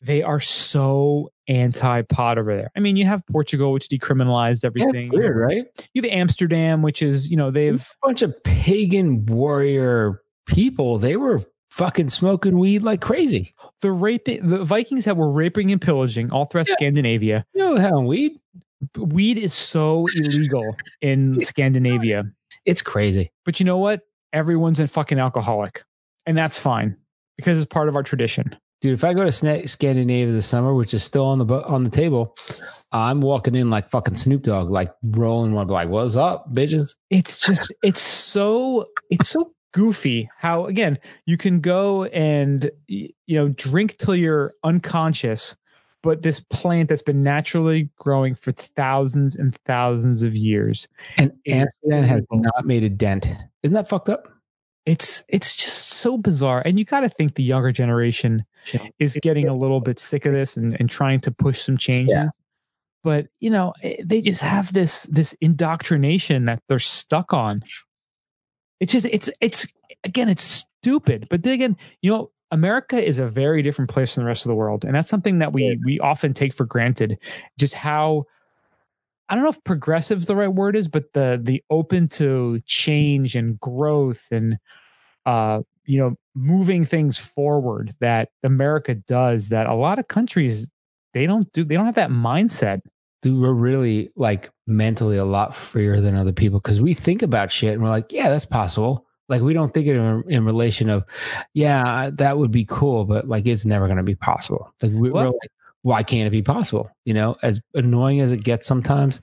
[0.03, 2.71] They are so anti-pot over there.
[2.77, 5.09] I mean, you have Portugal, which decriminalized everything.
[5.09, 5.65] it's weird, right?
[5.93, 10.99] You have Amsterdam, which is, you know, they've a bunch of pagan warrior people.
[10.99, 13.55] They were fucking smoking weed like crazy.
[13.83, 16.75] The raping the Vikings that were raping and pillaging all throughout Yeah.
[16.75, 17.45] Scandinavia.
[17.55, 18.33] You know how weed?
[18.97, 22.25] Weed is so illegal in Scandinavia.
[22.65, 23.31] It's crazy.
[23.45, 24.01] But you know what?
[24.33, 25.85] Everyone's a fucking alcoholic.
[26.27, 26.97] And that's fine
[27.37, 28.57] because it's part of our tradition.
[28.81, 31.91] Dude, if I go to Scandinavia this summer, which is still on the on the
[31.91, 32.35] table,
[32.93, 37.39] I'm walking in like fucking Snoop Dogg, like rolling one, like, "What's up, bitches?" It's
[37.39, 43.97] just it's so it's so goofy how again you can go and you know drink
[43.99, 45.55] till you're unconscious
[46.03, 50.89] but this plant that's been naturally growing for thousands and thousands of years
[51.19, 53.29] And Amsterdam has not made a dent.
[53.63, 54.27] Isn't that fucked up?
[54.87, 58.45] it's it's just so bizarre and you got to think the younger generation
[58.99, 62.15] is getting a little bit sick of this and, and trying to push some changes.
[62.15, 62.29] Yeah.
[63.03, 67.63] but you know eh, they just have this this indoctrination that they're stuck on.
[68.81, 69.67] It's just it's it's
[70.05, 71.27] again it's stupid.
[71.31, 74.51] But then again you know america is a very different place from the rest of
[74.51, 74.85] the world.
[74.85, 77.19] And that's something that we we often take for granted
[77.59, 78.25] just how
[79.29, 82.61] I don't know if progressive is the right word is, but the the open to
[82.67, 84.59] change and growth and
[85.25, 90.67] uh you know moving things forward that America does that a lot of countries
[91.15, 92.81] they don't do they don't have that mindset.
[93.23, 97.53] Dude, we're really like mentally a lot freer than other people because we think about
[97.53, 99.05] shit and we're like, yeah, that's possible.
[99.29, 101.05] Like we don't think it in, in relation of,
[101.53, 104.73] yeah, that would be cool, but like it's never going to be possible.
[104.81, 105.53] Like we, Well- we're like,
[105.83, 106.89] why can't it be possible?
[107.05, 109.21] You know, as annoying as it gets sometimes,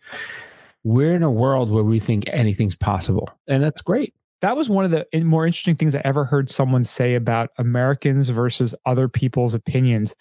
[0.84, 4.14] we're in a world where we think anything's possible, and that's great.
[4.42, 8.30] That was one of the more interesting things I ever heard someone say about Americans
[8.30, 10.14] versus other people's opinions.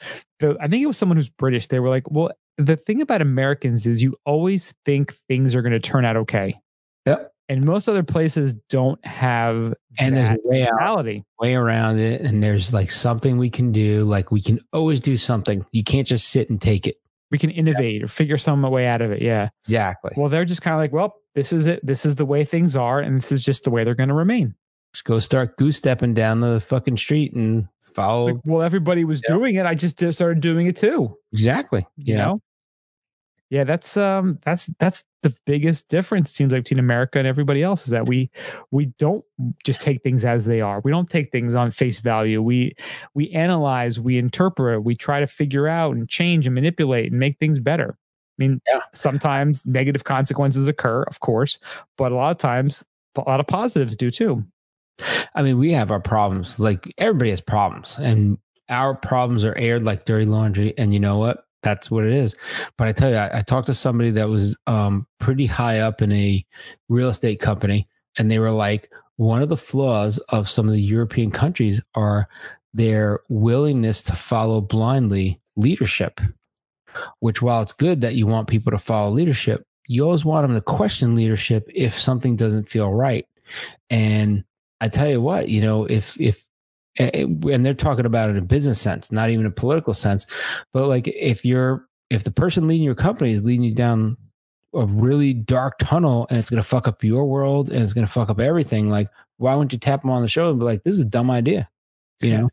[0.43, 1.67] I think it was someone who's British.
[1.67, 5.75] They were like, "Well, the thing about Americans is you always think things are going
[5.75, 6.59] to turn out okay."
[7.05, 7.31] Yep.
[7.49, 11.07] And most other places don't have And there's way out,
[11.39, 14.05] way around it, and there's like something we can do.
[14.05, 15.65] Like we can always do something.
[15.73, 16.97] You can't just sit and take it.
[17.31, 19.21] We can innovate or figure some way out of it.
[19.21, 19.51] Yeah.
[19.65, 20.13] Exactly.
[20.17, 21.79] Well, they're just kind of like, well, this is it.
[21.87, 24.15] This is the way things are, and this is just the way they're going to
[24.15, 24.55] remain.
[24.93, 28.27] Just go start goose stepping down the fucking street and follow.
[28.33, 29.35] Like, well, everybody was Yeah.
[29.37, 29.67] doing it.
[29.67, 31.17] I just started doing it too.
[31.33, 31.87] exactly.
[31.97, 32.41] You know.
[33.49, 36.33] Yeah, that's um, that's that's the biggest difference.
[36.33, 38.29] Seems like between America and everybody else is that we
[38.73, 39.25] we don't
[39.65, 40.81] just take things as they are.
[40.81, 42.43] We don't take things on face value.
[42.43, 42.75] We
[43.15, 47.39] we analyze, we interpret, we try to figure out and change and manipulate and make
[47.39, 47.97] things better.
[48.39, 48.81] I mean, Yeah.
[48.95, 51.59] sometimes negative consequences occur, of course,
[51.97, 52.85] but a lot of times
[53.17, 54.45] a lot of positives do too.
[55.35, 56.59] I mean, we have our problems.
[56.59, 58.39] Like everybody has problems, and
[58.69, 60.75] our problems are aired like dirty laundry.
[60.79, 61.45] And you know what?
[61.63, 62.35] That's what it is.
[62.77, 66.01] But I tell you, I, I talked to somebody that was um, pretty high up
[66.03, 66.45] in a
[66.89, 67.89] real estate company,
[68.19, 72.29] and they were like, one of the flaws of some of the European countries are
[72.75, 76.21] their willingness to follow blindly leadership.
[77.21, 80.55] Which, while it's good that you want people to follow leadership, you always want them
[80.55, 83.27] to question leadership if something doesn't feel right.
[83.91, 84.45] And
[84.81, 86.45] I tell you what, you know, if if
[86.99, 90.27] and they're talking about it in a business sense, not even a political sense,
[90.73, 94.17] but like if you're if the person leading your company is leading you down
[94.75, 98.07] a really dark tunnel and it's going to fuck up your world and it's going
[98.07, 99.09] to fuck up everything, like
[99.39, 101.31] why wouldn't you tap them on the shoulder and be like, "This is a dumb
[101.31, 101.69] idea,"
[102.21, 102.49] you know?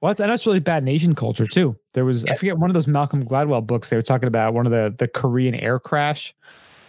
[0.00, 1.76] Well, that's, and that's really bad in Asian culture too.
[1.94, 3.90] There was I forget one of those Malcolm Gladwell books.
[3.90, 6.34] They were talking about one of the the Korean air crash.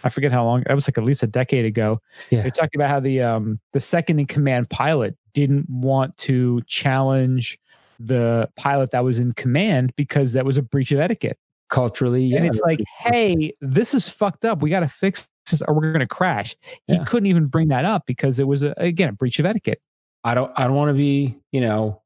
[0.02, 0.62] I forget how long.
[0.66, 2.00] That was like at least a decade ago.
[2.30, 2.42] Yeah.
[2.42, 7.58] They talked about how the um the second in command pilot didn't want to challenge
[8.00, 11.38] the pilot that was in command because that was a breach of etiquette.
[11.70, 14.60] Culturally, yeah, and it's like, hey, this is fucked up.
[14.60, 16.54] We got to fix this, or we're going to crash.
[16.86, 17.04] He Yeah.
[17.04, 19.80] couldn't even bring that up because it was a, again a breach of etiquette.
[20.22, 22.02] I don't I don't want to be, you know,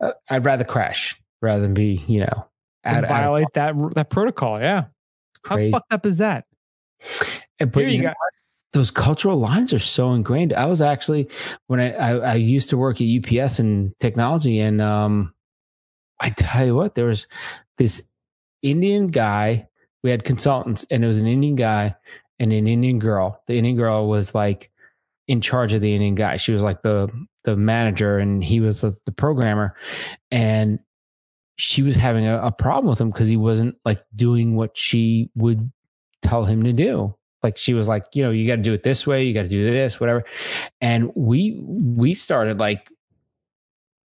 [0.00, 2.48] uh, I'd rather crash rather than be, you know,
[2.84, 4.60] And out, out violate that that protocol.
[4.60, 4.84] Yeah.
[5.44, 5.70] How crazy.
[5.70, 6.46] fucked up is that?
[7.58, 8.14] And- But Here you you know
[8.72, 10.52] those cultural lines are so ingrained.
[10.52, 11.28] I was actually
[11.68, 15.32] when I, I I used to work at UPS in technology, and um,
[16.20, 17.26] I tell you what, there was
[17.78, 18.02] this
[18.62, 19.66] Indian guy.
[20.02, 21.94] We had consultants, and it was an Indian guy
[22.38, 23.42] and an Indian girl.
[23.46, 24.70] The Indian girl was like
[25.28, 26.36] in charge of the Indian guy.
[26.36, 27.08] She was like the
[27.44, 29.74] the manager, and he was the, the programmer,
[30.30, 30.78] and
[31.58, 35.30] she was having a, a problem with him because he wasn't like doing what she
[35.34, 35.70] would
[36.22, 37.14] tell him to do.
[37.42, 39.42] Like she was like you know you got to do it this way you got
[39.42, 40.24] to do this whatever.
[40.80, 42.88] And we we started like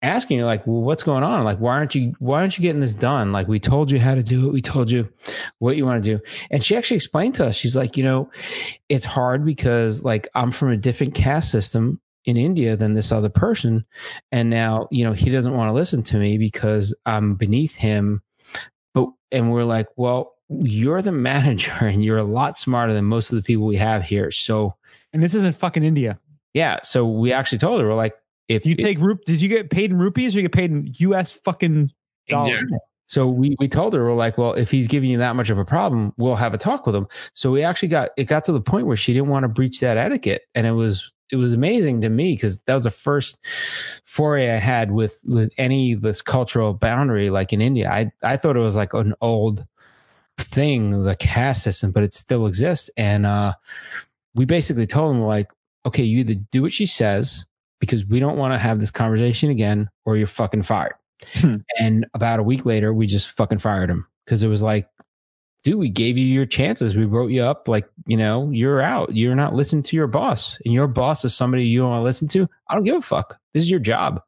[0.02, 1.44] asking her like well what's going on?
[1.44, 3.32] Like why aren't you why aren't you getting this done?
[3.32, 5.09] Like we told you how to do it we told you
[5.59, 6.23] what you want to do.
[6.51, 8.31] And she actually explained to us she's like you know
[8.89, 13.28] it's hard because like i'm from a different caste system in India than this other
[13.28, 13.84] person.
[14.30, 18.22] And now, you know, he doesn't want to listen to me because I'm beneath him.
[18.94, 23.30] But, and we're like, well, you're the manager and you're a lot smarter than most
[23.30, 24.30] of the people we have here.
[24.30, 24.74] So,
[25.12, 26.18] And this isn't fucking India.
[26.54, 26.78] yeah.
[26.82, 28.14] So we actually told her, we're like,
[28.48, 30.92] if You take rup did you get paid in rupees or you get paid in
[30.98, 31.90] US fucking
[32.28, 32.50] dollars?
[32.52, 32.78] Exactly.
[33.06, 35.58] So we we told her we're like, well, if he's giving you that much of
[35.58, 37.06] a problem, we'll have a talk with him.
[37.34, 39.80] So we actually got it got to the point where she didn't want to breach
[39.80, 43.38] that etiquette, and it was it was amazing to me because that was the first
[44.04, 47.90] foray I had with with any this cultural boundary like in India.
[47.90, 49.66] I I thought it was like an old
[50.38, 52.90] thing, the caste system, but it still exists.
[52.96, 53.54] And uh,
[54.34, 55.50] we basically told him like,
[55.86, 57.44] okay, you either do what she says
[57.80, 60.94] because we don't want to have this conversation again, or you're fucking fired.
[61.34, 61.56] Hmm.
[61.78, 64.88] And about a week later, we just fucking fired him because it was like,
[65.64, 66.97] dude, we gave you your chances.
[66.97, 67.68] We wrote you up.
[67.68, 69.14] Like, you know, you're out.
[69.14, 70.59] You're not listening to your boss.
[70.64, 72.48] And your boss is somebody you don't want to listen to.
[72.68, 73.39] I don't give a fuck.
[73.55, 74.20] This is your job.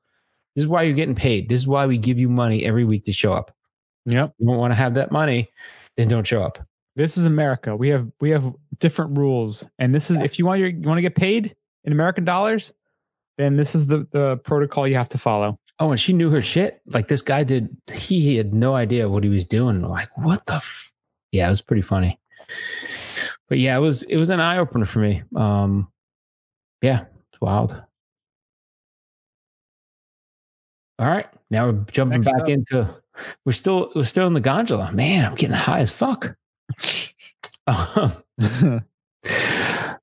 [0.55, 1.49] This is why you're getting paid.
[1.49, 3.55] This is why we give you money every week to show up.
[4.07, 4.35] Yep.
[4.39, 5.51] You don't want to have that money,
[5.97, 6.59] then don't show up.
[6.97, 7.75] This is America.
[7.75, 9.67] We have we have different rules.
[9.79, 12.73] And this is if you want your you want to get paid in American dollars,
[13.37, 15.59] then this is the the protocol you have to follow.
[15.81, 16.81] Oh, and she knew her shit.
[16.87, 17.77] Like this guy did.
[17.93, 19.83] He had no idea what he was doing.
[19.83, 20.57] Like, what the?
[20.57, 20.93] F-?
[21.35, 22.21] Yeah, it was pretty funny.
[23.49, 25.23] But yeah, it was it was an eye opener for me.
[25.35, 25.89] Um,
[26.81, 27.77] yeah, it's wild.
[31.01, 32.49] All right, now we're jumping Next back up.
[32.49, 32.95] into.
[33.45, 34.93] We're still we're still in the gondola.
[34.93, 36.35] Man, I'm getting high as fuck.
[37.67, 38.13] Um,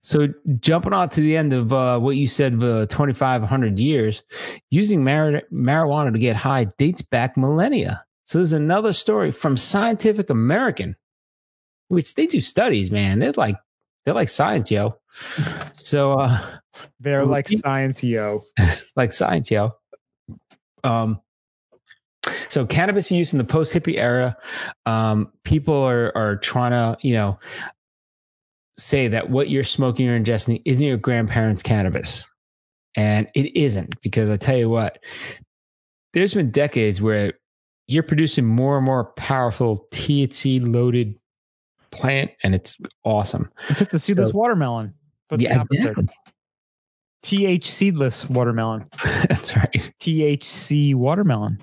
[0.01, 0.27] so
[0.59, 4.23] jumping on to the end of uh, what you said, uh, 2,500 years,
[4.71, 8.03] using mar- marijuana to get high dates back millennia.
[8.25, 10.95] So there's another story from Scientific American,
[11.91, 13.19] which they do studies, man.
[13.19, 13.57] They're like
[14.05, 14.97] they're like science, yo.
[15.73, 16.59] So uh,
[17.01, 18.45] They're like science yo.
[18.95, 19.73] like science, yo.
[20.85, 21.19] Um,
[22.49, 24.37] so cannabis use in the post hippie era,
[24.85, 27.37] um, people are are trying to, you know,
[28.77, 32.27] say that what you're smoking or ingesting isn't your grandparents' cannabis,
[32.95, 34.99] and it isn't because I tell you what,
[36.13, 37.33] there's been decades where
[37.87, 41.15] you're producing more and more powerful THC loaded
[41.91, 43.51] plant, and it's awesome.
[43.69, 44.93] It's like the seedless So- watermelon,
[45.29, 45.89] but the opposite.
[45.91, 46.09] exactly.
[47.23, 48.87] TH seedless watermelon.
[49.29, 49.93] that's right.
[49.99, 51.59] THC watermelon.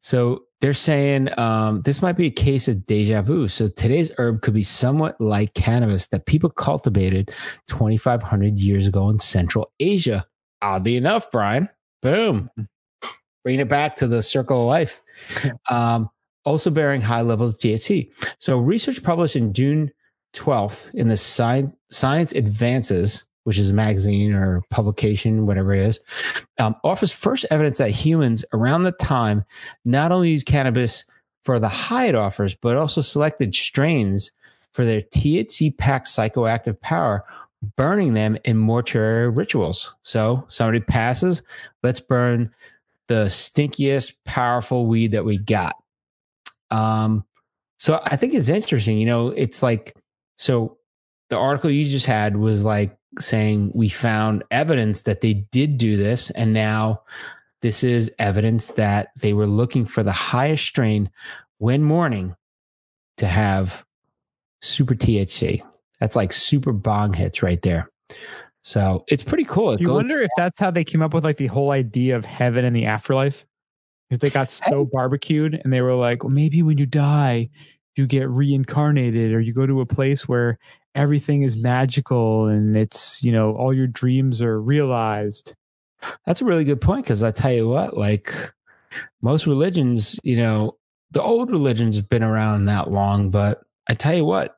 [0.00, 3.48] So they're saying um, this might be a case of deja vu.
[3.48, 7.30] So today's herb could be somewhat like cannabis that people cultivated
[7.68, 10.26] 2,500 years ago in Central Asia.
[10.60, 11.68] Oddly enough, Brian,
[12.02, 12.50] boom,
[13.44, 15.00] bringing it back to the circle of life.
[15.70, 16.10] um,
[16.48, 18.10] also bearing high levels of THC.
[18.38, 19.92] So research published in June
[20.32, 26.00] 12th in the Science, Advances, which is a magazine or publication, whatever it is,
[26.58, 29.44] um, offers first evidence that humans around the time
[29.84, 31.04] not only use cannabis
[31.44, 34.30] for the high it offers, but also selected strains
[34.72, 37.24] for their THC packed psychoactive power,
[37.76, 39.92] burning them in mortuary rituals.
[40.02, 41.42] So somebody passes,
[41.82, 42.50] let's burn
[43.08, 45.76] the stinkiest, powerful weed that we got.
[46.70, 47.24] Um,
[47.78, 48.98] so I think it's interesting.
[48.98, 49.96] You know, it's like
[50.36, 50.78] so
[51.30, 55.96] the article you just had was like saying we found evidence that they did do
[55.96, 57.02] this, and now
[57.62, 61.10] this is evidence that they were looking for the highest strain
[61.58, 62.36] when morning
[63.16, 63.84] to have
[64.62, 65.62] super THC.
[66.00, 67.90] That's like super bong hits right there.
[68.62, 69.72] So it's pretty cool.
[69.72, 72.16] It you goes- wonder if that's how they came up with like the whole idea
[72.16, 73.46] of heaven and the afterlife?
[74.08, 77.50] Because they got so barbecued and they were like, well, maybe when you die,
[77.96, 80.58] you get reincarnated or you go to a place where
[80.94, 85.54] everything is magical and it's, you know, all your dreams are realized.
[86.24, 88.34] That's a really good point because I tell you what, like
[89.20, 90.76] most religions, you know,
[91.10, 94.56] the old religions have been around that long, but I tell you what,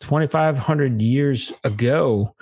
[0.00, 2.34] 2,500 years ago,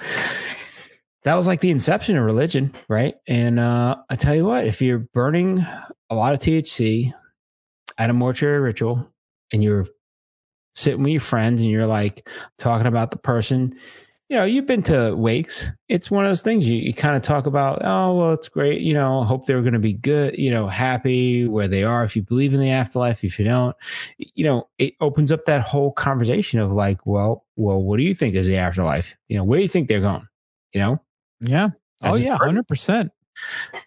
[1.24, 3.14] that was like the inception of religion, right?
[3.26, 5.64] And uh, I tell you what, if you're burning
[6.10, 7.12] a lot of THC
[7.98, 9.12] at a mortuary ritual
[9.52, 9.86] and you're
[10.74, 13.74] sitting with your friends and you're like talking about the person,
[14.28, 15.66] you know, you've been to wakes.
[15.88, 18.82] It's one of those things you, you kind of talk about, oh, well, it's great.
[18.82, 22.04] You know, hope they're going to be good, you know, happy where they are.
[22.04, 23.74] If you believe in the afterlife, if you don't,
[24.18, 28.14] you know, it opens up that whole conversation of like, well, well, what do you
[28.14, 29.16] think is the afterlife?
[29.28, 30.28] You know, where do you think they're going?
[30.74, 31.02] You know,
[31.40, 31.70] Yeah.
[32.02, 32.38] Oh, yeah.
[32.38, 33.10] 100%.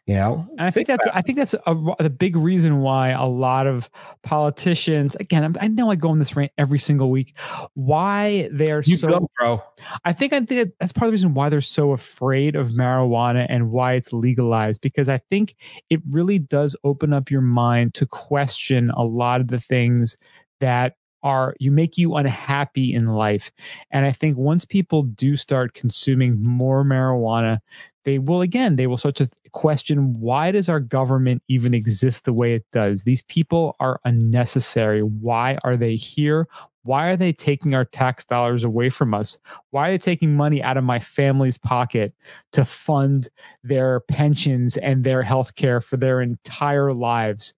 [0.05, 3.25] You know, And I think that's I think that's a, the big reason why a
[3.25, 3.89] lot of
[4.23, 7.37] politicians again I'm, I know I go on this rant every single week
[7.73, 9.61] why they're you so go, bro.
[10.05, 13.45] I think I think that's part of the reason why they're so afraid of marijuana
[13.49, 15.55] and why it's legalized because I think
[15.89, 20.15] it really does open up your mind to question a lot of the things
[20.61, 23.51] that are you make you unhappy in life.
[23.91, 27.59] And I think once people do start consuming more marijuana,
[28.03, 32.33] they will again they will start to question why does our government even exist the
[32.33, 33.03] way it does?
[33.03, 35.01] These people are unnecessary.
[35.01, 36.47] Why are they here?
[36.83, 39.37] Why are they taking our tax dollars away from us?
[39.69, 42.15] Why are they taking money out of my family's pocket
[42.53, 43.29] to fund
[43.63, 47.53] their pensions and their health care for their entire lives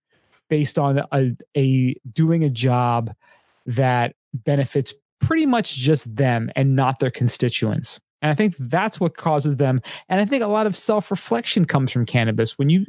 [0.50, 3.14] based on a, a doing a job
[3.66, 8.00] that benefits pretty much just them and not their constituents?
[8.22, 9.82] And I think that's what causes them.
[10.08, 12.58] And I think a lot of self-reflection comes from cannabis.
[12.58, 12.86] When you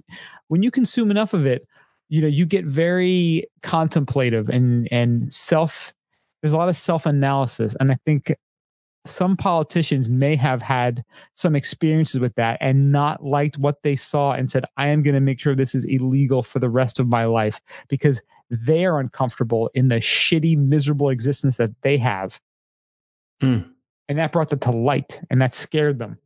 [0.48, 1.66] when you consume enough of it,
[2.08, 5.92] you know, you get very contemplative and and self
[6.40, 7.74] there's a lot of self-analysis.
[7.80, 8.36] And I think
[9.06, 14.32] some politicians may have had some experiences with that and not liked what they saw
[14.32, 17.08] and said, I am going to make sure this is illegal for the rest of
[17.08, 18.20] my life because
[18.62, 22.40] they are uncomfortable in the shitty, miserable existence that they have.
[23.42, 23.70] Mm.
[24.08, 26.18] And that brought them to light and that scared them,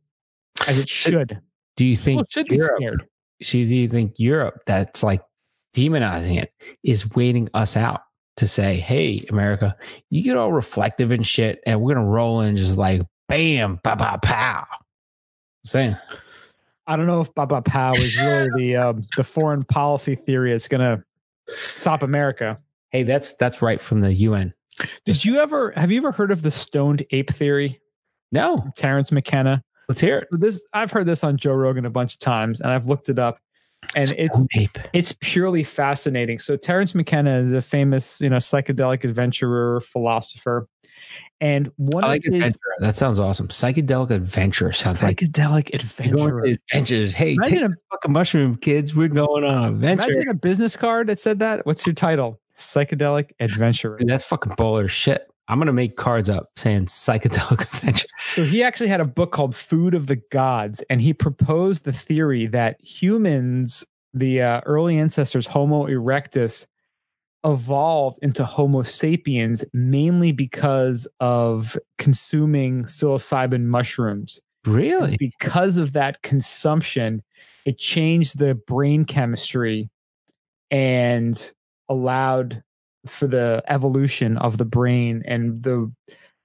[0.67, 1.39] as it should.
[1.77, 3.07] Do you People think should be Europe, scared.
[3.41, 5.21] so do you think Europe that's like
[5.73, 6.51] demonizing it
[6.83, 8.01] is waiting us out
[8.35, 9.75] to say, hey, America,
[10.09, 13.95] you get all reflective and shit, and we're gonna roll in just like bam, ba
[13.95, 14.65] ba pow.
[15.65, 15.95] saying
[16.89, 20.67] I don't know if Baba Pow is really the um, the foreign policy theory that's
[20.67, 21.03] going to
[21.75, 22.59] stop America.
[22.91, 24.53] hey, that's that's right from the UN.
[25.05, 27.81] Did you ever have you ever heard of the stoned ape theory?
[28.31, 29.63] No, Terence McKenna.
[29.87, 30.27] let's hear it.
[30.31, 33.19] This I've heard this on Joe Rogan a bunch of times, and I've looked it
[33.19, 33.39] up,
[33.95, 34.45] and it's
[34.93, 36.39] it's purely fascinating.
[36.39, 40.67] So Terence McKenna is a famous, you know, psychedelic adventurer, philosopher,
[41.41, 42.57] and one I like of his.
[42.79, 43.47] That sounds awesome.
[43.47, 46.43] Psychedelic adventure sounds like psychedelic you're adventurer.
[46.43, 47.15] adventures.
[47.15, 48.95] Hey, take Imagine a fucking mushroom, kids.
[48.95, 50.11] We're going on an adventure.
[50.11, 51.65] Imagine a business card that said that.
[51.65, 52.39] What's your title?
[52.57, 53.97] Psychedelic adventurer.
[53.97, 55.31] Dude, that's fucking baller shit.
[55.49, 58.07] I'm gonna make cards up saying psychedelic adventure.
[58.33, 61.91] So he actually had a book called Food of the Gods, and he proposed the
[61.91, 66.67] theory that humans, the uh, early ancestors, Homo erectus,
[67.43, 74.39] evolved into Homo sapiens mainly because of consuming psilocybin mushrooms.
[74.65, 75.17] Really?
[75.17, 77.23] Because of that consumption,
[77.65, 79.89] it changed the brain chemistry
[80.69, 81.51] and
[81.87, 82.61] allowed
[83.05, 85.91] for the evolution of the brain and the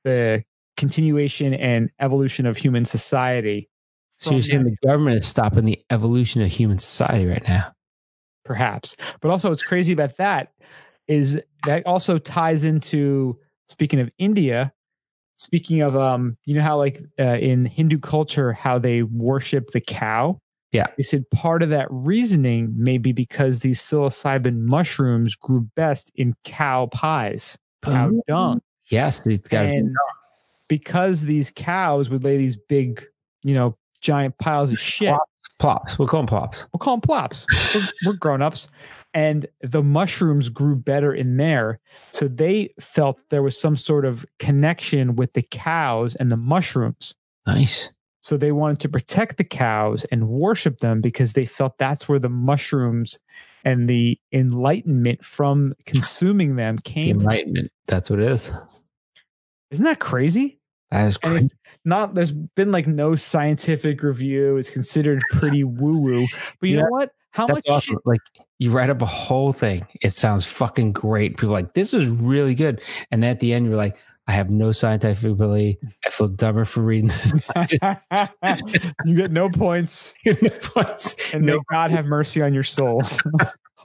[0.04, 0.44] the
[0.76, 3.68] continuation and evolution of human society.
[4.18, 7.74] So you're saying the government is stopping the evolution of human society right now?
[8.44, 10.52] perhaps, but also what's crazy about that
[11.08, 14.72] is that also ties into speaking of India.
[15.36, 19.80] Speaking of, um, you know how like uh, in Hindu culture, how they worship the
[19.80, 20.40] cow.
[20.74, 20.88] Yeah.
[20.96, 26.34] they said part of that reasoning may be because these psilocybin mushrooms grew best in
[26.42, 28.22] cow pies, cow Ooh.
[28.26, 28.60] dung.
[28.90, 29.66] Yes, it's got.
[29.66, 29.94] and
[30.68, 33.04] because these cows would lay these big,
[33.42, 35.10] you know, giant piles of shit.
[35.10, 35.30] Plops.
[35.60, 35.98] Plops.
[35.98, 36.64] We'll call them plops.
[36.72, 37.46] We'll call them plops.
[37.74, 38.68] We're, we're grown ups.
[39.14, 41.78] And the mushrooms grew better in there.
[42.10, 47.14] So they felt there was some sort of connection with the cows and the mushrooms.
[47.46, 47.88] Nice.
[48.24, 52.18] So they wanted to protect the cows and worship them because they felt that's where
[52.18, 53.18] the mushrooms
[53.66, 57.28] and the enlightenment from consuming them came from.
[57.28, 57.70] Enlightenment.
[57.86, 58.50] That's what it is.
[59.72, 60.58] Isn't that crazy?
[60.90, 61.50] That is crazy.
[61.84, 66.26] not there's been like no scientific review it's considered pretty woo woo
[66.60, 67.98] but you Yeah, know what how much awesome.
[68.06, 68.20] Like
[68.58, 69.86] you write up a whole thing.
[70.00, 71.36] It sounds fucking great.
[71.36, 72.80] People are like, this is really good.
[73.10, 75.78] And then at the end, you're like, I have no scientific ability.
[76.06, 77.32] I feel dumber for reading this.
[79.04, 81.16] you get no points no points.
[81.34, 83.02] and No may god have mercy on your soul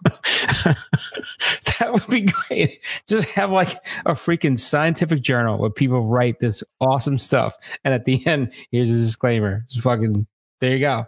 [0.06, 2.80] that would be great.
[3.06, 3.74] Just have like
[4.06, 7.54] a freaking scientific journal where people write this awesome stuff.
[7.84, 9.64] And at the end, here's a disclaimer.
[9.66, 10.26] It's fucking,
[10.62, 11.06] there you go.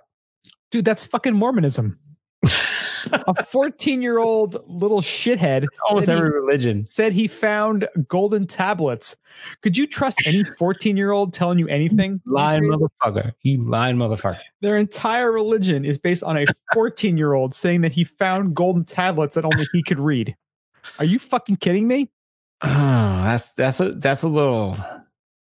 [0.72, 1.98] dude that's fucking mormonism
[3.12, 6.86] a 14 year old little shithead Almost said he- every religion.
[6.86, 9.16] said he found golden tablets
[9.62, 13.32] could you trust any 14 year old telling you anything Lying motherfucker.
[13.44, 14.38] You lying motherfucker.
[14.62, 18.84] Their entire religion is based on a 14 year old saying that he found golden
[18.86, 20.36] tablets that only he could read.
[21.00, 22.10] Are you fucking kidding me?
[22.64, 24.78] Oh, that's that's a that's a little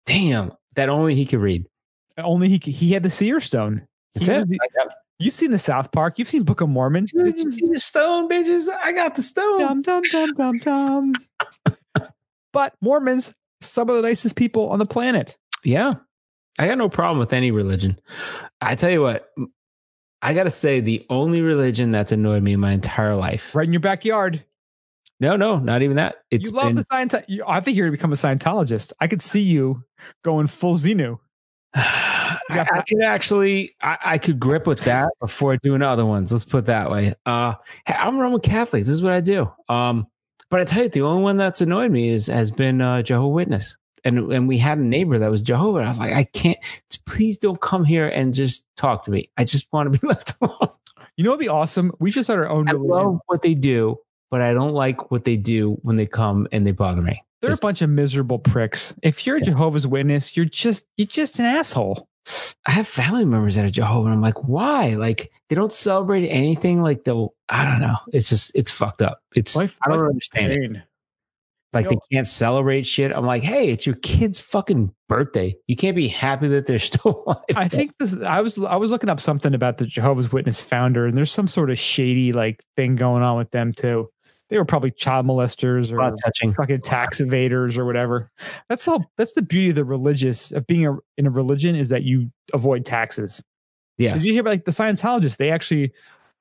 [0.05, 0.51] damn.
[0.75, 1.65] That only he could read.
[2.17, 3.85] Only he he had the seer stone.
[4.15, 4.47] That's He it.
[4.47, 4.59] the-
[5.23, 6.19] You've seen the South Park.
[6.19, 7.05] You've seen Book of Mormon.
[7.05, 8.67] Did you see the stone, bitches?
[8.67, 9.59] I got the stone.
[9.59, 11.13] Dum dum dum dum dum.
[12.51, 15.37] but Mormons, some of the nicest people on the planet.
[15.63, 15.93] Yeah.
[16.59, 18.01] I got no problem with any religion.
[18.59, 19.29] I tell you what,
[20.21, 23.55] I got to say, the only religion that's annoyed me in my entire life.
[23.55, 24.43] Right in your backyard.
[25.21, 26.15] No, no, not even that.
[26.31, 27.39] It's you love been, the Scientology.
[27.47, 28.91] I think you're going to become a Scientologist.
[28.99, 29.85] I could see you
[30.21, 31.17] going full Xenu.
[32.49, 36.31] I, I could actually, I, I could grip with that before doing other ones.
[36.31, 37.13] Let's put it that way.
[37.25, 37.53] Uh,
[37.85, 38.83] hey, I'm Roman Catholic.
[38.83, 39.51] This is what I do.
[39.69, 40.07] Um,
[40.49, 43.27] but I tell you, the only one that's annoyed me is has been uh, Jehovah
[43.29, 43.75] Witness.
[44.05, 45.79] And and we had a neighbor that was Jehovah.
[45.79, 46.57] And I was like, I can't.
[47.05, 49.29] Please don't come here and just talk to me.
[49.37, 50.69] I just want to be left alone.
[51.15, 51.91] You know what'd be awesome?
[51.99, 52.89] We should start our own I religion.
[52.89, 53.97] love what they do,
[54.29, 57.23] but I don't like what they do when they come and they bother me.
[57.41, 58.93] They're a bunch of miserable pricks.
[59.03, 59.41] If you're a.
[59.41, 62.07] Jehovah's Witness, you're just you're just an asshole.
[62.65, 64.95] I have family members that are Jehovah, and I'm like, why?
[64.95, 66.81] Like they don't celebrate anything.
[66.81, 67.97] Like they'll, I don't know.
[68.11, 69.19] It's just, it's fucked up.
[69.35, 70.83] It's, I don't understand it.
[71.73, 73.11] Like they can't celebrate shit.
[73.11, 75.55] I'm like, hey, it's your kid's fucking birthday.
[75.65, 77.43] You can't be happy that they're still alive.
[77.55, 78.19] I think this.
[78.21, 81.47] I was I was looking up something about the Jehovah's Witness founder, and there's some
[81.47, 84.09] sort of shady like thing going on with them too.
[84.53, 86.15] They were probably child molesters or
[86.53, 88.29] fucking tax evaders or whatever.
[88.69, 91.89] That's the that's the beauty of the religious of being a, in a religion is
[91.89, 93.43] that you avoid taxes.
[93.97, 94.13] Yeah.
[94.13, 95.37] Did you hear about like the Scientologists?
[95.37, 95.91] They actually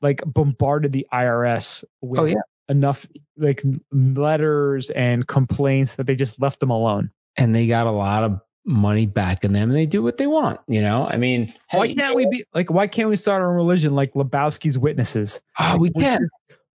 [0.03, 2.35] like bombarded the IRS with Oh, yeah.
[2.69, 3.07] enough
[3.39, 3.63] like
[3.93, 7.11] letters and complaints that they just left them alone.
[7.39, 10.27] And they got a lot of money back in them and they do what they
[10.27, 10.61] want.
[10.69, 12.71] You know, I mean, why hey, can't we be like?
[12.71, 15.41] Why can't we start our religion like Lebowski's witnesses?
[15.59, 16.29] Oh, we can.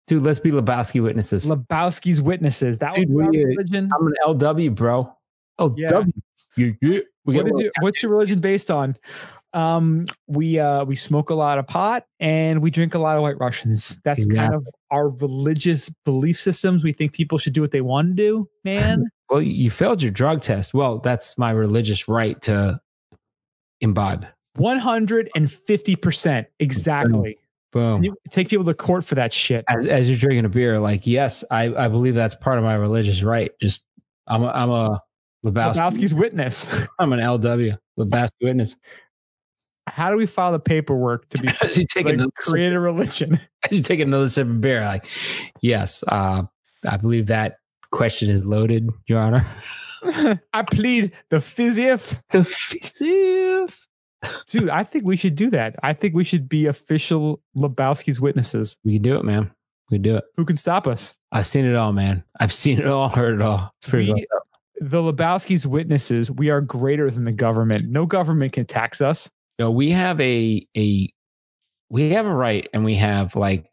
[0.07, 1.45] Dude, let's be Lebowski witnesses.
[1.45, 2.77] Lebowski's witnesses.
[2.77, 3.89] That Dude, would be our we- religion.
[3.97, 5.11] I'm an LW, bro.
[5.59, 5.75] LW.
[5.77, 6.03] Yeah.
[6.57, 8.95] You, you, What got is what's your religion based on?
[9.53, 13.21] Um, we uh we smoke a lot of pot and we drink a lot of
[13.23, 13.97] white Russians.
[14.03, 16.83] That's kind of our religious belief systems.
[16.83, 19.05] We think people should do what they want to do, man.
[19.27, 20.75] Well, you failed your drug test.
[20.75, 22.79] Well, that's my religious right to
[23.81, 24.27] imbibe.
[24.59, 27.37] 150% exactly.
[27.75, 28.05] Boom.
[28.05, 29.65] You take people to court for that shit.
[29.67, 32.75] As, as you're drinking a beer, like, yes, I, I believe that's part of my
[32.75, 33.51] religious right.
[33.61, 33.83] Just,
[34.27, 35.01] I'm a, I'm a
[35.45, 35.75] Lebowski.
[35.75, 36.69] Lebowski's witness.
[36.99, 38.77] I'm an LW, Lebowski witness.
[39.87, 42.79] How do we file the paperwork to be As you take like, another create a
[42.79, 43.41] religion?
[43.65, 45.05] as you take another sip of beer, like,
[45.59, 46.43] yes, uh,
[46.89, 47.57] I believe that
[47.91, 49.45] question is loaded, Your Honor.
[50.53, 52.23] I plead the fifth.
[52.31, 53.84] The fifth.
[54.47, 55.75] Dude, I think we should do that.
[55.83, 58.77] I think we should be official Lebowski's witnesses.
[58.83, 59.51] We can do it, man.
[59.89, 60.25] We can do it.
[60.35, 61.13] Who can stop us?
[61.31, 62.23] I've seen it all, man.
[62.39, 63.71] I've seen it all, heard it all.
[63.77, 64.27] It's pretty We-
[64.81, 67.83] the Lebowski's witnesses, we are greater than the government.
[67.87, 69.29] No government can tax us.
[69.57, 71.09] No, we have a a
[71.89, 73.65] we have a right and we have like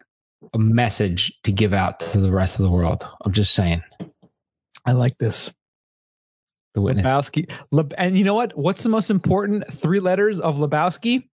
[0.55, 3.07] a message to give out to the rest of the world.
[3.25, 3.83] I'm just saying.
[4.87, 5.53] I like this.
[6.75, 7.05] The witness.
[7.05, 7.51] Lebowski.
[7.73, 8.57] Leb- and you know what?
[8.57, 11.29] What's the most important three letters of Lebowski?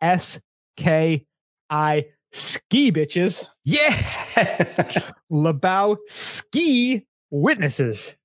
[0.00, 0.38] S
[0.76, 1.24] K
[1.70, 3.46] I ski bitches.
[3.64, 3.90] Yeah.
[5.32, 8.16] Lebowski witnesses.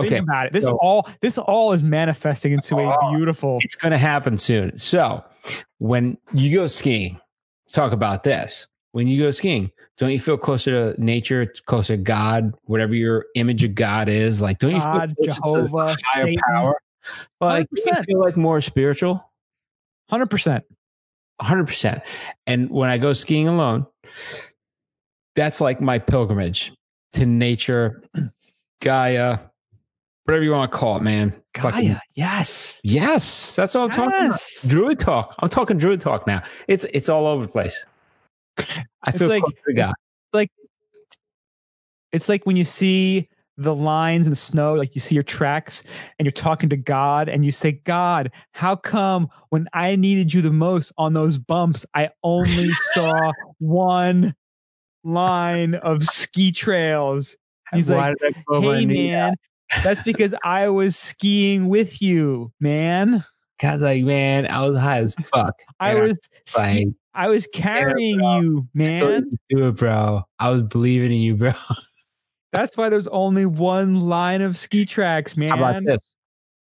[0.00, 0.18] Think okay.
[0.18, 0.52] about it.
[0.52, 3.10] This so- all this all is manifesting into a Oh.
[3.16, 4.78] beautiful It's going to happen soon.
[4.78, 5.24] So,
[5.78, 7.18] when you go skiing,
[7.72, 8.68] talk about this.
[8.92, 13.26] When you go skiing, don't you feel closer to nature, closer to God, whatever your
[13.34, 14.40] image of God is?
[14.40, 16.40] Like, don't you God, feel Jehovah, higher Satan.
[16.52, 16.74] power?
[17.40, 19.24] Like, you feel like more spiritual?
[20.10, 20.64] hundred percent.
[21.40, 22.02] 100%.
[22.46, 23.86] And when I go skiing alone,
[25.36, 26.72] that's like my pilgrimage
[27.12, 28.02] to nature,
[28.82, 29.38] Gaia,
[30.24, 31.40] whatever you want to call it, man.
[31.56, 32.80] Fucking- Gaia, yes.
[32.82, 34.40] yes, that's what I'm talking about.
[34.66, 35.34] Druid talk.
[35.38, 36.42] I'm talking druid talk now.
[36.66, 37.86] It's it's all over the place.
[39.04, 39.92] I It's feel like- close to God.
[42.12, 43.28] It's like when you see
[43.58, 45.82] the lines in the snow, like you see your tracks
[46.18, 50.40] and you're talking to God and you say, God, how come when I needed you
[50.40, 54.34] the most on those bumps, I only saw one
[55.04, 57.36] line of ski trails?
[57.74, 59.34] He's Why like, hey, man,
[59.84, 63.22] that's because I was skiing with you, man.
[63.60, 65.54] God's like, man, I was high as fuck.
[65.78, 66.16] I was
[66.46, 68.40] ski- like, I was carrying bro.
[68.40, 69.00] you, man.
[69.48, 70.22] you do it, bro.
[70.38, 71.52] I was believing in you, bro.
[72.52, 75.50] That's why there's only one line of ski tracks, man.
[75.50, 76.14] How about this?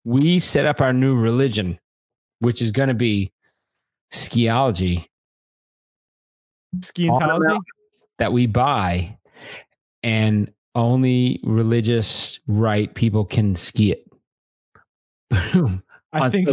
[0.03, 1.79] We set up our new religion,
[2.39, 3.31] which is going to be
[4.11, 5.05] skiology
[6.81, 7.47] Ski On the Scientology.
[7.47, 7.61] mountain.
[8.19, 9.17] that we buy,
[10.03, 14.07] and only religious right people can ski it.
[15.29, 15.83] Boom.
[16.13, 16.49] I think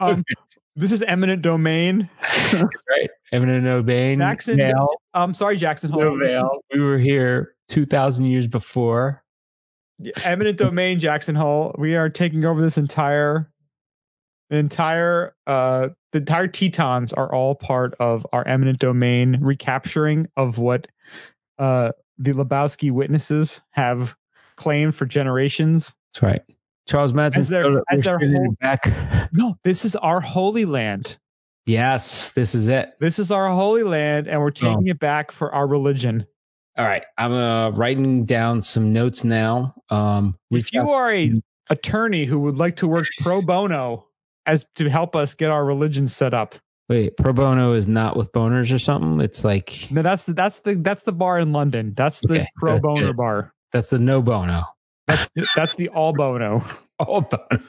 [0.00, 0.24] um,
[0.76, 2.08] This is eminent domain.
[2.52, 3.10] right?
[3.32, 4.18] Eminent domain.
[4.18, 4.56] Jackson.
[4.56, 6.18] Vail, I'm sorry, Jackson no Hole.
[6.18, 6.50] Vail.
[6.72, 9.22] We were here two thousand years before.
[10.24, 11.74] Eminent domain, Jackson Hole.
[11.78, 13.48] We are taking over this entire,
[14.50, 20.88] entire, uh, the entire Tetons are all part of our eminent domain recapturing of what,
[21.58, 24.16] uh, the Lebowski witnesses have
[24.56, 25.94] claimed for generations.
[26.12, 26.42] That's right.
[26.86, 27.40] Charles Manson.
[27.40, 28.84] As their- as their whole- back.
[29.32, 31.18] No, this is our holy land.
[31.66, 32.92] Yes, this is it.
[33.00, 34.90] This is our holy land, and we're taking Oh.
[34.90, 36.26] it back for our religion.
[36.76, 39.74] All right, I'm uh, writing down some notes now.
[39.90, 41.32] Um, If you are a
[41.70, 44.06] attorney who would like to work pro bono
[44.46, 46.54] as to help us get our religion set up,
[46.90, 49.20] wait, pro bono is not with boners or something.
[49.20, 51.94] It's like no, that's the that's the that's the bar in London.
[51.96, 53.16] That's the Okay, pro good, boner good.
[53.16, 53.54] bar.
[53.72, 54.64] that's the no bono.
[55.06, 56.64] That's the, that's the all bono.
[57.00, 57.64] Oh, bono.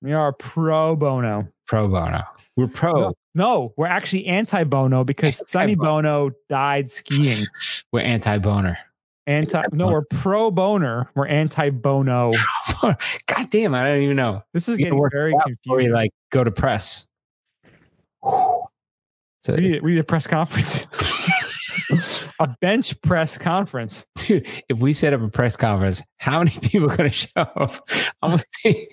[0.00, 1.46] We are pro bono.
[1.66, 2.22] pro bono.
[2.56, 2.92] We're pro.
[2.92, 6.28] No, no, we're actually anti bono because Sonny Anti-bono.
[6.28, 7.44] Bono died skiing.
[7.92, 8.78] We're anti boner.
[9.26, 11.10] Anti no, we're pro boner.
[11.14, 12.32] We're anti bono.
[12.82, 14.42] God damn, I don't even know.
[14.54, 17.06] This is You getting very out before like go to press.
[18.24, 20.86] So, We need, we need a press conference.
[22.42, 24.06] a bench press conference.
[24.16, 27.28] dude, if we set up a press conference, how many people are going to show
[27.36, 27.88] up?
[28.22, 28.88] I'm think,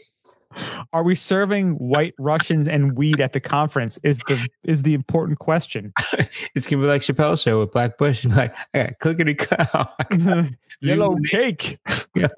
[0.94, 4.00] Are we serving white Russians and weed at the conference?
[4.04, 5.94] Is the is the important question.
[6.56, 8.24] it's gonna be like Chappelle's show with Black Bush.
[8.24, 9.90] And like, I got clickety cow.
[10.12, 10.50] Oh
[10.82, 11.78] Yellow cake.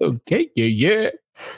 [0.01, 1.09] okay, yeah, yeah.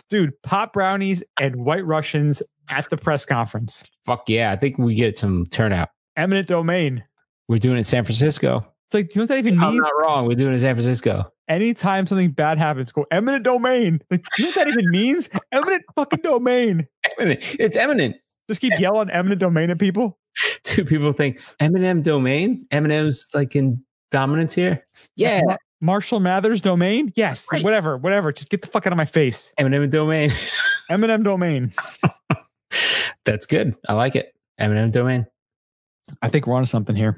[0.10, 3.84] Dude, pop brownies and white Russians at the press conference.
[4.06, 4.52] Fuck yeah.
[4.52, 5.90] I think we get some turnout.
[6.16, 7.04] Eminent domain.
[7.48, 8.66] We're doing it in San Francisco.
[8.94, 10.28] It's like, do you know what that even I'm not wrong.
[10.28, 11.32] We're doing it in San Francisco.
[11.50, 14.00] Anytime something bad happens, go eminent domain.
[14.12, 15.30] Like, do you know what that even means?
[15.52, 16.88] Eminent fucking domain.
[17.18, 17.40] Eminent.
[17.60, 18.18] It's eminent.
[18.48, 20.20] Just keep yelling eminent domain at people.
[20.64, 22.68] Two people think Eminem domain.
[22.72, 24.86] Eminem's like in dominance here.
[25.16, 27.12] Yeah, Ma- Marshall Mathers domain?
[27.16, 27.48] Yes.
[27.52, 27.64] Right.
[27.64, 28.32] Whatever, whatever.
[28.32, 29.52] Just get the fuck out of my face.
[29.60, 30.32] Eminem domain.
[30.92, 31.74] Eminem domain.
[33.26, 33.76] That's good.
[33.90, 34.36] I like it.
[34.62, 35.26] Eminem domain.
[36.22, 37.18] I think we're on something here.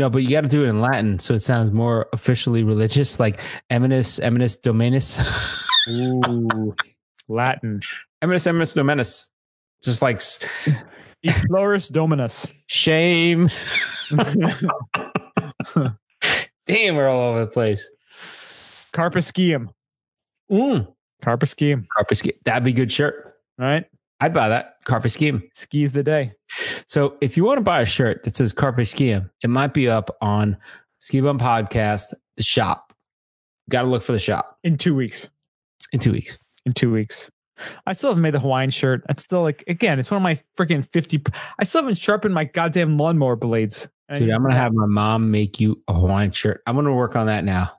[0.00, 3.20] No, but you got to do it in Latin so it sounds more officially religious,
[3.20, 5.20] like Eminus, Eminus Dominus.
[5.90, 6.74] Ooh,
[7.28, 7.80] Latin.
[8.22, 9.28] Eminus, Eminus Dominus.
[9.82, 10.40] Just like s-
[11.48, 12.46] Floris Dominus.
[12.66, 13.50] shame.
[16.66, 17.90] Damn, we're all over the place.
[18.94, 19.68] Carpuscium.
[20.50, 20.90] Mm.
[21.22, 21.86] Carpuscium.
[21.94, 22.32] Carpe scheme.
[22.46, 23.34] That'd be good shirt.
[23.58, 23.84] Right?
[24.20, 24.74] I'd buy that.
[24.84, 25.42] Carpe scheme.
[25.54, 26.32] Skis the day.
[26.86, 29.88] So if you want to buy a shirt that says Carpe Scheme, it might be
[29.88, 30.56] up on
[30.98, 32.92] Ski Bum Podcast, the shop.
[33.70, 35.28] Got to look for the shop In two weeks.
[35.92, 36.36] in two weeks.
[36.66, 37.30] In two weeks.
[37.86, 39.02] I still haven't made the Hawaiian shirt.
[39.08, 41.22] It's still like again, it's one of my freaking 50.
[41.58, 43.88] I still haven't sharpened my goddamn lawnmower blades.
[44.08, 46.62] I Dude, I'm going to have my mom make you a Hawaiian shirt.
[46.66, 47.70] I'm going to work on that now.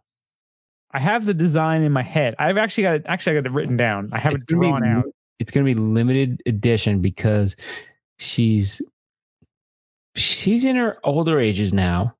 [0.93, 2.35] I have the design in my head.
[2.39, 4.09] I've actually got it actually I got it written down.
[4.13, 5.05] I have It's it drawn out.
[5.41, 7.55] It's going to be limited edition because
[8.19, 8.79] she's
[10.15, 12.15] she's in her older ages now.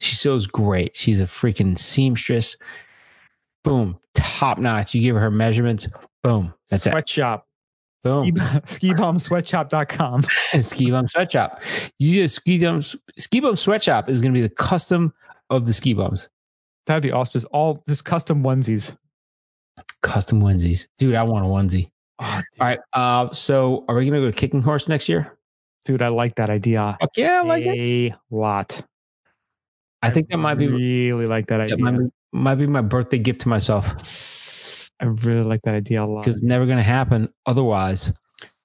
[0.00, 0.94] She sews great.
[0.94, 2.58] She's a freaking seamstress.
[3.64, 4.94] Boom, top notch.
[4.94, 5.88] You give her her measurements.
[6.22, 6.90] Boom, that's it.
[6.90, 7.46] Sweatshop.
[8.02, 8.36] Boom.
[8.66, 10.26] Ski, skibumsweatshop.com.
[10.60, 11.62] ski bum sweatshop.
[11.98, 12.82] You just ski bum
[13.16, 15.14] ski bum sweatshop is going to be the custom
[15.48, 16.28] of the ski bums.
[16.86, 17.32] That'd be awesome.
[17.32, 18.94] Just all just custom onesies.
[20.02, 21.14] Custom onesies, dude.
[21.14, 21.90] I want a onesie.
[22.18, 22.78] Oh, All right.
[22.92, 25.36] Uh, so are we going to go to Kicking Horse next year?
[25.86, 26.96] dude, I like that idea.
[27.00, 28.12] Fuck yeah, I like it.
[28.12, 28.82] a lot.
[30.02, 31.76] I think that might be really like that that idea.
[31.78, 36.06] might be, might be my birthday gift to myself I really like that idea a
[36.06, 36.22] lot.
[36.22, 38.12] because it's never going to happen otherwise.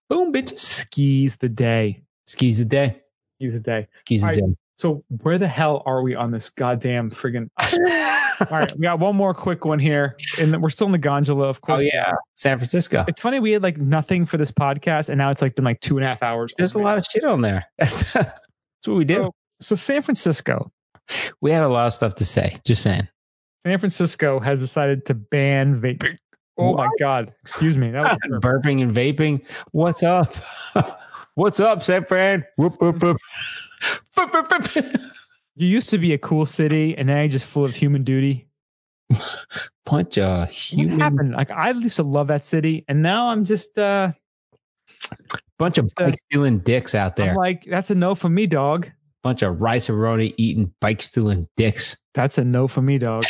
[0.10, 0.58] Boom, bitch.
[0.58, 2.04] skis the day.
[2.26, 3.02] Skis the day.
[3.40, 3.88] Skis the day.
[4.02, 4.56] Skis the All day.
[4.78, 7.50] So where the hell are we on this goddamn friggin'
[8.40, 11.48] All right, we got one more quick one here, and we're still in the gondola,
[11.48, 11.82] of course.
[11.82, 13.06] Oh yeah, San Francisco.
[13.08, 15.80] It's funny we had like nothing for this podcast, and now it's like been like
[15.82, 16.54] two and a half hours.
[16.58, 17.66] There's a lot of shit on there.
[17.78, 18.34] That's that's
[18.86, 19.16] what we do.
[19.16, 19.32] So,
[19.62, 20.72] so San Francisco,
[21.42, 22.58] We had a lot of stuff to say.
[22.66, 23.08] Just saying.
[23.66, 26.18] San Francisco has decided to ban vaping.
[26.58, 27.34] Oh my god!
[27.42, 27.92] Excuse me.
[27.92, 29.46] That was burping and vaping.
[29.72, 30.34] What's up?
[31.36, 32.46] What's up, San Fran?
[32.58, 33.18] Whoop, whoop, whoop.
[35.56, 38.48] You used to be a cool city, and now you're just full of human duty.
[39.86, 41.34] Bunch of What happened?
[41.34, 44.14] Like I used to love that city, and now I'm just uh
[45.58, 47.32] bunch of uh, bike stealing dicks out there.
[47.32, 48.90] I'm like, that's a no for me, dog.
[49.24, 51.98] bunch of Rice-A-Roni eating bike stealing dicks.
[52.14, 53.24] That's a no for me, dog.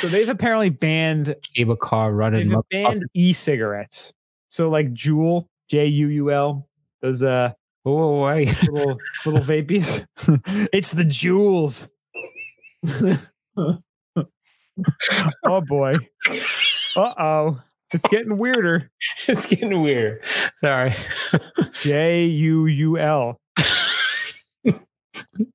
[0.00, 2.48] so they've apparently banned Cable car running.
[2.48, 4.12] they've banned e-cigarettes.
[4.50, 6.68] So like Juul, J U U L,
[7.02, 7.52] Those uh
[7.84, 8.44] Oh, why?
[8.70, 10.06] little little vapies.
[10.72, 11.88] it's the Juuls.
[15.46, 15.94] oh boy.
[16.96, 17.62] Uh oh.
[17.92, 18.90] It's getting weirder.
[19.28, 20.22] it's getting weird.
[20.58, 20.94] Sorry.
[21.80, 23.40] J U U L.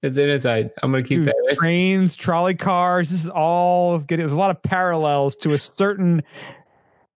[0.02, 0.72] It's in inside.
[0.82, 1.56] I'm gonna keep Dude, that.
[1.58, 3.10] trains, trolley cars.
[3.10, 4.26] This is all getting.
[4.26, 6.24] There's a lot of parallels to a certain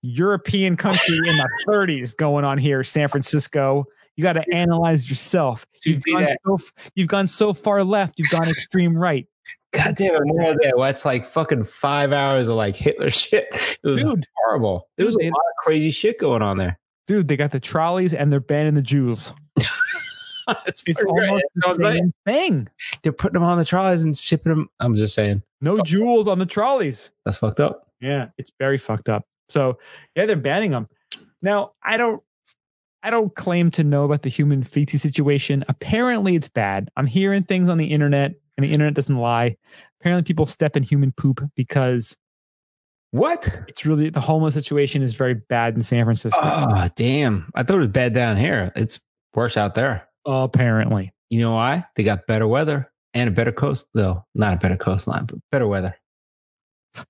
[0.02, 3.86] European country in the 30s going on here, San Francisco.
[4.18, 5.66] You got to analyze yourself.
[5.86, 6.58] You You've gone, so,
[6.96, 8.16] you've gone so far left.
[8.18, 9.26] You've gone extreme right,
[9.72, 10.22] God damn it!
[10.26, 10.74] More of that.
[10.76, 13.48] Well, That's like fucking five hours of like Hitler shit.
[13.52, 14.26] It was dude.
[14.46, 14.90] horrible.
[14.98, 16.78] There was a lot of crazy shit going on there.
[17.08, 19.34] Dude, they got the trolleys and they're banning the Jews.
[20.66, 22.68] it's It's almost the same thing.
[23.04, 24.70] They're putting them on the trolleys and shipping them.
[24.80, 25.86] I'm just saying No Fuck.
[25.86, 27.12] jewels on the trolleys.
[27.26, 27.88] that's fucked up.
[28.02, 29.24] Yeah, it's very fucked up.
[29.50, 29.78] So
[30.16, 30.88] yeah, they're banning them.
[31.42, 32.22] Now I don't
[33.04, 35.64] I don't claim to know about the human feces situation.
[35.70, 36.90] Apparently it's bad.
[36.98, 39.56] I'm hearing things on the internet and the internet doesn't lie.
[40.02, 42.18] Apparently people step in human poop because
[43.12, 43.48] What?
[43.68, 46.40] it's really the homeless situation is very bad in San Francisco.
[46.44, 47.50] Oh damn!
[47.56, 48.72] I thought it was bad down here.
[48.76, 49.00] It's
[49.36, 50.08] worse out there.
[50.26, 51.14] apparently.
[51.30, 51.86] You know why?
[51.96, 53.86] They got better weather and a better coast.
[53.94, 55.96] Though not a better coastline, but better weather.
[56.96, 57.06] Could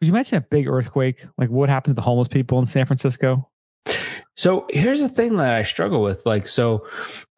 [0.00, 1.26] you imagine a big earthquake?
[1.36, 3.48] Like what happened to the homeless people in San Francisco?
[4.36, 6.24] So here's the thing that I struggle with.
[6.26, 6.86] Like, so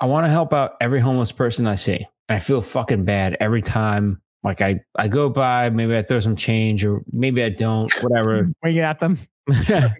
[0.00, 2.06] I want to help out every homeless person I see.
[2.28, 4.20] And I feel fucking bad every time.
[4.42, 8.50] Like I, I go by, maybe I throw some change or maybe I don't, whatever.
[8.62, 9.18] Winging at them.
[9.48, 9.94] I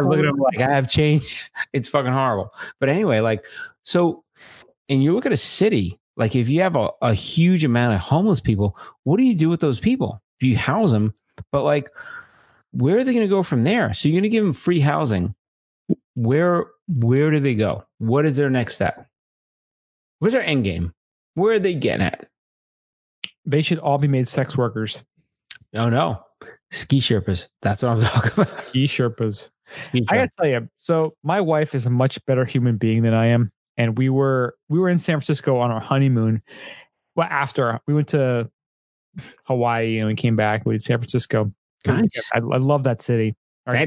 [0.00, 1.48] look at them like I have change.
[1.72, 2.52] It's fucking horrible.
[2.80, 3.44] But anyway, like,
[3.82, 4.24] so,
[4.88, 8.00] and you look at a city, like if you have a, a huge amount of
[8.00, 10.20] homeless people, what do you do with those people?
[10.40, 11.14] Do you house them?
[11.52, 11.90] But like,
[12.72, 13.94] where are they going to go from there?
[13.94, 15.34] So you're going to give them free housing.
[16.14, 17.84] Where, where do they go?
[17.98, 19.06] What is their next step?
[20.18, 20.92] Where's their end game?
[21.34, 22.28] Where are they getting at?
[23.44, 25.02] They should all be made sex workers.
[25.74, 26.24] Oh no,
[26.70, 27.48] ski sherpas.
[27.62, 28.64] That's what I'm talking about.
[28.64, 29.50] Ski Sherpas.
[29.82, 33.12] Ski I gotta tell you, so my wife is a much better human being than
[33.12, 36.42] I am, and we were we were in San Francisco on our honeymoon.
[37.16, 38.50] Well, after we went to
[39.44, 41.52] Hawaii and we came back, we did San Francisco.
[41.86, 42.30] Nice.
[42.32, 43.36] I, I love that city.
[43.66, 43.86] Or I,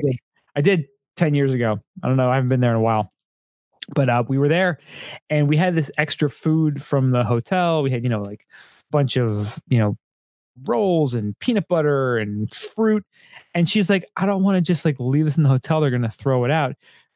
[0.61, 0.87] did,
[1.17, 1.79] I did ten years ago.
[2.03, 2.29] I don't know.
[2.29, 3.11] I haven't been there in a while,
[3.95, 4.79] but uh, we were there,
[5.29, 7.83] and we had this extra food from the hotel.
[7.83, 9.97] We had you know like a bunch of you know
[10.65, 13.05] rolls and peanut butter and fruit.
[13.53, 15.79] And she's like, I don't want to just like leave this in the hotel.
[15.81, 16.75] They're going to throw it out.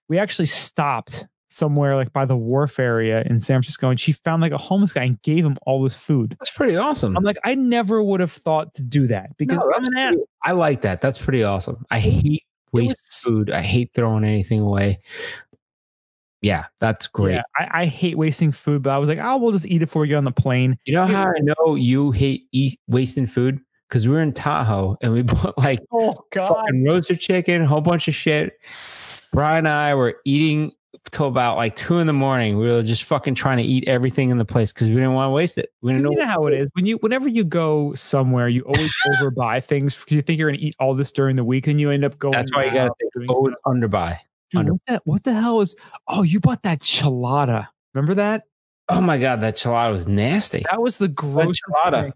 [0.10, 4.42] We actually stopped somewhere like by the wharf area in San Francisco and she found
[4.44, 6.36] like a homeless guy and gave him all this food.
[6.40, 7.18] That's pretty awesome.
[7.18, 10.24] I'm like, I never would have thought to do that because No, I'm an pretty-
[10.44, 11.02] I like that.
[11.02, 11.84] That's pretty awesome.
[11.90, 13.52] I hate waste was- food.
[13.52, 15.00] I hate throwing anything away.
[16.42, 17.36] Yeah, that's great.
[17.36, 19.86] Yeah, I, I hate wasting food, but I was like, oh, we'll just eat it
[19.86, 20.76] before we get on the plane.
[20.86, 23.60] You know how I know you hate eat, wasting food?
[23.88, 26.48] Because we were in Tahoe and we bought like Oh God.
[26.48, 28.54] fucking roasted chicken, a whole bunch of shit.
[29.32, 30.72] Brian and I were eating
[31.12, 32.58] till about like two in the morning.
[32.58, 35.28] We were just fucking trying to eat everything in the place because we didn't want
[35.28, 35.72] to waste it.
[35.82, 36.24] We didn't you know.
[36.24, 40.16] know how it is when you whenever you go somewhere, you always overbuy things because
[40.16, 42.18] you think you're going to eat all this during the week, and you end up
[42.20, 42.34] going.
[42.34, 44.18] That's why you gotta out doing Forward underbuy.
[44.50, 45.76] Dude, Under- what, the, what the hell is?
[46.08, 47.68] Oh, you bought that chelada.
[47.94, 48.44] Remember that?
[48.90, 50.64] Oh my god, that chelada was nasty.
[50.70, 52.12] That was the gross chelada.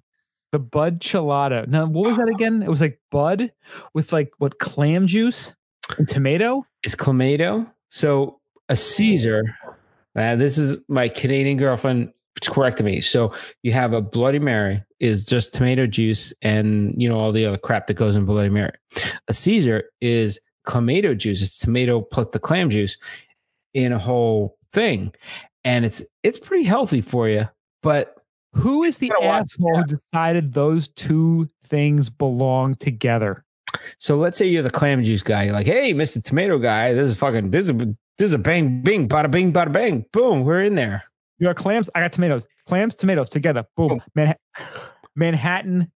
[0.52, 1.68] The Bud chelada.
[1.68, 2.61] Now, what was that again?
[2.61, 3.52] It was like Bud
[3.93, 5.56] with like what clam juice
[5.97, 6.65] and tomato.
[6.84, 7.72] It's clamato.
[7.89, 8.39] So
[8.69, 9.43] a Caesar.
[10.15, 12.11] Uh, this is my Canadian girlfriend
[12.43, 13.01] corrected me.
[13.01, 13.33] So
[13.63, 17.57] you have a Bloody Mary is just tomato juice and you know all the other
[17.57, 18.71] crap that goes in Bloody Mary.
[19.27, 21.41] A Caesar is clamato juice.
[21.41, 22.97] It's tomato plus the clam juice
[23.73, 25.13] in a whole thing,
[25.63, 27.47] and it's it's pretty healthy for you.
[27.83, 28.15] But
[28.53, 33.43] Who is the asshole who decided those two things belong together?
[33.97, 35.43] so let's say you're the clam juice guy.
[35.43, 37.73] You're like, hey, Mister Tomato guy, this is fucking this is
[38.17, 40.43] this is a bang bing bada bing bada bang boom.
[40.43, 41.03] We're in there.
[41.39, 41.89] You got clams.
[41.95, 42.45] I got tomatoes.
[42.67, 43.65] Clams, tomatoes together.
[43.75, 44.01] Boom.
[44.17, 44.35] Manha-
[45.15, 45.91] Manhattan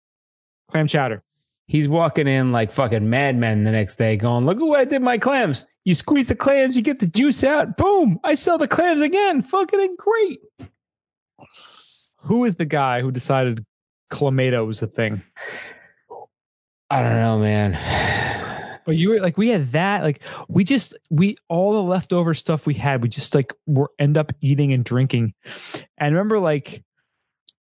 [0.70, 1.22] clam chowder.
[1.66, 5.02] He's walking in like fucking madmen the next day, going, "Look at what I did
[5.02, 5.66] my clams.
[5.84, 7.76] You squeeze the clams, you get the juice out.
[7.76, 8.18] Boom!
[8.24, 9.42] I sell the clams again.
[9.42, 10.40] Fucking great."
[12.22, 13.64] Who is the guy who decided
[14.10, 15.22] clamato was a thing?
[16.90, 17.74] I don't know, man.
[18.88, 20.02] But you were like, we had that.
[20.02, 24.16] Like, we just, we, all the leftover stuff we had, we just like were end
[24.16, 25.34] up eating and drinking.
[25.98, 26.82] And remember, like,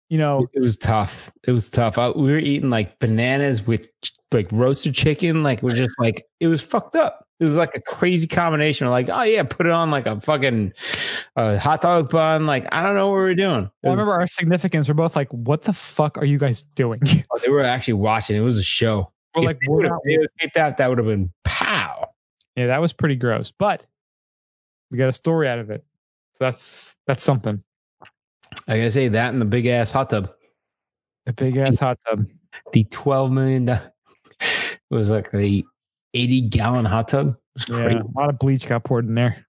[0.08, 1.30] you know, It was tough.
[1.46, 1.98] It was tough.
[1.98, 3.90] I, we were eating like bananas with
[4.32, 5.42] like roasted chicken.
[5.42, 7.26] Like we're just like it was fucked up.
[7.38, 10.18] It was like a crazy combination of like, oh yeah, put it on like a
[10.22, 10.72] fucking
[11.36, 12.46] uh, hot dog bun.
[12.46, 13.70] Like I don't know what we were doing.
[13.82, 17.02] Well, I remember our significants were both like, "What the fuck are you guys doing?"
[17.30, 18.36] oh, they were actually watching.
[18.36, 19.12] It was a show.
[19.36, 22.08] If like, would've videotaped that, that would have been pow.
[22.56, 23.86] yeah, that was pretty gross, but
[24.90, 25.84] we got a story out of it,
[26.34, 27.62] so that's that's something.
[28.66, 30.32] I gotta say that and the big ass hot tub.
[31.26, 32.26] The big ass hot tub.
[32.72, 33.68] The twelve million.
[33.68, 33.80] It
[34.90, 35.64] was like the
[36.14, 37.36] eighty gallon hot tub.
[37.56, 39.46] It was Yeah, a lot of bleach got poured in there.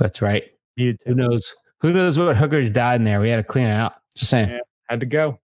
[0.00, 0.44] That's right.
[0.76, 1.54] Who knows?
[1.80, 3.20] Who knows what hookers died in there?
[3.20, 3.94] We had to clean it out.
[4.16, 4.48] Just saying.
[4.48, 4.58] Yeah.
[4.88, 5.38] Had to go.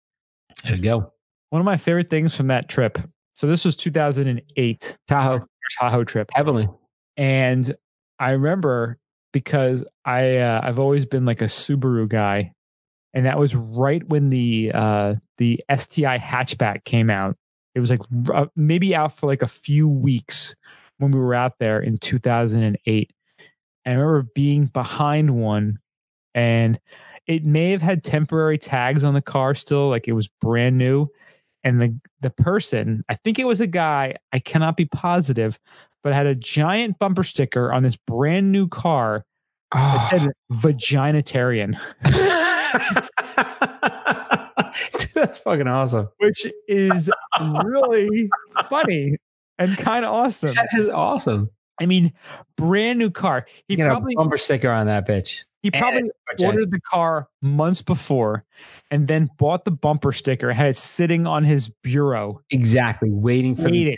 [0.64, 1.12] Had to go.
[1.50, 2.98] One of my favorite things from that trip.
[3.40, 5.46] So this was 2008 Tahoe.
[5.78, 6.28] Tahoe trip.
[6.34, 6.68] Heavily.
[7.16, 7.74] and
[8.18, 8.98] I remember
[9.32, 12.52] because I uh, I've always been like a Subaru guy,
[13.14, 17.34] and that was right when the uh, the STI hatchback came out.
[17.74, 18.00] It was like
[18.30, 20.54] uh, maybe out for like a few weeks
[20.98, 23.10] when we were out there in 2008.
[23.86, 25.78] And I remember being behind one,
[26.34, 26.78] and
[27.26, 31.08] it may have had temporary tags on the car still, like it was brand new.
[31.62, 35.58] And the the person, I think it was a guy, I cannot be positive,
[36.02, 39.24] but had a giant bumper sticker on this brand new car
[39.72, 40.30] that said ah.
[40.50, 42.14] vaginitarian, Dude,
[45.14, 46.08] that's fucking awesome.
[46.18, 47.10] which is
[47.64, 48.28] really
[48.68, 49.16] funny
[49.58, 50.54] and kind of awesome.
[50.54, 51.50] That is awesome.
[51.80, 52.12] I mean,
[52.56, 53.46] brand new car.
[53.68, 55.44] He You probably a bumper sticker on that bitch.
[55.62, 58.44] He eh, probably And- ordered the car months before
[58.90, 63.54] and then bought the bumper sticker, and had it sitting on his bureau, exactly waiting
[63.54, 63.96] for waiting,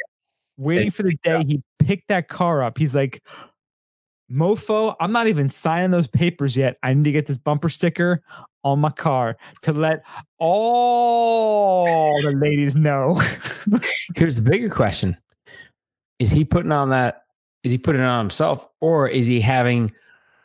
[0.56, 2.78] waiting for the day he picked that car up.
[2.78, 3.22] He's like,
[4.30, 6.78] Mofo, I'm not even signing those papers yet.
[6.82, 8.22] I need to get this bumper sticker
[8.64, 10.04] on my car to let
[10.38, 13.20] all the ladies know.
[14.16, 15.16] Here's the bigger question:
[16.18, 17.24] Is he putting on that?
[17.62, 19.92] Is he putting it on himself, or is he having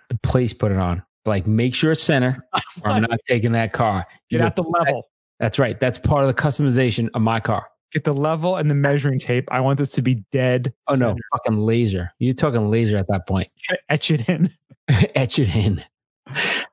[0.09, 1.01] the place put it on?
[1.27, 2.43] Like, make sure it's center,
[2.83, 4.05] or I'm not taking that car.
[4.29, 5.07] Get You out the level.
[5.39, 5.79] That's right.
[5.79, 7.67] That's part of the customization of my car.
[7.91, 9.47] Get the level and the measuring tape.
[9.51, 10.73] I want this to be dead.
[10.87, 12.09] Oh no, fucking laser!
[12.19, 13.47] You're talking laser at that point.
[13.89, 14.51] Etch it in.
[14.89, 15.83] Etch it in.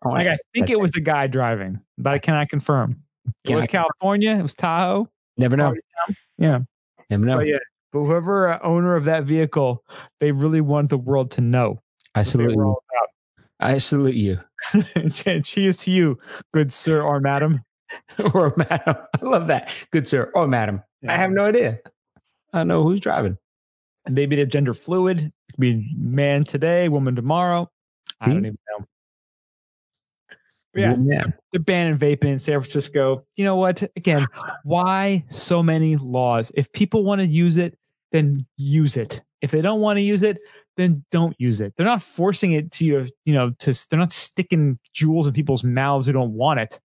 [0.05, 3.03] Oh, Like I think it was the guy driving, but I cannot confirm.
[3.45, 3.69] It was Cannot-
[4.01, 4.31] California.
[4.37, 5.09] It was Tahoe.
[5.37, 5.75] never know.
[6.39, 6.61] Yeah.
[7.11, 7.37] Never know.
[7.37, 7.59] But yeah.
[7.93, 9.85] But whoever uh, owner of that vehicle,
[10.21, 11.81] they really want the world to know
[12.17, 12.23] I
[13.65, 14.39] I salute you.
[15.11, 16.19] Cheers to you,
[16.53, 17.65] good sir or madam.
[18.35, 18.97] or madam.
[19.21, 19.75] I love that.
[19.91, 20.31] Good sir.
[20.35, 20.83] Or madam.
[21.09, 21.81] I have no idea.
[22.53, 23.37] I don't know who's driving.
[24.07, 25.21] And maybe they're gender fluid.
[25.21, 27.71] It could be man today, woman tomorrow.
[28.21, 28.47] I don't hmm?
[28.47, 28.87] even know.
[30.75, 31.25] But yeah, Yeah.
[31.53, 33.19] they're banning vaping in San Francisco.
[33.37, 33.83] You know what?
[33.97, 34.27] Again,
[34.65, 36.53] why so many laws?
[36.55, 37.79] If people want to use it,
[38.13, 39.23] then use it.
[39.41, 40.39] If they don't want to use it,
[40.77, 41.75] then don't use it.
[41.77, 45.65] They're not forcing it to you, you know, to they're not sticking Juuls in people's
[45.65, 46.81] mouths who don't want it.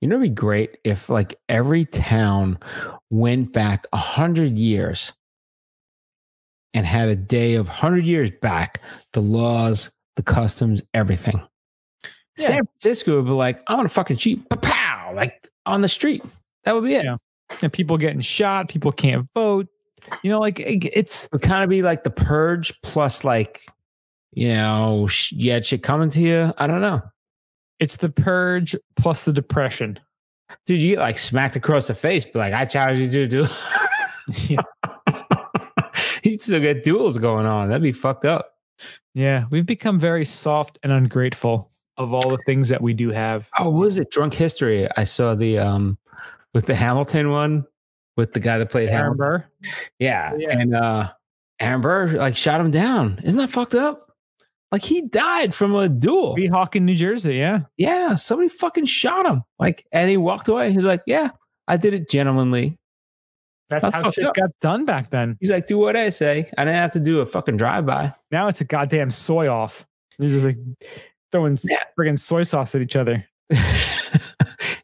[0.00, 2.58] You know, it'd be great if like every town
[3.10, 5.12] went back a hundred years
[6.74, 8.82] and had a day of hundred years back,
[9.14, 11.42] the laws, the customs, everything.
[12.36, 12.46] Yeah.
[12.46, 16.22] San Francisco would be like, I want to fucking shoot pow, like on the street.
[16.64, 17.04] That would be it.
[17.04, 17.16] Yeah.
[17.62, 19.68] And people getting shot, people can't vote.
[20.22, 23.66] You know, like it's It kind of be like the purge plus like,
[24.32, 26.52] you know, sh- you shit coming to you.
[26.58, 27.00] I don't know.
[27.80, 29.98] it's the purge plus the depression.
[30.66, 33.46] Dude, you get like smacked across the face, but like, I challenge you to do.
[34.48, 34.56] Yeah.
[36.24, 37.68] you still get duels going on.
[37.68, 38.54] That'd be fucked up.
[39.14, 43.46] Yeah, we've become very soft and ungrateful of all the things that we do have.
[43.58, 44.10] Oh, what was it?
[44.10, 44.88] Drunk History.
[44.96, 45.96] I saw the um
[46.54, 47.64] with the Hamilton one
[48.16, 49.16] with the guy that played Aaron.
[49.16, 49.44] Burr.
[49.98, 50.34] Yeah.
[50.38, 50.58] Yeah.
[50.58, 51.12] And uh
[51.60, 53.20] Aaron Burr like shot him down.
[53.24, 54.02] Isn't that fucked up?
[54.72, 56.36] Like he died from a duel.
[56.36, 57.36] Weehawken, in New Jersey.
[57.36, 57.60] Yeah.
[57.76, 59.42] Yeah, somebody fucking shot him.
[59.58, 60.72] Like and he walked away.
[60.72, 61.30] He's like, Yeah,
[61.68, 62.78] I did it gentlemanly.
[63.68, 64.34] That's That's how shit up.
[64.36, 65.36] got done back then.
[65.40, 66.48] He's like, do what I say.
[66.56, 68.14] I didn't have to do a fucking drive-by.
[68.30, 69.84] Now it's a goddamn soy off.
[70.20, 70.58] You're just like
[71.32, 71.78] throwing Yeah.
[71.98, 73.26] friggin' soy sauce at each other.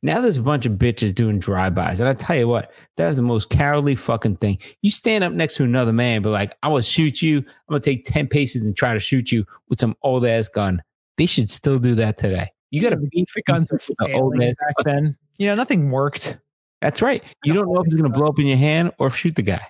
[0.03, 2.01] now there's a bunch of bitches doing drive-bys.
[2.01, 4.59] And I tell you what, that is the most cowardly fucking thing.
[4.83, 7.39] You stand up next to another man, but like, I will shoot you.
[7.39, 10.83] I'm gonna take 10 paces and try to shoot you with some old ass gun.
[11.19, 12.51] They should still do that today.
[12.71, 14.55] You gotta beat Guns were the old failing ass.
[14.59, 15.17] back then.
[15.39, 16.39] You know, nothing worked.
[16.81, 17.23] That's right.
[17.45, 19.67] You don't know if it's gonna blow up in your hand or shoot the guy.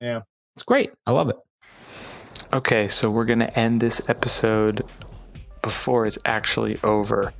[0.00, 0.20] Yeah.
[0.54, 0.92] It's great.
[1.06, 1.36] I love it.
[2.52, 4.84] Okay, so we're going to end this episode
[5.62, 7.32] before it's actually over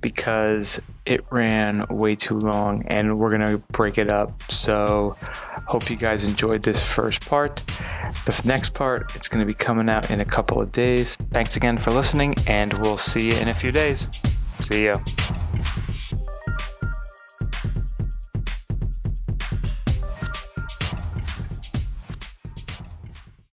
[0.00, 4.42] because it ran way too long and we're going to break it up.
[4.50, 5.16] So
[5.68, 7.56] Hope you guys enjoyed this first part.
[8.24, 11.16] The next part, it's going to be coming out in a couple of days.
[11.16, 14.06] Thanks again for listening, and we'll see you in a few days.
[14.60, 14.96] See ya.